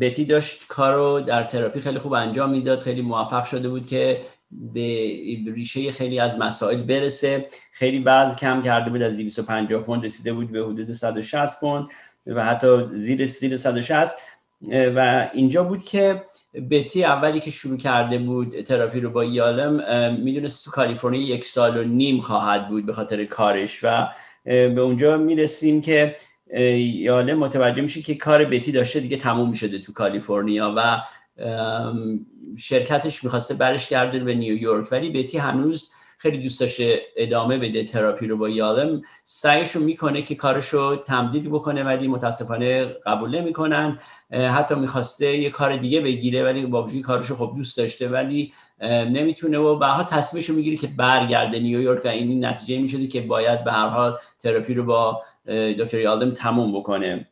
بتی 0.00 0.24
داشت 0.24 0.66
کارو 0.68 1.20
در 1.20 1.44
تراپی 1.44 1.80
خیلی 1.80 1.98
خوب 1.98 2.12
انجام 2.12 2.50
می‌داد 2.50 2.80
خیلی 2.80 3.02
موفق 3.02 3.44
شده 3.44 3.68
بود 3.68 3.86
که 3.86 4.22
به 4.50 4.82
ریشه 5.54 5.92
خیلی 5.92 6.20
از 6.20 6.40
مسائل 6.40 6.82
برسه. 6.82 7.48
خیلی 7.72 7.98
بعض 7.98 8.36
کم 8.36 8.62
کرده 8.62 8.90
بود 8.90 9.02
از 9.02 9.16
250 9.16 9.82
پوند 9.82 10.04
رسیده 10.04 10.32
بود 10.32 10.52
به 10.52 10.58
حدود 10.58 10.92
160 10.92 11.60
پوند 11.60 11.88
و 12.26 12.44
حتی 12.44 12.86
زیر 12.92 13.26
زیر 13.26 13.56
160 13.56 14.16
و 14.72 15.28
اینجا 15.34 15.64
بود 15.64 15.84
که 15.84 16.22
بتی 16.70 17.04
اولی 17.04 17.40
که 17.40 17.50
شروع 17.50 17.78
کرده 17.78 18.18
بود 18.18 18.60
تراپی 18.60 19.00
رو 19.00 19.10
با 19.10 19.24
یالم 19.24 20.14
می‌دونست 20.20 20.64
تو 20.64 20.70
کالیفرنیا 20.70 21.20
یک 21.20 21.44
سال 21.44 21.76
و 21.76 21.84
نیم 21.84 22.20
خواهد 22.20 22.68
بود 22.68 22.86
به 22.86 22.92
خاطر 22.92 23.24
کارش 23.24 23.80
و 23.84 24.08
به 24.44 24.80
اونجا 24.80 25.16
می‌رسیم 25.16 25.80
که 25.80 26.16
یاله 26.78 27.34
متوجه 27.34 27.82
میشه 27.82 28.02
که 28.02 28.14
کار 28.14 28.44
بتی 28.44 28.72
داشته 28.72 29.00
دیگه 29.00 29.16
تموم 29.16 29.52
شده 29.52 29.78
تو 29.78 29.92
کالیفرنیا 29.92 30.74
و 30.76 31.00
شرکتش 32.58 33.24
می‌خواسته 33.24 33.54
برش 33.54 33.88
گردونه 33.88 34.24
به 34.24 34.34
نیویورک 34.34 34.92
ولی 34.92 35.10
بتی 35.10 35.38
هنوز 35.38 35.92
خیلی 36.18 36.38
دوست 36.38 36.60
داشته 36.60 37.00
ادامه 37.16 37.58
بده 37.58 37.84
تراپی 37.84 38.26
رو 38.26 38.36
با 38.36 38.48
یالم. 38.48 39.02
سعیش 39.24 39.70
رو 39.70 39.82
می‌کنه 39.82 40.22
که 40.22 40.34
کارش 40.34 40.68
رو 40.68 40.96
تمدید 40.96 41.50
بکنه 41.50 41.84
ولی 41.84 42.08
متاسفانه 42.08 42.84
قبول 42.84 43.38
نمی‌کنن. 43.38 43.98
حتی 44.30 44.74
می‌خواسته 44.74 45.36
یه 45.36 45.50
کار 45.50 45.76
دیگه 45.76 46.00
بگیره 46.00 46.44
ولی 46.44 46.66
با 46.66 46.82
وجود 46.82 47.02
کارش 47.02 47.26
رو 47.26 47.36
خب 47.36 47.52
دوست 47.56 47.78
داشته 47.78 48.08
ولی 48.08 48.52
نمی‌تونه 48.82 49.58
و 49.58 49.84
حال 49.84 50.04
تصمیمش 50.04 50.48
رو 50.48 50.56
می‌گیره 50.56 50.76
که 50.76 50.86
برگرده 50.96 51.58
نیویورک 51.58 52.04
و 52.04 52.08
این 52.08 52.44
نتیجه 52.44 52.78
می‌شده 52.78 53.06
که 53.06 53.20
باید 53.20 53.64
به 53.64 53.72
هر 53.72 53.88
حال 53.88 54.18
تراپی 54.42 54.74
رو 54.74 54.84
با 54.84 55.22
دکتر 55.78 56.00
یالم 56.00 56.30
تموم 56.30 56.78
بکنه. 56.78 57.28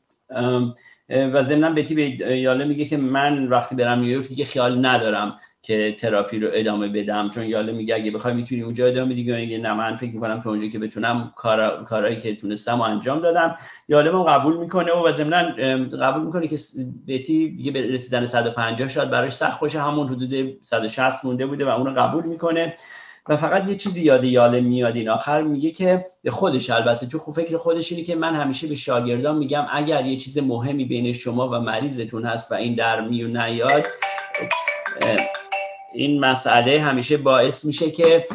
و 1.09 1.43
ضمنا 1.43 1.71
بتی 1.71 1.95
به 1.95 2.39
یاله 2.39 2.65
میگه 2.65 2.85
که 2.85 2.97
من 2.97 3.49
وقتی 3.49 3.75
برم 3.77 4.01
نیویورک 4.01 4.29
دیگه 4.29 4.45
خیال 4.45 4.87
ندارم 4.87 5.39
که 5.63 5.95
تراپی 5.99 6.39
رو 6.39 6.49
ادامه 6.53 6.89
بدم 6.89 7.31
چون 7.31 7.45
یاله 7.45 7.73
میگه 7.73 7.95
اگه 7.95 8.11
بخوای 8.11 8.35
می‌تونی 8.35 8.63
اونجا 8.63 8.87
ادامه 8.87 9.13
بدی 9.13 9.33
میگه 9.33 9.59
نه 9.59 9.73
من 9.73 9.97
فکر 9.97 10.15
می‌کنم 10.15 10.41
که 10.41 10.49
اونجا 10.49 10.67
که 10.67 10.79
بتونم 10.79 11.33
کار... 11.37 11.85
کارهایی 11.85 12.17
که 12.17 12.37
تونستم 12.37 12.79
و 12.79 12.83
انجام 12.83 13.21
دادم. 13.21 13.57
یاله 13.89 14.11
ما 14.11 14.25
قبول 14.25 14.57
می‌کنه 14.57 14.93
و 14.93 15.13
ضمنا 15.13 15.43
قبول 16.03 16.27
می‌کنه 16.27 16.49
که 16.49 16.57
بتی 17.09 17.49
دیگه 17.49 17.71
به 17.71 17.95
رسیدن 17.95 18.27
150 18.27 18.89
شاید 18.89 19.11
براش 19.11 19.33
سخت 19.33 19.61
باشه. 19.61 19.81
همون 19.81 20.09
حدود 20.09 20.63
160 20.63 21.25
مونده 21.25 21.47
بوده 21.47 21.65
و 21.65 21.69
اونو 21.69 22.01
قبول 22.01 22.27
می‌کنه. 22.27 22.75
و 23.29 23.37
فقط 23.37 23.69
یه 23.69 23.77
چیزی 23.77 24.03
یاد 24.03 24.25
یاله 24.25 24.61
میاد 24.61 24.97
این 24.97 25.09
آخر 25.09 25.43
میگه 25.43 25.71
که 25.71 26.07
خودش 26.31 26.71
البته 26.71 27.07
تو 27.07 27.33
فکر 27.33 27.57
خودش 27.57 27.93
اینه 27.93 28.05
که 28.05 28.15
من 28.15 28.35
همیشه 28.35 28.67
به 28.67 28.75
شاگردان 28.75 29.39
میگم 29.39 29.67
اگر 29.73 30.07
یه 30.07 30.17
چیز 30.17 30.39
مهمی 30.39 30.85
بین 30.85 31.13
شما 31.13 31.49
و 31.49 31.61
مریضتون 31.61 32.25
هست 32.25 32.53
و 32.53 32.55
این 32.55 32.75
در 32.75 33.09
میون 33.09 33.37
نیاد 33.37 33.85
این 35.95 36.21
مسئله 36.21 36.81
همیشه 36.81 37.17
باعث 37.17 37.65
میشه 37.65 37.91
که 37.91 38.27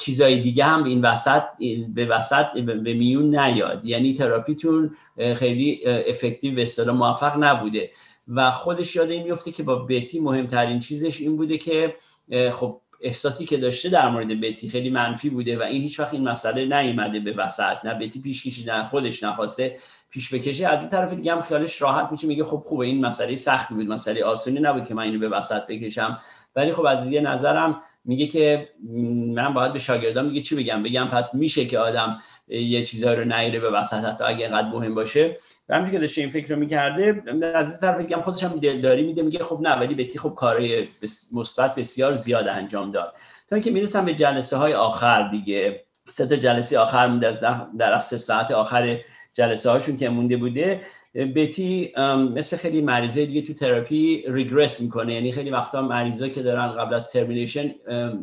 چیزای 0.00 0.40
دیگه 0.40 0.64
هم 0.64 0.84
این 0.84 1.02
وسط 1.02 1.42
به 1.94 2.06
وسط 2.06 2.52
به 2.52 2.94
میون 2.94 3.36
نیاد. 3.38 3.84
یعنی 3.84 4.14
تراپیتون 4.14 4.96
خیلی 5.36 5.80
افکتیو 5.86 6.54
به 6.54 6.92
موفق 6.92 7.36
نبوده. 7.38 7.90
و 8.28 8.50
خودش 8.50 8.96
یاد 8.96 9.10
این 9.10 9.22
میفته 9.22 9.52
که 9.52 9.62
با 9.62 9.74
بتی 9.74 10.20
مهمترین 10.20 10.80
چیزش 10.80 11.20
این 11.20 11.36
بوده 11.36 11.58
که 11.58 11.94
خب 12.52 12.80
احساسی 13.02 13.46
که 13.46 13.56
داشته 13.56 13.88
در 13.88 14.08
مورد 14.08 14.40
بتی 14.40 14.68
خیلی 14.68 14.90
منفی 14.90 15.30
بوده 15.30 15.58
و 15.58 15.62
این 15.62 15.82
هیچ 15.82 16.00
وقت 16.00 16.14
این 16.14 16.28
مسئله 16.28 16.82
نیومده 16.82 17.20
به 17.20 17.32
وسط. 17.32 17.84
نه 17.84 17.94
بتی 17.94 18.20
پیش 18.20 18.46
کشیده 18.46 18.76
نه 18.76 18.84
خودش 18.84 19.22
نخواسته 19.22 19.76
پیش 20.10 20.34
بکشه. 20.34 20.66
از 20.66 20.80
این 20.80 20.90
طرف 20.90 21.12
دیگه 21.12 21.32
هم 21.32 21.42
خیالش 21.42 21.82
راحت 21.82 22.12
میشه 22.12 22.26
میگه 22.26 22.44
خب 22.44 22.62
خوبه 22.66 22.86
این 22.86 23.06
مسئله 23.06 23.36
سختی 23.36 23.74
بود 23.74 23.86
مسئله 23.86 24.24
آسونی 24.24 24.60
نبود 24.60 24.86
که 24.86 24.94
من 24.94 25.02
اینو 25.02 25.18
به 25.18 25.28
وسط 25.28 25.66
بکشم. 25.66 26.20
ولی 26.56 26.72
خب 26.72 26.84
از 26.84 27.12
یه 27.12 27.20
نظرم 27.20 27.80
میگه 28.04 28.26
که 28.26 28.68
من 29.34 29.54
باید 29.54 29.72
به 29.72 29.78
شاگردان 29.78 30.26
میگه 30.26 30.40
چی 30.40 30.56
بگم؟ 30.56 30.82
بگم 30.82 31.08
پس 31.08 31.34
میشه 31.34 31.64
که 31.64 31.78
آدم 31.78 32.18
یه 32.48 32.84
چیزا 32.84 33.14
رو 33.14 33.24
نیره 33.24 33.60
به 33.60 33.70
وسط 33.70 34.04
حتی 34.04 34.24
اگه 34.24 34.48
قد 34.48 34.64
مهم 34.64 34.94
باشه. 34.94 35.36
و 35.68 35.74
همین 35.74 35.90
که 35.90 35.98
داشته 35.98 36.20
این 36.20 36.30
فکر 36.30 36.54
رو 36.54 36.60
می‌کرده 36.60 37.22
از 37.54 37.70
این 37.70 37.80
طرف 37.80 37.96
میگم 37.98 38.20
خودش 38.20 38.44
هم 38.44 38.60
دلداری 38.60 39.02
میده 39.02 39.22
میگه 39.22 39.44
خب 39.44 39.58
نه 39.62 39.78
ولی 39.78 39.94
بتی 39.94 40.18
خب 40.18 40.34
کارهای 40.34 40.86
مثبت 41.32 41.74
بسیار 41.74 42.14
زیاد 42.14 42.48
انجام 42.48 42.90
داد. 42.90 43.14
تا 43.48 43.56
اینکه 43.56 43.70
می‌رسم 43.70 44.04
به 44.04 44.14
جلسه 44.14 44.56
های 44.56 44.74
آخر 44.74 45.28
دیگه. 45.28 45.84
سه 46.08 46.26
تا 46.26 46.36
جلسه 46.36 46.78
آخر 46.78 47.18
در, 47.18 47.66
در 47.78 47.98
سه 47.98 48.18
ساعت 48.18 48.50
آخر 48.50 48.98
جلسه 49.34 49.70
هاشون 49.70 49.96
که 49.96 50.08
مونده 50.08 50.36
بوده. 50.36 50.80
بتی 51.14 51.92
مثل 52.34 52.56
خیلی 52.56 52.80
مریضای 52.80 53.26
دیگه 53.26 53.42
تو 53.42 53.52
therapy 53.54 54.24
regress 54.28 54.80
می‌کنه. 54.80 55.14
یعنی 55.14 55.32
خیلی 55.32 55.50
وقتا 55.50 55.82
مریضا 55.82 56.28
که 56.28 56.42
دارن 56.42 56.72
قبل 56.72 56.94
از 56.94 57.10
termination 57.10 57.74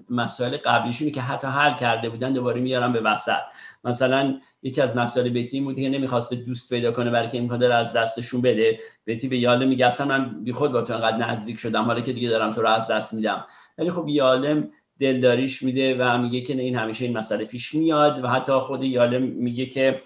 مسائل 0.09 0.57
قبلیشونی 0.57 1.11
که 1.11 1.21
حتی 1.21 1.47
حل 1.47 1.73
کرده 1.73 2.09
بودن 2.09 2.33
دوباره 2.33 2.61
میارن 2.61 2.93
به 2.93 3.01
وسط. 3.01 3.39
مثلا 3.83 4.39
یکی 4.63 4.81
از 4.81 4.97
مسائل 4.97 5.29
بتی 5.29 5.61
بوده 5.61 5.81
که 5.81 5.89
نمی‌خواسته 5.89 6.35
دوست 6.35 6.73
پیدا 6.73 6.91
کنه 6.91 7.09
برای 7.09 7.29
که 7.29 7.37
امکان 7.37 7.59
داره 7.59 7.75
از 7.75 7.93
دستشون 7.93 8.41
بده. 8.41 8.79
بتی 9.07 9.27
به 9.27 9.37
یالم 9.37 9.65
میگه 9.65 9.85
اصلا 9.85 10.07
من 10.07 10.43
بی 10.43 10.51
خود 10.51 10.71
با 10.71 10.81
تو 10.81 10.93
انقدر 10.93 11.17
نزدیک 11.17 11.59
شدم 11.59 11.83
حالا 11.83 12.01
که 12.01 12.13
دیگه 12.13 12.29
دارم 12.29 12.53
تو 12.53 12.61
رو 12.61 12.69
از 12.69 12.91
دست 12.91 13.13
میدم. 13.13 13.45
ولی 13.77 13.91
خب 13.91 14.07
یالم 14.07 14.69
دلداریش 14.99 15.63
میده 15.63 15.97
و 15.99 16.17
میگه 16.17 16.41
که 16.41 16.53
این 16.53 16.75
همیشه 16.75 17.05
این 17.05 17.17
مسئله 17.17 17.45
پیش 17.45 17.75
میاد 17.75 18.23
و 18.23 18.27
حتی 18.27 18.51
خود 18.51 18.83
یالم 18.83 19.21
میگه 19.21 19.65
که 19.65 20.01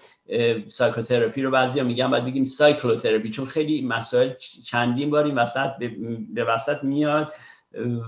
psychotherapy 0.68 1.42
رو 1.42 1.50
بعضیا 1.50 1.84
میگن 1.84 2.10
باید 2.10 2.24
بگیم 2.24 2.44
cyclotherapy 2.44 3.30
چون 3.30 3.46
خیلی 3.46 3.82
مسائل 3.82 4.30
چندین 4.64 5.10
بار 5.10 5.24
این 5.24 5.34
وسط 5.34 5.70
به 6.34 6.44
وسط 6.44 6.84
میاد 6.84 7.32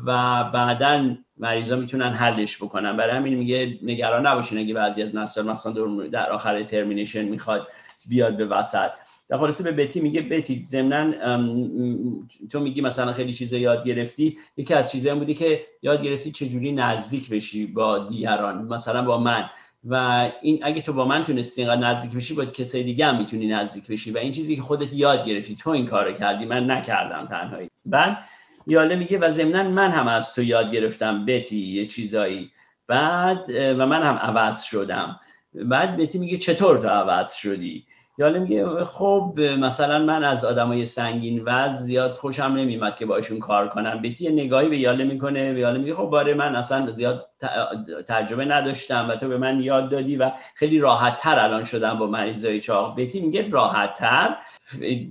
و 0.06 0.44
بعدا 0.44 1.16
مریضا 1.36 1.76
می‌تونن 1.76 2.12
حلش 2.12 2.56
بکنن. 2.56 2.96
برای 2.96 3.16
همین 3.16 3.34
میگه 3.34 3.78
نگران 3.82 4.26
نباشین 4.26 4.58
اگه 4.58 4.74
بعضی 4.74 5.02
از 5.02 5.14
مسائل 5.14 5.46
مثلا 5.46 6.06
در 6.12 6.30
آخر 6.30 6.62
termination 6.62 7.24
می‌خواد 7.24 7.68
بیاد 8.08 8.36
به 8.36 8.46
وسط. 8.46 8.90
در 9.28 9.36
خلاصه 9.36 9.72
به 9.72 9.84
بتی 9.84 10.00
میگه 10.00 10.22
بتی 10.22 10.64
ضمنا 10.64 11.12
تو 12.50 12.60
میگی 12.60 12.80
مثلا 12.80 13.12
خیلی 13.12 13.32
چیزا 13.32 13.56
یاد 13.56 13.84
گرفتی. 13.84 14.38
یکی 14.56 14.74
از 14.74 14.92
چیزایی 14.92 15.18
بودی 15.18 15.34
که 15.34 15.60
یاد 15.82 16.02
گرفتی 16.02 16.30
چجوری 16.30 16.72
نزدیک 16.72 17.30
بشی 17.30 17.66
با 17.66 17.98
دیگران 17.98 18.64
مثلا 18.64 19.02
با 19.02 19.18
من. 19.18 19.44
و 19.86 19.94
این 20.42 20.58
اگه 20.62 20.82
تو 20.82 20.92
با 20.92 21.04
من 21.04 21.24
تونستی 21.24 21.62
اینقدر 21.62 21.80
نزدیک 21.80 22.12
بشی 22.12 22.34
باید 22.34 22.52
کسای 22.52 22.82
دیگه 22.82 23.06
هم 23.06 23.18
می‌تونی 23.18 23.46
نزدیک 23.46 23.86
بشی. 23.86 24.10
و 24.10 24.18
این 24.18 24.32
چیزی 24.32 24.56
که 24.56 24.62
خودت 24.62 24.92
یاد 24.92 25.26
گرفتی 25.26 25.56
تو 25.56 25.70
این 25.70 25.86
کارو 25.86 26.12
کردی 26.12 26.44
من 26.44 26.70
نکردم 26.70 27.26
تنهایی. 27.26 27.70
بعد 27.84 28.18
یاله 28.66 28.96
میگه 28.96 29.18
و 29.18 29.30
ضمنا 29.30 29.62
من 29.62 29.90
هم 29.90 30.08
از 30.08 30.34
تو 30.34 30.42
یاد 30.42 30.72
گرفتم 30.72 31.26
بتی 31.26 31.66
یه 31.66 31.86
چیزایی. 31.86 32.50
بعد 32.86 33.50
و 33.50 33.86
من 33.86 34.02
هم 34.02 34.14
عوض 34.14 34.62
شدم. 34.62 35.20
بعد 35.54 35.96
بتی 35.96 36.18
میگه 36.18 36.38
چطور 36.38 36.78
تو 36.78 36.88
عوض 36.88 37.34
شدی؟ 37.34 37.86
یاله 38.18 38.38
میگه 38.38 38.84
خب 38.84 39.40
مثلا 39.58 39.98
من 39.98 40.24
از 40.24 40.44
آدمای 40.44 40.84
سنگین 40.84 41.42
وز 41.46 41.72
زیاد 41.72 42.12
خوشم 42.12 42.42
نمیمد 42.42 42.96
که 42.96 43.06
باشون 43.06 43.38
کار 43.38 43.68
کنم. 43.68 44.02
بیتی 44.02 44.28
نگاهی 44.28 44.68
به 44.68 44.78
یاله 44.78 45.04
می‌کنه 45.04 45.52
به 45.52 45.60
یاله 45.60 45.78
میگه 45.78 45.94
خب 45.94 46.04
باره 46.04 46.34
من 46.34 46.56
اصلا 46.56 46.90
زیاد 46.90 47.28
تجربه 48.08 48.44
نداشتم 48.44 49.08
و 49.10 49.16
تو 49.16 49.28
به 49.28 49.38
من 49.38 49.60
یاد 49.60 49.90
دادی 49.90 50.16
و 50.16 50.30
خیلی 50.54 50.78
راحت 50.78 51.16
تر 51.16 51.38
الان 51.38 51.64
شدم 51.64 51.98
با 51.98 52.06
مریضای 52.06 52.60
چاق. 52.60 52.96
بتی 52.96 53.20
میگه 53.20 53.48
راحت 53.50 53.94
تر 53.94 54.36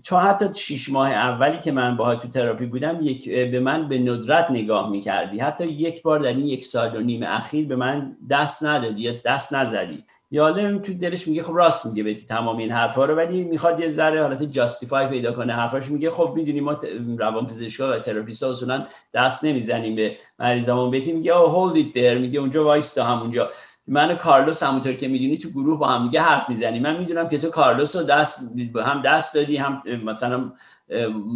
چون 0.03 0.21
حتی 0.21 0.45
شیش 0.53 0.89
ماه 0.89 1.11
اولی 1.11 1.59
که 1.59 1.71
من 1.71 1.97
باهات 1.97 2.15
تو 2.15 2.27
تراپی 2.27 2.65
بودم 2.65 2.97
یک 3.01 3.29
به 3.29 3.59
من 3.59 3.89
به 3.89 3.99
ندرت 3.99 4.51
نگاه 4.51 4.89
می‌کردی. 4.89 5.39
حتی 5.39 5.65
یک 5.67 6.01
بار 6.01 6.19
در 6.19 6.27
این 6.27 6.45
یک 6.45 6.63
سال 6.63 6.95
و 6.95 6.99
نیم 6.99 7.23
اخیر 7.23 7.67
به 7.67 7.75
من 7.75 8.17
دست 8.29 8.65
ندادی 8.65 9.01
یا 9.01 9.13
دست 9.25 9.53
نزدی. 9.53 10.03
یالم 10.36 10.79
تو 10.79 10.93
دلش 10.93 11.27
میگه 11.27 11.43
خب 11.43 11.55
راست 11.55 11.86
میگه 11.86 12.03
بتی 12.03 12.25
تمام 12.25 12.57
این 12.57 12.71
حرفا 12.71 13.05
رو 13.05 13.15
ولی 13.15 13.43
می‌خواد 13.43 13.79
یه 13.79 13.89
ذره 13.89 14.21
حالت 14.21 14.43
justify 14.43 15.07
پیدا 15.07 15.31
کنه. 15.31 15.53
حرفاش 15.53 15.88
میگه 15.88 16.09
خب 16.09 16.33
می‌دونی 16.36 16.61
ما 16.61 16.77
روان 17.17 17.45
پزشکا 17.45 17.91
و 17.91 17.99
therapist 17.99 18.43
اصولا 18.43 18.86
دست 19.13 19.45
نمی‌زنیم 19.45 19.95
به 19.95 20.17
مریضامون. 20.39 20.91
بهتی 20.91 21.13
میگه 21.13 21.38
او 21.38 21.49
هولد 21.49 21.75
ایت 21.75 21.93
در 21.93 22.17
میگه 22.17 22.39
اونجا 22.39 22.63
وایستا 22.63 23.03
همونجا. 23.03 23.49
من 23.88 24.11
و 24.11 24.15
کارلوس 24.15 24.63
همونطور 24.63 24.93
که 24.93 25.07
می‌دونی 25.07 25.38
تو 25.38 25.49
گروه 25.49 25.79
با 25.79 25.88
هم 25.88 26.03
میگه 26.03 26.21
حرف 26.21 26.49
می‌زنیم. 26.49 26.81
من 26.81 26.99
می‌دونم 26.99 27.29
که 27.29 27.38
تو 27.38 27.49
کارلوس 27.49 27.95
رو 27.95 28.03
دست 28.03 28.59
هم 28.86 29.01
دست 29.01 29.36
دادی 29.36 29.57
هم 29.57 29.83
مثلا 30.05 30.51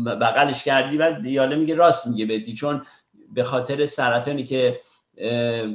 بغلش 0.05 0.63
کردی 0.63 0.97
و 0.97 1.25
یاله 1.25 1.55
میگه 1.55 1.75
راست 1.75 2.07
میگه 2.07 2.25
بهتی 2.25 2.53
چون 2.53 2.81
به 3.33 3.43
خاطر 3.43 3.85
سرطانی 3.85 4.43
که 4.43 4.79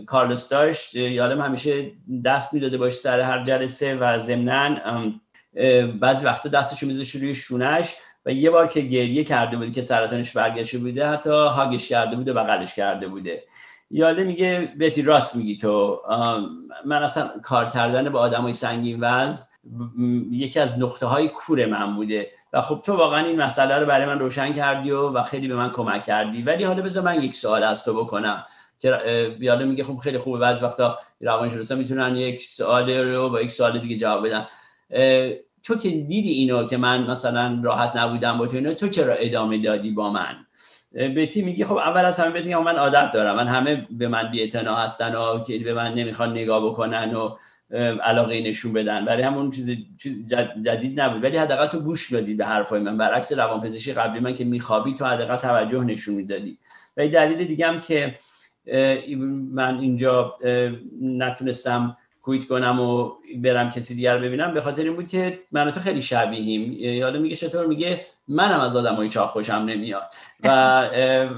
کارلوس 0.07 0.49
داشت 0.49 0.95
یادم 0.95 1.41
همیشه 1.41 1.91
دست 2.25 2.55
می‌داده 2.55 2.79
باش 2.79 2.93
سر 2.93 3.21
هر 3.21 3.45
جلسه 3.45 3.97
و 3.97 4.19
ضمنا 4.19 4.77
بعضی 6.01 6.27
وقتا 6.27 6.49
دستشو 6.49 6.87
میذاشه 6.87 7.19
روی 7.19 7.35
شونش 7.35 7.95
و 8.27 8.33
یه 8.33 8.51
بار 8.51 8.67
که 8.67 8.81
گریه 8.81 9.25
کرده 9.25 9.57
بودی 9.57 9.73
که 9.73 9.83
سرطانش 9.83 10.33
برگشته 10.33 10.79
بوده 10.79 11.09
حتی 11.09 11.31
هاگش 11.31 11.89
کرده 11.89 12.17
بوده 12.17 12.33
بغلش 12.33 12.75
کرده 12.75 13.09
بوده. 13.09 13.45
یاله 13.91 14.25
میگه 14.25 14.73
بهتی 14.79 15.03
راست 15.03 15.37
میگی 15.37 15.57
تو. 15.57 16.03
من 16.85 17.03
اصلا 17.03 17.31
کار 17.43 17.69
کردن 17.69 18.09
با 18.09 18.21
آدمای 18.21 18.53
سنگین 18.53 18.99
وز 19.01 19.43
یکی 20.31 20.61
از 20.61 20.83
نقطه 20.83 21.07
های 21.07 21.29
کور 21.29 21.67
من 21.67 21.97
بوده 21.97 22.31
و 22.53 22.61
خب 22.61 22.83
تو 22.87 22.97
واقعا 22.97 23.27
این 23.27 23.43
مسئله 23.43 23.79
رو 23.79 23.87
برای 23.87 24.07
من 24.07 24.19
روشن 24.19 24.53
کردی 24.53 24.91
و, 24.91 25.09
و 25.09 25.23
خیلی 25.23 25.49
به 25.49 25.57
من 25.57 25.71
کمک 25.71 26.05
کردی. 26.05 26.43
ولی 26.43 26.65
حالا 26.65 26.83
بذار 26.83 27.05
من 27.05 27.23
یک 27.23 27.35
سوال 27.35 27.65
از 27.65 27.85
تو 27.85 28.05
بکنم. 28.05 28.47
که 29.41 29.65
میگه 29.65 29.85
خب 29.85 29.97
خیلی 29.97 30.19
خوبه 30.19 30.39
بعضی 30.39 30.65
وقتا 30.65 30.99
روانشناسا 31.21 31.75
می‌تونن 31.75 32.17
یک 32.17 32.41
سوال 32.41 32.91
رو 32.91 33.29
با 33.29 33.41
یک 33.41 33.51
سوال 33.51 33.79
دیگه 33.79 33.97
جواب 33.97 34.27
بدن. 34.27 34.47
تو 35.63 35.75
که 35.75 35.89
دیدی 35.89 36.31
اینو 36.31 36.67
که 36.67 36.77
من 36.77 37.11
مثلا 37.11 37.61
راحت 37.63 37.97
نبودم 37.97 38.39
با 38.39 38.47
تو 38.47 38.57
اینو 38.57 38.75
تو 38.75 38.89
چرا 38.89 39.15
ادامه 39.15 39.63
دادی 39.63 39.91
با 39.91 40.11
من؟ 40.11 40.47
بتی 41.17 41.43
میگه 41.43 41.65
خب 41.65 41.77
اول 41.77 42.05
از 42.05 42.21
همه 42.21 42.31
بهت 42.31 42.47
من 42.47 42.77
عادت 42.77 43.11
دارم. 43.11 43.37
من 43.37 43.49
همه 43.49 43.87
به 43.91 44.09
من 44.09 44.31
بی 44.31 44.51
هستن 44.55 45.15
و 45.15 45.45
که 45.45 45.59
به 45.59 45.75
من 45.75 45.95
نمی‌خوان 45.95 46.31
نگاه 46.31 46.67
بکنن 46.67 47.15
و 47.15 47.37
علاقه 48.03 48.41
نشون 48.41 48.73
بدن. 48.73 49.05
برای 49.05 49.23
همون 49.23 49.51
چیز, 49.51 49.77
چیز 50.03 50.35
جدید 50.63 51.01
نبود. 51.01 51.25
ولی 51.25 51.37
حداقل 51.37 51.67
تو 51.67 51.81
گوش 51.81 52.13
دادی 52.13 52.35
به 52.35 52.47
حرفای 52.47 52.81
من. 52.81 52.97
برعکس 52.97 53.33
روانپزشکی 53.33 53.93
قبلی 53.93 54.21
من 54.21 54.35
که 54.35 54.45
میخوابی 54.45 54.95
تو 54.95 55.05
حداقل 55.05 55.37
توجه 55.37 55.85
نشون 55.85 56.15
می‌دادی. 56.15 56.59
و 56.97 57.09
دلیل 57.09 57.45
دیگه 57.45 57.67
هم 57.67 57.81
که 57.81 58.15
من 59.53 59.79
اینجا 59.79 60.35
نتونستم 61.03 61.97
کویت 62.23 62.47
کنم 62.47 62.81
و 62.81 63.11
برم 63.43 63.71
کسی 63.71 63.95
دیگر 63.95 64.19
ببینم. 64.19 64.55
به 64.55 64.61
خاطر 64.61 64.83
این 64.83 64.97
بود 64.97 65.09
که 65.09 65.39
من 65.53 65.71
تو 65.71 65.81
خیلی 65.81 66.03
شبیهیم. 66.03 66.73
یادم 66.73 67.21
میگه 67.21 67.37
چطور 67.37 67.67
میگه؟ 67.67 68.01
منم 68.29 68.61
از 68.61 68.77
آدم 68.77 68.95
های 68.95 69.09
چاق 69.09 69.29
خوشم 69.29 69.55
نمیاد. 69.55 70.03
و 70.45 70.49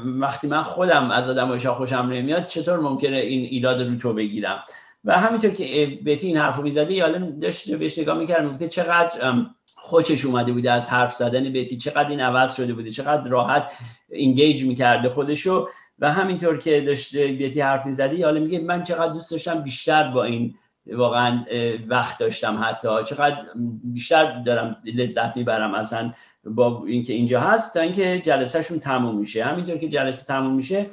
وقتی 0.05 0.47
من 0.47 0.61
خودم 0.61 1.11
از 1.11 1.31
آدم 1.31 1.49
های 1.49 1.61
چاق 1.61 1.77
خوشم 1.77 1.97
نمیاد 1.97 2.47
چطور 2.47 2.81
ممکنه 2.81 3.17
این 3.17 3.45
ایلاد 3.45 3.83
رو 3.83 3.97
تو 3.97 4.13
بگیرم؟ 4.13 4.65
و 5.05 5.19
همینطور 5.19 5.51
که 5.51 5.99
بهتی 6.05 6.27
این 6.27 6.37
حرفو 6.37 6.63
می‌زده 6.63 6.93
یادم 6.93 7.41
داشت 7.41 7.75
بهش 7.75 7.99
نگاه 7.99 8.19
می‌کرد 8.19 8.45
می‌گفت 8.45 8.69
چقدر 8.69 9.35
خوشش 9.75 10.25
اومده 10.25 10.53
بوده 10.53 10.73
از 10.73 10.91
حرف 10.91 11.15
زدن 11.15 11.53
بیتی 11.53 11.77
چقدر 11.77 12.09
این 12.09 12.21
عوض 12.21 12.57
شده 12.57 12.75
بوده 12.75 12.91
چقدر 12.91 13.31
راحت 13.31 13.71
انگیج 14.13 14.65
می‌کرده 14.65 15.09
خودشو. 15.09 15.69
و 15.99 16.13
همینطور 16.13 16.59
که 16.59 16.81
داشته 16.81 17.27
بیتی 17.27 17.61
حرف 17.61 17.87
می‌زدی 17.87 18.23
حالا 18.23 18.41
میگه 18.41 18.59
من 18.59 18.83
چقدر 18.83 19.13
دوست 19.13 19.31
داشتم 19.31 19.63
بیشتر 19.63 20.11
با 20.11 20.25
این 20.25 20.55
واقعا 20.87 21.45
وقت 21.89 22.19
داشتم 22.19 22.65
حتی. 22.65 22.89
چقدر 23.05 23.37
بیشتر 23.85 24.43
دارم 24.43 24.77
لذت 24.85 25.37
می‌برم 25.37 25.75
اصلا 25.75 26.13
با 26.45 26.83
اینکه 26.87 27.13
اینجا 27.13 27.41
هست 27.41 27.75
تا 27.75 27.81
اینکه 27.81 28.23
جلسهشون 28.25 28.79
تموم 28.79 29.19
میشه. 29.19 29.45
همینطور 29.45 29.77
که 29.79 29.89
جلسه 29.89 30.25
تموم 30.25 30.55
میشه 30.55 30.87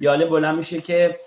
یاله 0.00 0.26
بلند 0.26 0.56
میشه 0.56 0.80
که 0.80 1.18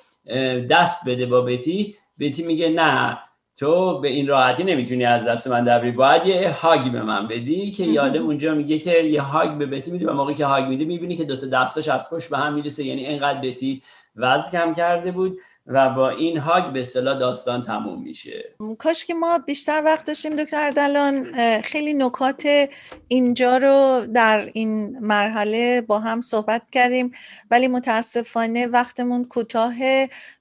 دست 0.70 1.10
بده 1.10 1.26
با 1.26 1.42
بیتی 1.42 1.96
بیتی 2.18 2.44
میگه 2.44 2.70
نه 2.70 3.18
تو 3.62 4.00
به 4.00 4.08
این 4.08 4.28
راحتی 4.28 4.64
نمی‌تونی 4.64 5.06
از 5.06 5.26
دست 5.26 5.48
من 5.48 5.64
در 5.64 5.92
باید 5.92 6.26
یه 6.26 6.50
هاگ 6.50 6.92
به 6.92 7.02
من 7.02 7.28
بدی 7.28 7.72
که 7.72 7.84
یادم 7.84 8.26
اونجا 8.26 8.54
میگه 8.54 8.80
که 8.80 9.04
یه 9.04 9.22
هاگ 9.22 9.58
به 9.58 9.66
بتی 9.66 9.92
میدی 9.92 10.06
و 10.06 10.14
موقعی 10.14 10.36
که 10.36 10.46
هاگ 10.46 10.66
میده 10.66 10.86
می‌بینی 10.86 11.16
که 11.16 11.24
دوتا 11.24 11.48
دستاش 11.48 11.90
از 11.90 12.10
پشت 12.10 12.30
به 12.30 12.38
هم 12.38 12.54
می‌رسه. 12.54 12.84
یعنی 12.86 13.06
اینقدر 13.06 13.42
بتی 13.42 13.82
وزن 14.16 14.52
کم 14.52 14.74
کرده 14.74 15.12
بود 15.12 15.38
و 15.68 15.90
با 15.90 16.10
این 16.10 16.38
هاگ 16.38 16.74
به 16.74 16.82
اصطلاح 16.82 17.20
داستان 17.20 17.64
تموم 17.64 18.04
میشه. 18.04 18.50
کاش 18.80 19.06
که 19.06 19.14
ما 19.14 19.38
بیشتر 19.38 19.82
وقت 19.86 20.08
داشتیم 20.08 20.36
دکتر 20.36 20.66
اردلان 20.66 21.32
خیلی 21.62 21.94
نکات 21.94 22.70
اینجا 23.08 23.58
رو 23.58 24.06
در 24.14 24.50
این 24.54 25.00
مرحله 25.00 25.82
با 25.82 26.00
هم 26.00 26.22
صحبت 26.22 26.62
کردیم 26.72 27.12
ولی 27.52 27.68
متاسفانه 27.68 28.68
وقتمون 28.68 29.26
کوتاه 29.26 29.74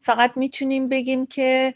فقط 0.03 0.33
می‌تونیم 0.37 0.89
بگیم 0.89 1.27
که 1.27 1.75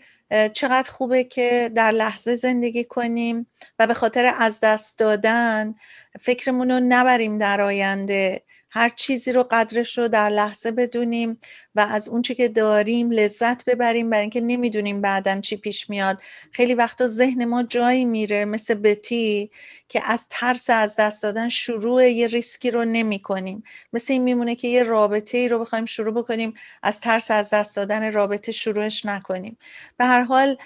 چقدر 0.52 0.90
خوبه 0.90 1.24
که 1.24 1.70
در 1.74 1.90
لحظه 1.90 2.36
زندگی 2.36 2.84
کنیم 2.84 3.46
و 3.78 3.86
به 3.86 3.94
خاطر 3.94 4.34
از 4.38 4.60
دست 4.60 4.98
دادن 4.98 5.74
فکرمون 6.20 6.70
رو 6.70 6.80
نبریم 6.88 7.38
در 7.38 7.60
آینده. 7.60 8.42
هر 8.74 8.88
چیزی 8.96 9.32
رو 9.32 9.46
قدرش 9.50 9.98
رو 9.98 10.08
در 10.08 10.28
لحظه 10.28 10.70
بدونیم 10.70 11.38
و 11.74 11.80
از 11.80 12.08
اونچه 12.08 12.34
که 12.34 12.48
داریم 12.48 13.10
لذت 13.10 13.64
ببریم 13.64 14.10
برای 14.10 14.20
اینکه 14.20 14.40
نمی‌دونیم 14.40 15.00
بعدا 15.00 15.40
چی 15.40 15.56
پیش 15.56 15.90
میاد. 15.90 16.18
خیلی 16.50 16.74
وقتا 16.74 17.06
ذهن 17.06 17.44
ما 17.44 17.62
جایی 17.62 18.04
میره 18.04 18.44
مثل 18.44 18.74
بتی 18.74 19.50
که 19.88 20.00
از 20.04 20.26
ترس 20.30 20.70
از 20.70 20.96
دست 20.96 21.22
دادن 21.22 21.48
شروع 21.48 22.10
یه 22.10 22.26
ریسکی 22.26 22.70
رو 22.70 22.84
نمی 22.84 23.18
کنیم 23.18 23.62
مثل 23.92 24.12
این 24.12 24.22
میمونه 24.22 24.54
که 24.54 24.68
یه 24.68 24.82
رابطه 24.82 25.38
ای 25.38 25.48
رو 25.48 25.58
بخوایم 25.58 25.84
شروع 25.84 26.14
بکنیم 26.14 26.54
از 26.82 27.00
ترس 27.00 27.30
از 27.30 27.50
دست 27.50 27.76
دادن 27.76 28.12
رابطه 28.12 28.52
شروعش 28.52 29.06
نکنیم. 29.06 29.56
به 29.96 30.04
هر 30.04 30.22
حال 30.22 30.56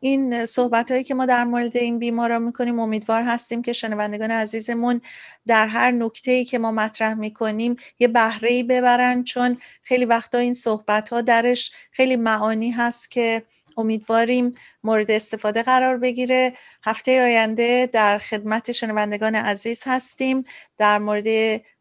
این 0.00 0.46
صحبت 0.46 0.90
هایی 0.90 1.04
که 1.04 1.14
ما 1.14 1.26
در 1.26 1.44
مورد 1.44 1.76
این 1.76 1.98
بیمارا 1.98 2.38
می‌کنیم 2.38 2.80
امیدوار 2.80 3.22
هستیم 3.22 3.62
که 3.62 3.72
شنوندگان 3.72 4.30
عزیزمون 4.30 5.00
در 5.46 5.66
هر 5.66 5.90
نکته 5.90 6.30
ای 6.30 6.44
که 6.44 6.58
ما 6.58 6.72
مطرح 6.72 7.14
می‌کنیم 7.36 7.76
یه 7.98 8.08
بهره 8.08 8.52
ای 8.52 8.62
ببرن 8.62 9.24
چون 9.24 9.58
خیلی 9.82 10.04
وقتا 10.04 10.38
این 10.38 10.54
صحبت 10.54 11.08
ها 11.08 11.20
درش 11.20 11.72
خیلی 11.92 12.16
معانی 12.16 12.70
هست 12.70 13.10
که 13.10 13.42
امیدواریم 13.76 14.52
مورد 14.84 15.10
استفاده 15.10 15.62
قرار 15.62 15.96
بگیره. 15.98 16.52
هفته 16.84 17.22
آینده 17.22 17.88
در 17.92 18.18
خدمت 18.18 18.72
شنوندگان 18.72 19.34
عزیز 19.34 19.82
هستیم. 19.86 20.44
در 20.78 20.98
مورد 20.98 21.26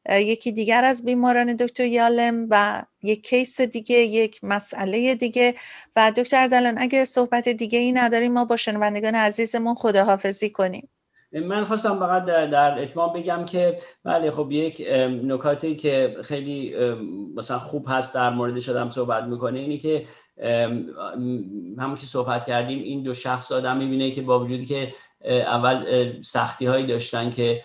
یکی 0.10 0.52
دیگر 0.52 0.84
از 0.84 1.06
بیماران 1.06 1.56
دکتر 1.56 1.86
یالم 1.86 2.48
و 2.50 2.84
یک 3.04 3.28
کیس 3.28 3.62
دیگه 3.62 3.96
یک 3.96 4.44
مسئله 4.44 5.16
دیگه. 5.16 5.56
و 5.96 6.12
دکتر 6.12 6.48
دلان 6.48 6.78
اگه 6.78 7.06
صحبت 7.06 7.50
دیگه 7.50 7.80
ای 7.80 7.92
نداریم 7.92 8.34
ما 8.34 8.46
با 8.46 8.58
شنوندگان 8.58 9.16
عزیزمون 9.16 9.76
خداحافظی 9.76 10.50
کنیم. 10.50 10.90
من 11.32 11.66
خواستم 11.66 12.00
فقط 12.00 12.26
در, 12.26 12.48
در 12.48 12.82
اتمام 12.82 13.14
بگم 13.14 13.46
که 13.46 13.80
بله 14.04 14.32
خب 14.32 14.52
یک 14.52 14.88
نکاتی 15.24 15.76
که 15.76 16.18
خیلی 16.24 16.76
مثلا 17.36 17.60
خوب 17.60 17.86
هست 17.90 18.16
در 18.16 18.30
مورد 18.30 18.60
شدم 18.60 18.90
صحبت 18.90 19.24
می‌کنه 19.24 19.60
اینی 19.60 19.78
که 19.78 20.06
همون 21.80 21.96
که 21.96 22.06
صحبت 22.06 22.46
کردیم 22.48 22.80
این 22.80 23.04
دو 23.04 23.14
شخص 23.14 23.52
آدم 23.52 23.78
می‌بینه 23.78 24.12
که 24.12 24.22
با 24.22 24.40
وجودی 24.40 24.66
که 24.66 24.94
اول 25.26 25.86
سختی 26.22 26.66
هایی 26.66 26.86
داشتن 26.86 27.30
که 27.30 27.62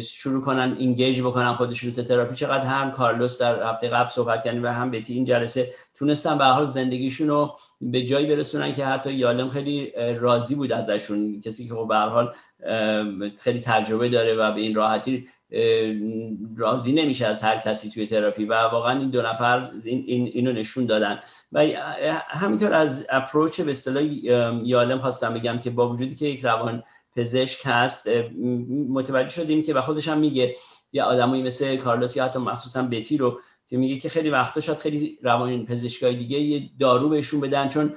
شروع 0.00 0.44
کنن 0.44 0.76
اینگیج 0.78 1.20
بکنن 1.20 1.52
خودشون 1.52 1.94
رو 1.94 2.02
تراپی 2.02 2.34
چقدر 2.34 2.64
هم 2.64 2.90
کارلوس 2.90 3.42
در 3.42 3.70
هفته 3.70 3.88
قبل 3.88 4.08
صحبت 4.08 4.44
کردیم 4.44 4.64
و 4.64 4.66
هم 4.66 4.90
بتی 4.90 5.14
این 5.14 5.24
جلسه 5.24 5.74
تونستن 5.94 6.38
به 6.38 6.44
حال 6.44 6.64
زندگیشون 6.64 7.28
رو 7.28 7.54
به 7.82 8.02
جایی 8.02 8.26
برسونن 8.26 8.72
که 8.72 8.86
حتی 8.86 9.12
یالم 9.12 9.50
خیلی 9.50 9.92
راضی 10.20 10.54
بود 10.54 10.72
ازشون. 10.72 11.40
کسی 11.40 11.68
که 11.68 11.74
خب 11.74 11.88
به 11.88 11.96
حال 11.96 12.34
خیلی 13.38 13.60
تجربه 13.60 14.08
داره 14.08 14.34
و 14.34 14.52
به 14.52 14.60
این 14.60 14.74
راحتی 14.74 15.28
راضی 16.56 16.92
نمیشه 16.92 17.26
از 17.26 17.42
هر 17.42 17.56
کسی 17.56 17.90
توی 17.90 18.06
تراپی 18.06 18.44
و 18.44 18.54
واقعا 18.54 18.98
این 18.98 19.10
دو 19.10 19.22
نفر 19.22 19.70
این, 19.84 20.04
این 20.06 20.26
اینو 20.26 20.52
نشون 20.52 20.86
دادن. 20.86 21.20
و 21.52 21.66
همینطور 22.28 22.74
از 22.74 23.06
اپروچ 23.10 23.60
به 23.60 23.70
اصطلاح 23.70 24.04
یالم 24.64 24.98
خواستم 24.98 25.34
بگم 25.34 25.58
که 25.58 25.70
با 25.70 25.88
وجودی 25.88 26.14
که 26.14 26.26
یک 26.26 26.44
روان 26.44 26.82
پزشک 27.16 27.60
هست 27.64 28.08
متوجه 28.88 29.28
شدیم 29.28 29.62
که 29.62 29.74
و 29.74 29.80
خودش 29.80 30.08
هم 30.08 30.18
میگه 30.18 30.56
یه 30.92 31.02
آدمایی 31.02 31.42
مثل 31.42 31.76
کارلوس 31.76 32.16
یا 32.16 32.24
حتی 32.24 32.38
مخصوصا 32.38 32.82
بتی 32.82 33.16
رو 33.16 33.40
که 33.72 33.78
میگه 33.78 33.98
که 33.98 34.08
خیلی 34.08 34.30
وقتا 34.30 34.60
شاید 34.60 34.78
خیلی 34.78 35.18
روان 35.22 35.66
پزشکای 35.66 36.16
دیگه 36.16 36.38
یه 36.38 36.70
دارو 36.78 37.08
بهشون 37.08 37.40
بدن 37.40 37.68
چون 37.68 37.94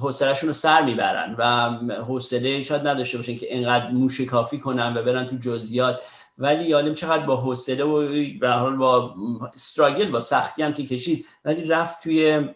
حوصلهشون 0.00 0.48
رو 0.48 0.52
سر 0.52 0.84
می‌برن 0.84 1.34
و 1.38 1.70
حوصله 2.02 2.62
شاید 2.62 2.86
نداشته 2.86 3.18
باشن 3.18 3.36
که 3.36 3.56
انقدر 3.56 3.90
موشکافی 3.90 4.58
کنن 4.58 4.96
و 4.96 5.02
برن 5.02 5.26
تو 5.26 5.36
جزئیات. 5.36 6.00
ولی 6.38 6.64
یالم 6.64 6.94
چقدر 6.94 7.26
با 7.26 7.36
حوصله 7.36 7.84
و 7.84 8.08
به 8.40 8.50
حال 8.50 8.76
با 8.76 9.14
استراگل 9.54 10.10
با 10.10 10.20
سختی 10.20 10.62
هم 10.62 10.72
که 10.72 10.86
کشید. 10.86 11.26
ولی 11.44 11.64
رفت 11.64 12.02
توی 12.02 12.48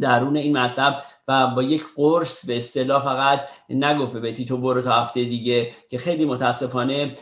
درون 0.00 0.36
این 0.36 0.58
مطلب 0.58 1.02
و 1.28 1.46
با 1.46 1.62
یک 1.62 1.84
قرص 1.96 2.46
به 2.46 2.56
اصطلاح 2.56 3.04
فقط 3.04 3.40
نگفت 3.70 4.16
به 4.16 4.32
تو 4.32 4.56
برو 4.56 4.82
تا 4.82 4.92
هفته 4.92 5.24
دیگه 5.24 5.72
که 5.90 5.98
خیلی 5.98 6.24
متاسفانه 6.24 7.14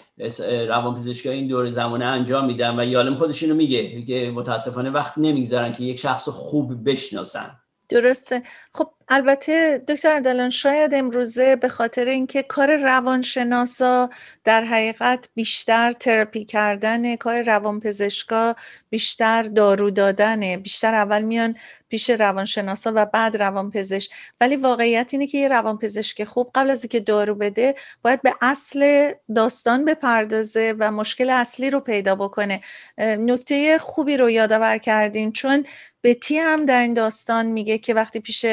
روانپزشکی 0.68 1.28
این 1.28 1.48
دور 1.48 1.68
زمانه 1.68 2.04
انجام 2.04 2.46
میدن 2.46 2.80
و 2.80 2.84
یالم 2.84 3.14
خودش 3.14 3.42
اینو 3.42 3.54
میگه 3.54 4.02
که 4.02 4.32
متاسفانه 4.34 4.90
وقت 4.90 5.18
نمی‌گذارن 5.18 5.72
که 5.72 5.84
یک 5.84 6.00
شخص 6.00 6.28
خوب 6.28 6.90
بشناسن. 6.90 7.58
درسته. 7.88 8.42
خب 8.74 8.88
البته 9.14 9.82
دکتر 9.88 10.20
دلان 10.20 10.50
شاید 10.50 10.94
امروزه 10.94 11.56
به 11.56 11.68
خاطر 11.68 12.08
اینکه 12.08 12.42
کار 12.42 12.76
روانشناسا 12.76 14.10
در 14.44 14.64
حقیقت 14.64 15.28
بیشتر 15.34 15.92
تراپی 15.92 16.44
کردن 16.44 17.16
کار 17.16 17.42
روانپزشکا 17.42 18.56
بیشتر 18.90 19.42
دارو 19.42 19.90
دادنه. 19.90 20.56
بیشتر 20.56 20.94
اول 20.94 21.22
میان 21.22 21.56
پیش 21.88 22.10
روانشناسا 22.10 22.92
و 22.94 23.06
بعد 23.06 23.36
روانپزشک. 23.36 24.10
ولی 24.40 24.56
واقعیت 24.56 25.08
اینه 25.12 25.26
که 25.26 25.38
یه 25.38 25.48
روانپزشک 25.48 26.24
خوب 26.24 26.50
قبل 26.54 26.70
از 26.70 26.82
اینکه 26.82 27.00
دارو 27.00 27.34
بده 27.34 27.74
باید 28.02 28.22
به 28.22 28.34
اصل 28.40 29.12
داستان 29.34 29.84
بپردازه 29.84 30.74
و 30.78 30.90
مشکل 30.90 31.30
اصلی 31.30 31.70
رو 31.70 31.80
پیدا 31.80 32.14
بکنه. 32.14 32.60
نکته 32.98 33.78
خوبی 33.78 34.16
رو 34.16 34.30
یادآور 34.30 34.78
کردین 34.78 35.32
چون 35.32 35.66
بتی 36.04 36.38
هم 36.38 36.66
در 36.66 36.80
این 36.80 36.94
داستان 36.94 37.46
میگه 37.46 37.78
که 37.78 37.94
وقتی 37.94 38.20
پیش 38.20 38.46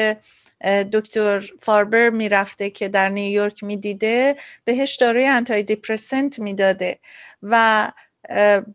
دکتر 0.92 1.50
فاربر 1.60 2.10
می‌رفته 2.10 2.70
که 2.70 2.88
در 2.88 3.08
نیویورک 3.08 3.64
می‌دیده 3.64 4.36
بهش 4.64 4.96
داروی 4.96 5.26
انتای 5.26 5.62
دیپرسنت 5.62 6.38
می‌داده 6.38 6.98
و 7.42 7.92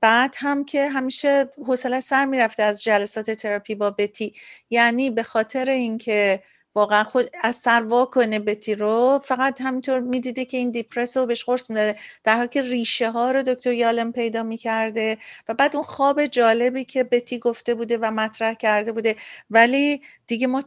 بعد 0.02 0.36
هم 0.38 0.66
که 0.66 0.90
همیشه 0.90 1.50
حوصله 1.68 2.00
سر 2.00 2.26
می‌رفته 2.26 2.64
از 2.64 2.84
جلسات 2.84 3.32
تراپی 3.32 3.76
با 3.76 3.92
بتی. 3.92 4.34
یعنی 4.70 5.10
به 5.10 5.24
خاطر 5.24 5.70
اینکه 5.70 6.44
واقعا 6.76 7.04
خود 7.04 7.30
از 7.44 7.56
سر 7.56 8.06
کنه 8.12 8.40
بتی 8.40 8.76
رو 8.76 9.20
فقط 9.24 9.62
همینطور 9.62 10.00
می‌دیده 10.00 10.46
که 10.46 10.58
این 10.58 10.72
دیپرس 10.72 11.18
رو 11.18 11.26
بهش 11.26 11.44
قرص 11.44 11.70
می‌داده. 11.70 12.00
در 12.24 12.36
حالی 12.38 12.50
که 12.50 12.62
ریشه 12.62 13.12
ها 13.12 13.32
رو 13.32 13.44
دکتر 13.44 13.72
یالم 13.74 14.12
پیدا 14.12 14.44
می‌کرده 14.44 15.18
و 15.48 15.54
بعد 15.54 15.76
اون 15.76 15.86
خواب 15.86 16.26
جالبی 16.26 16.86
که 16.86 17.04
بتی 17.04 17.40
گفته 17.40 17.76
بوده 17.76 17.98
و 17.98 18.12
مطرح 18.12 18.54
کرده 18.54 18.92
بوده. 18.92 19.16
ولی 19.50 20.02
دیگه 20.28 20.48
ما 20.48 20.64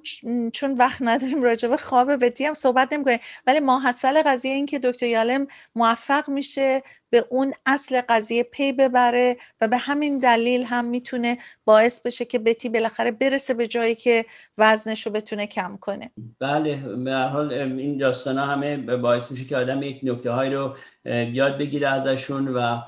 چون 0.53 0.75
وقت 0.79 1.03
نداریم 1.03 1.43
راجع 1.43 1.69
به 1.69 1.77
خواب 1.77 2.17
بتی 2.17 2.45
هم 2.45 2.55
صحبت 2.55 2.93
نمی‌کنیم. 2.93 3.19
ولی 3.47 3.61
ماحصل 3.61 4.23
قضیه 4.23 4.53
این 4.53 4.67
که 4.67 4.79
دکتر 4.79 5.07
یالم 5.07 5.47
موفق 5.75 6.29
میشه 6.29 6.83
به 7.11 7.25
اون 7.31 7.55
اصل 7.67 8.01
قضیه 8.09 8.43
پی 8.43 8.73
ببره 8.73 9.37
و 9.61 9.69
به 9.69 9.77
همین 9.77 10.19
دلیل 10.19 10.65
هم 10.65 10.85
می‌تونه 10.85 11.39
باعث 11.65 12.01
بشه 12.01 12.25
که 12.25 12.39
بتی 12.39 12.69
بالاخره 12.69 13.11
برسه 13.11 13.55
به 13.55 13.67
جایی 13.67 13.95
که 13.95 14.25
وزنش 14.59 15.07
رو 15.07 15.13
بتونه 15.13 15.47
کم 15.47 15.79
کنه. 15.81 16.11
بله 16.41 16.77
به 16.97 17.13
هر 17.13 17.29
حال 17.29 17.53
این 17.53 17.97
داستان 17.97 18.39
همه 18.39 18.77
باعث 18.97 19.31
میشه 19.31 19.45
که 19.45 19.57
آدم 19.57 19.83
یک 19.83 20.01
نکته 20.03 20.31
های 20.31 20.51
رو 20.51 20.77
یاد 21.33 21.59
بگیره 21.59 21.89
ازشون 21.89 22.49
و 22.49 22.81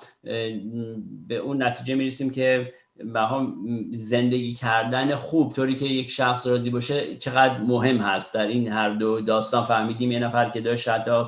به 1.28 1.36
اون 1.36 1.62
نتیجه 1.62 1.94
می‌رسیم 1.94 2.30
که 2.30 2.72
هم 3.16 3.56
زندگی 3.92 4.54
کردن 4.54 5.14
خوب 5.14 5.52
طوری 5.52 5.74
که 5.74 5.84
یک 5.84 6.10
شخص 6.10 6.46
راضی 6.46 6.70
باشه 6.70 7.16
چقدر 7.16 7.58
مهم 7.58 7.96
هست. 7.96 8.34
در 8.34 8.46
این 8.46 8.68
هر 8.68 8.90
دو 8.90 9.20
داستان 9.20 9.64
فهمیدیم 9.64 10.12
یه 10.12 10.18
نفر 10.18 10.50
که 10.50 10.60
داشت 10.60 10.88
حتی 10.88 11.24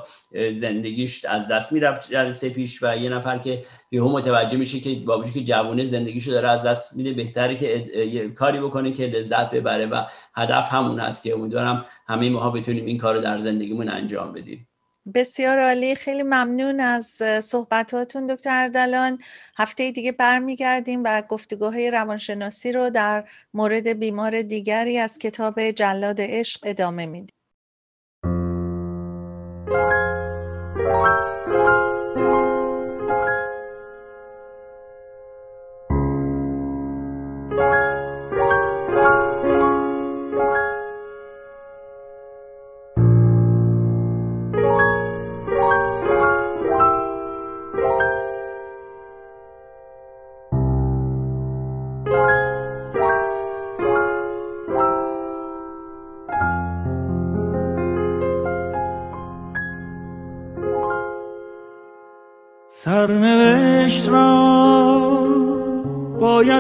زندگیش 0.51 1.25
از 1.25 1.49
دست 1.49 1.73
می‌رفت 1.73 2.11
جلسه 2.11 2.49
پیش 2.49 2.83
و 2.83 2.97
یه 2.97 3.11
نفر 3.11 3.39
که 3.39 3.64
یهو 3.91 4.09
متوجه 4.09 4.57
میشه 4.57 4.81
که 4.81 4.95
با 4.95 5.25
که 5.25 5.45
جوونه 5.45 5.85
زندگیشو 5.85 6.31
داره 6.31 6.51
از 6.51 6.66
دست 6.66 6.97
میده 6.97 7.12
بهتره 7.12 7.57
که 7.57 8.31
کاری 8.35 8.61
بکنه 8.61 8.93
که 8.93 9.07
لذت 9.07 9.51
ببره 9.51 9.87
و 9.87 10.05
هدف 10.35 10.73
همون 10.73 11.01
هست 11.01 11.23
که 11.23 11.35
امیدوارم 11.35 11.85
همه 12.07 12.31
ماها 12.31 12.51
بتونیم 12.51 12.87
این 12.87 12.99
کار 12.99 13.14
رو 13.14 13.20
در 13.20 13.39
زندگیمون 13.39 13.89
انجام 13.89 14.33
بدیم. 14.33 14.68
بسیار 15.14 15.59
عالی. 15.59 15.94
خیلی 15.94 16.22
ممنون 16.22 16.80
از 16.80 17.22
صحبتاتون 17.40 18.26
دکتر 18.26 18.62
اردلان. 18.62 19.18
هفته 19.59 19.90
دیگه 19.90 20.12
برمیگردیم 20.12 21.03
و 21.05 21.22
گفتگوهای 21.22 21.90
روانشناسی 21.90 22.72
رو 22.72 22.90
در 22.90 23.28
مورد 23.55 23.88
بیمار 23.88 24.42
دیگری 24.42 24.98
از 24.98 25.18
کتاب 25.18 25.70
جلاد 25.70 26.16
عشق 26.20 26.61
ادامه 26.64 27.07
میدیم. 27.07 27.34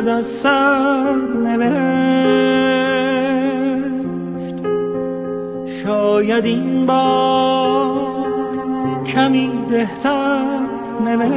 باید 0.02 0.18
از 0.18 0.26
سر 0.26 1.14
نوشت. 1.44 1.74
شاید 5.82 6.44
این 6.44 6.86
بار 6.86 8.24
کمی 9.06 9.50
بهتر 9.68 10.42
نوشت. 11.04 11.32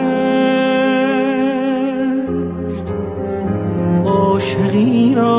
عاشقی 4.06 5.16
را 5.16 5.36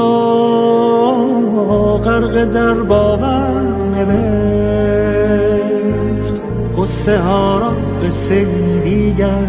غرق 2.05 2.45
در 2.45 2.75
باور 2.75 3.63
نوشت. 3.95 5.37
قصه 6.79 7.19
ها 7.19 7.59
را 7.59 7.73
به 8.01 8.11
دیگر 8.81 9.49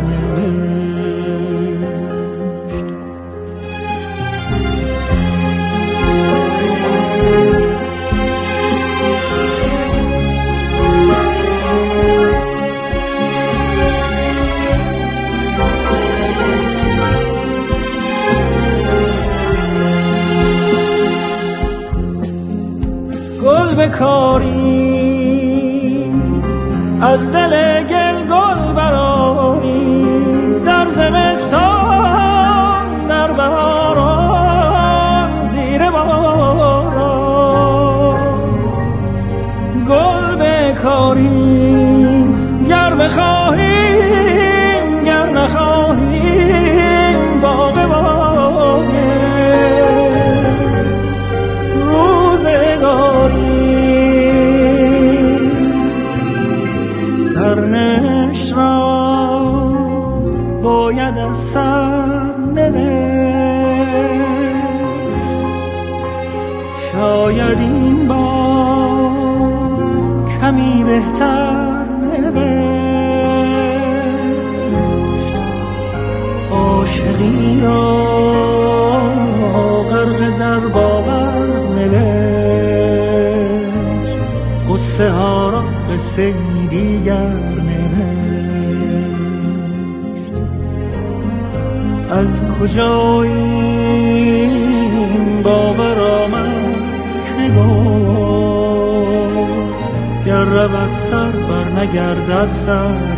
رود 100.51 100.93
سر 100.93 101.31
بر 101.31 101.69
نگردد 101.79 102.49
سر. 102.49 103.11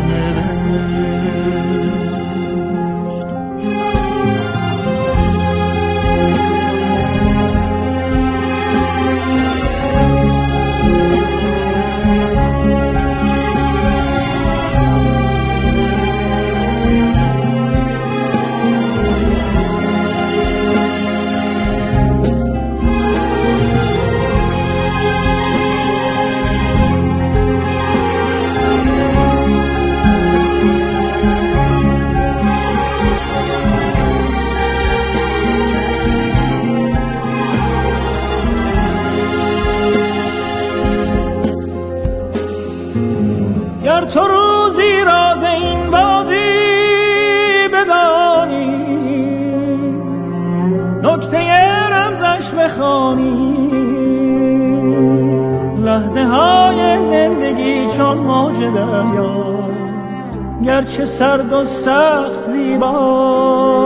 های 56.33 57.05
زندگی 57.05 57.87
چون 57.97 58.17
موج 58.17 58.55
دریاست 58.55 60.31
گرچه 60.63 61.05
سرد 61.05 61.53
و 61.53 61.65
سخت 61.65 62.41
زیباست. 62.41 63.83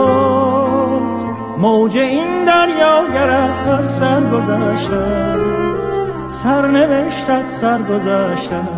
موج 1.58 1.96
این 1.96 2.44
دریا 2.44 3.04
گرد 3.14 3.68
از 3.68 3.98
سر 3.98 4.20
گذشته 4.20 5.38
سر 6.28 6.66
نوشتت 6.66 7.50
سر 7.50 7.82
گذشته 7.82 8.77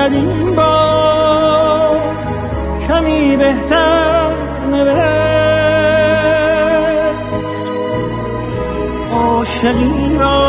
شاید 0.00 0.12
این 0.12 0.56
با 0.56 1.96
کمی 2.88 3.36
بهتر 3.36 4.32
نوشت. 4.70 5.00
عاشقی 9.12 10.18
را 10.18 10.40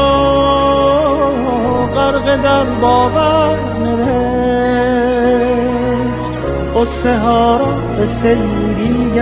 غرق 1.95 2.41
در 2.41 2.63
باور 2.63 3.57
نوشت. 3.83 4.21
قصه 6.75 7.17
ها 7.17 7.57
را 7.57 7.65
به 7.97 8.05
سیری 8.05 9.19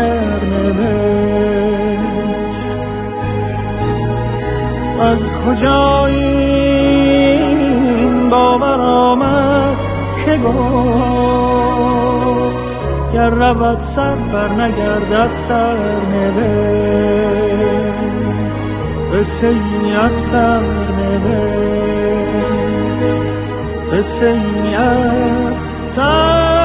از 5.02 5.20
کجا 5.46 6.06
این 6.06 6.90
باور 8.30 8.82
آمد؟ 8.82 9.59
که 10.30 10.38
گفت 10.38 10.60
گر 13.14 13.30
رود 13.30 13.80
سر 13.80 14.16
بر 14.16 14.50
نگردد 14.50 15.34
سر 15.34 15.76
قصه 19.14 19.48
ای 19.48 19.94
از 19.94 20.12
سر 20.12 20.62
قصه 23.92 24.26
ای 24.26 24.76
از 24.76 25.56
سر 25.96 26.59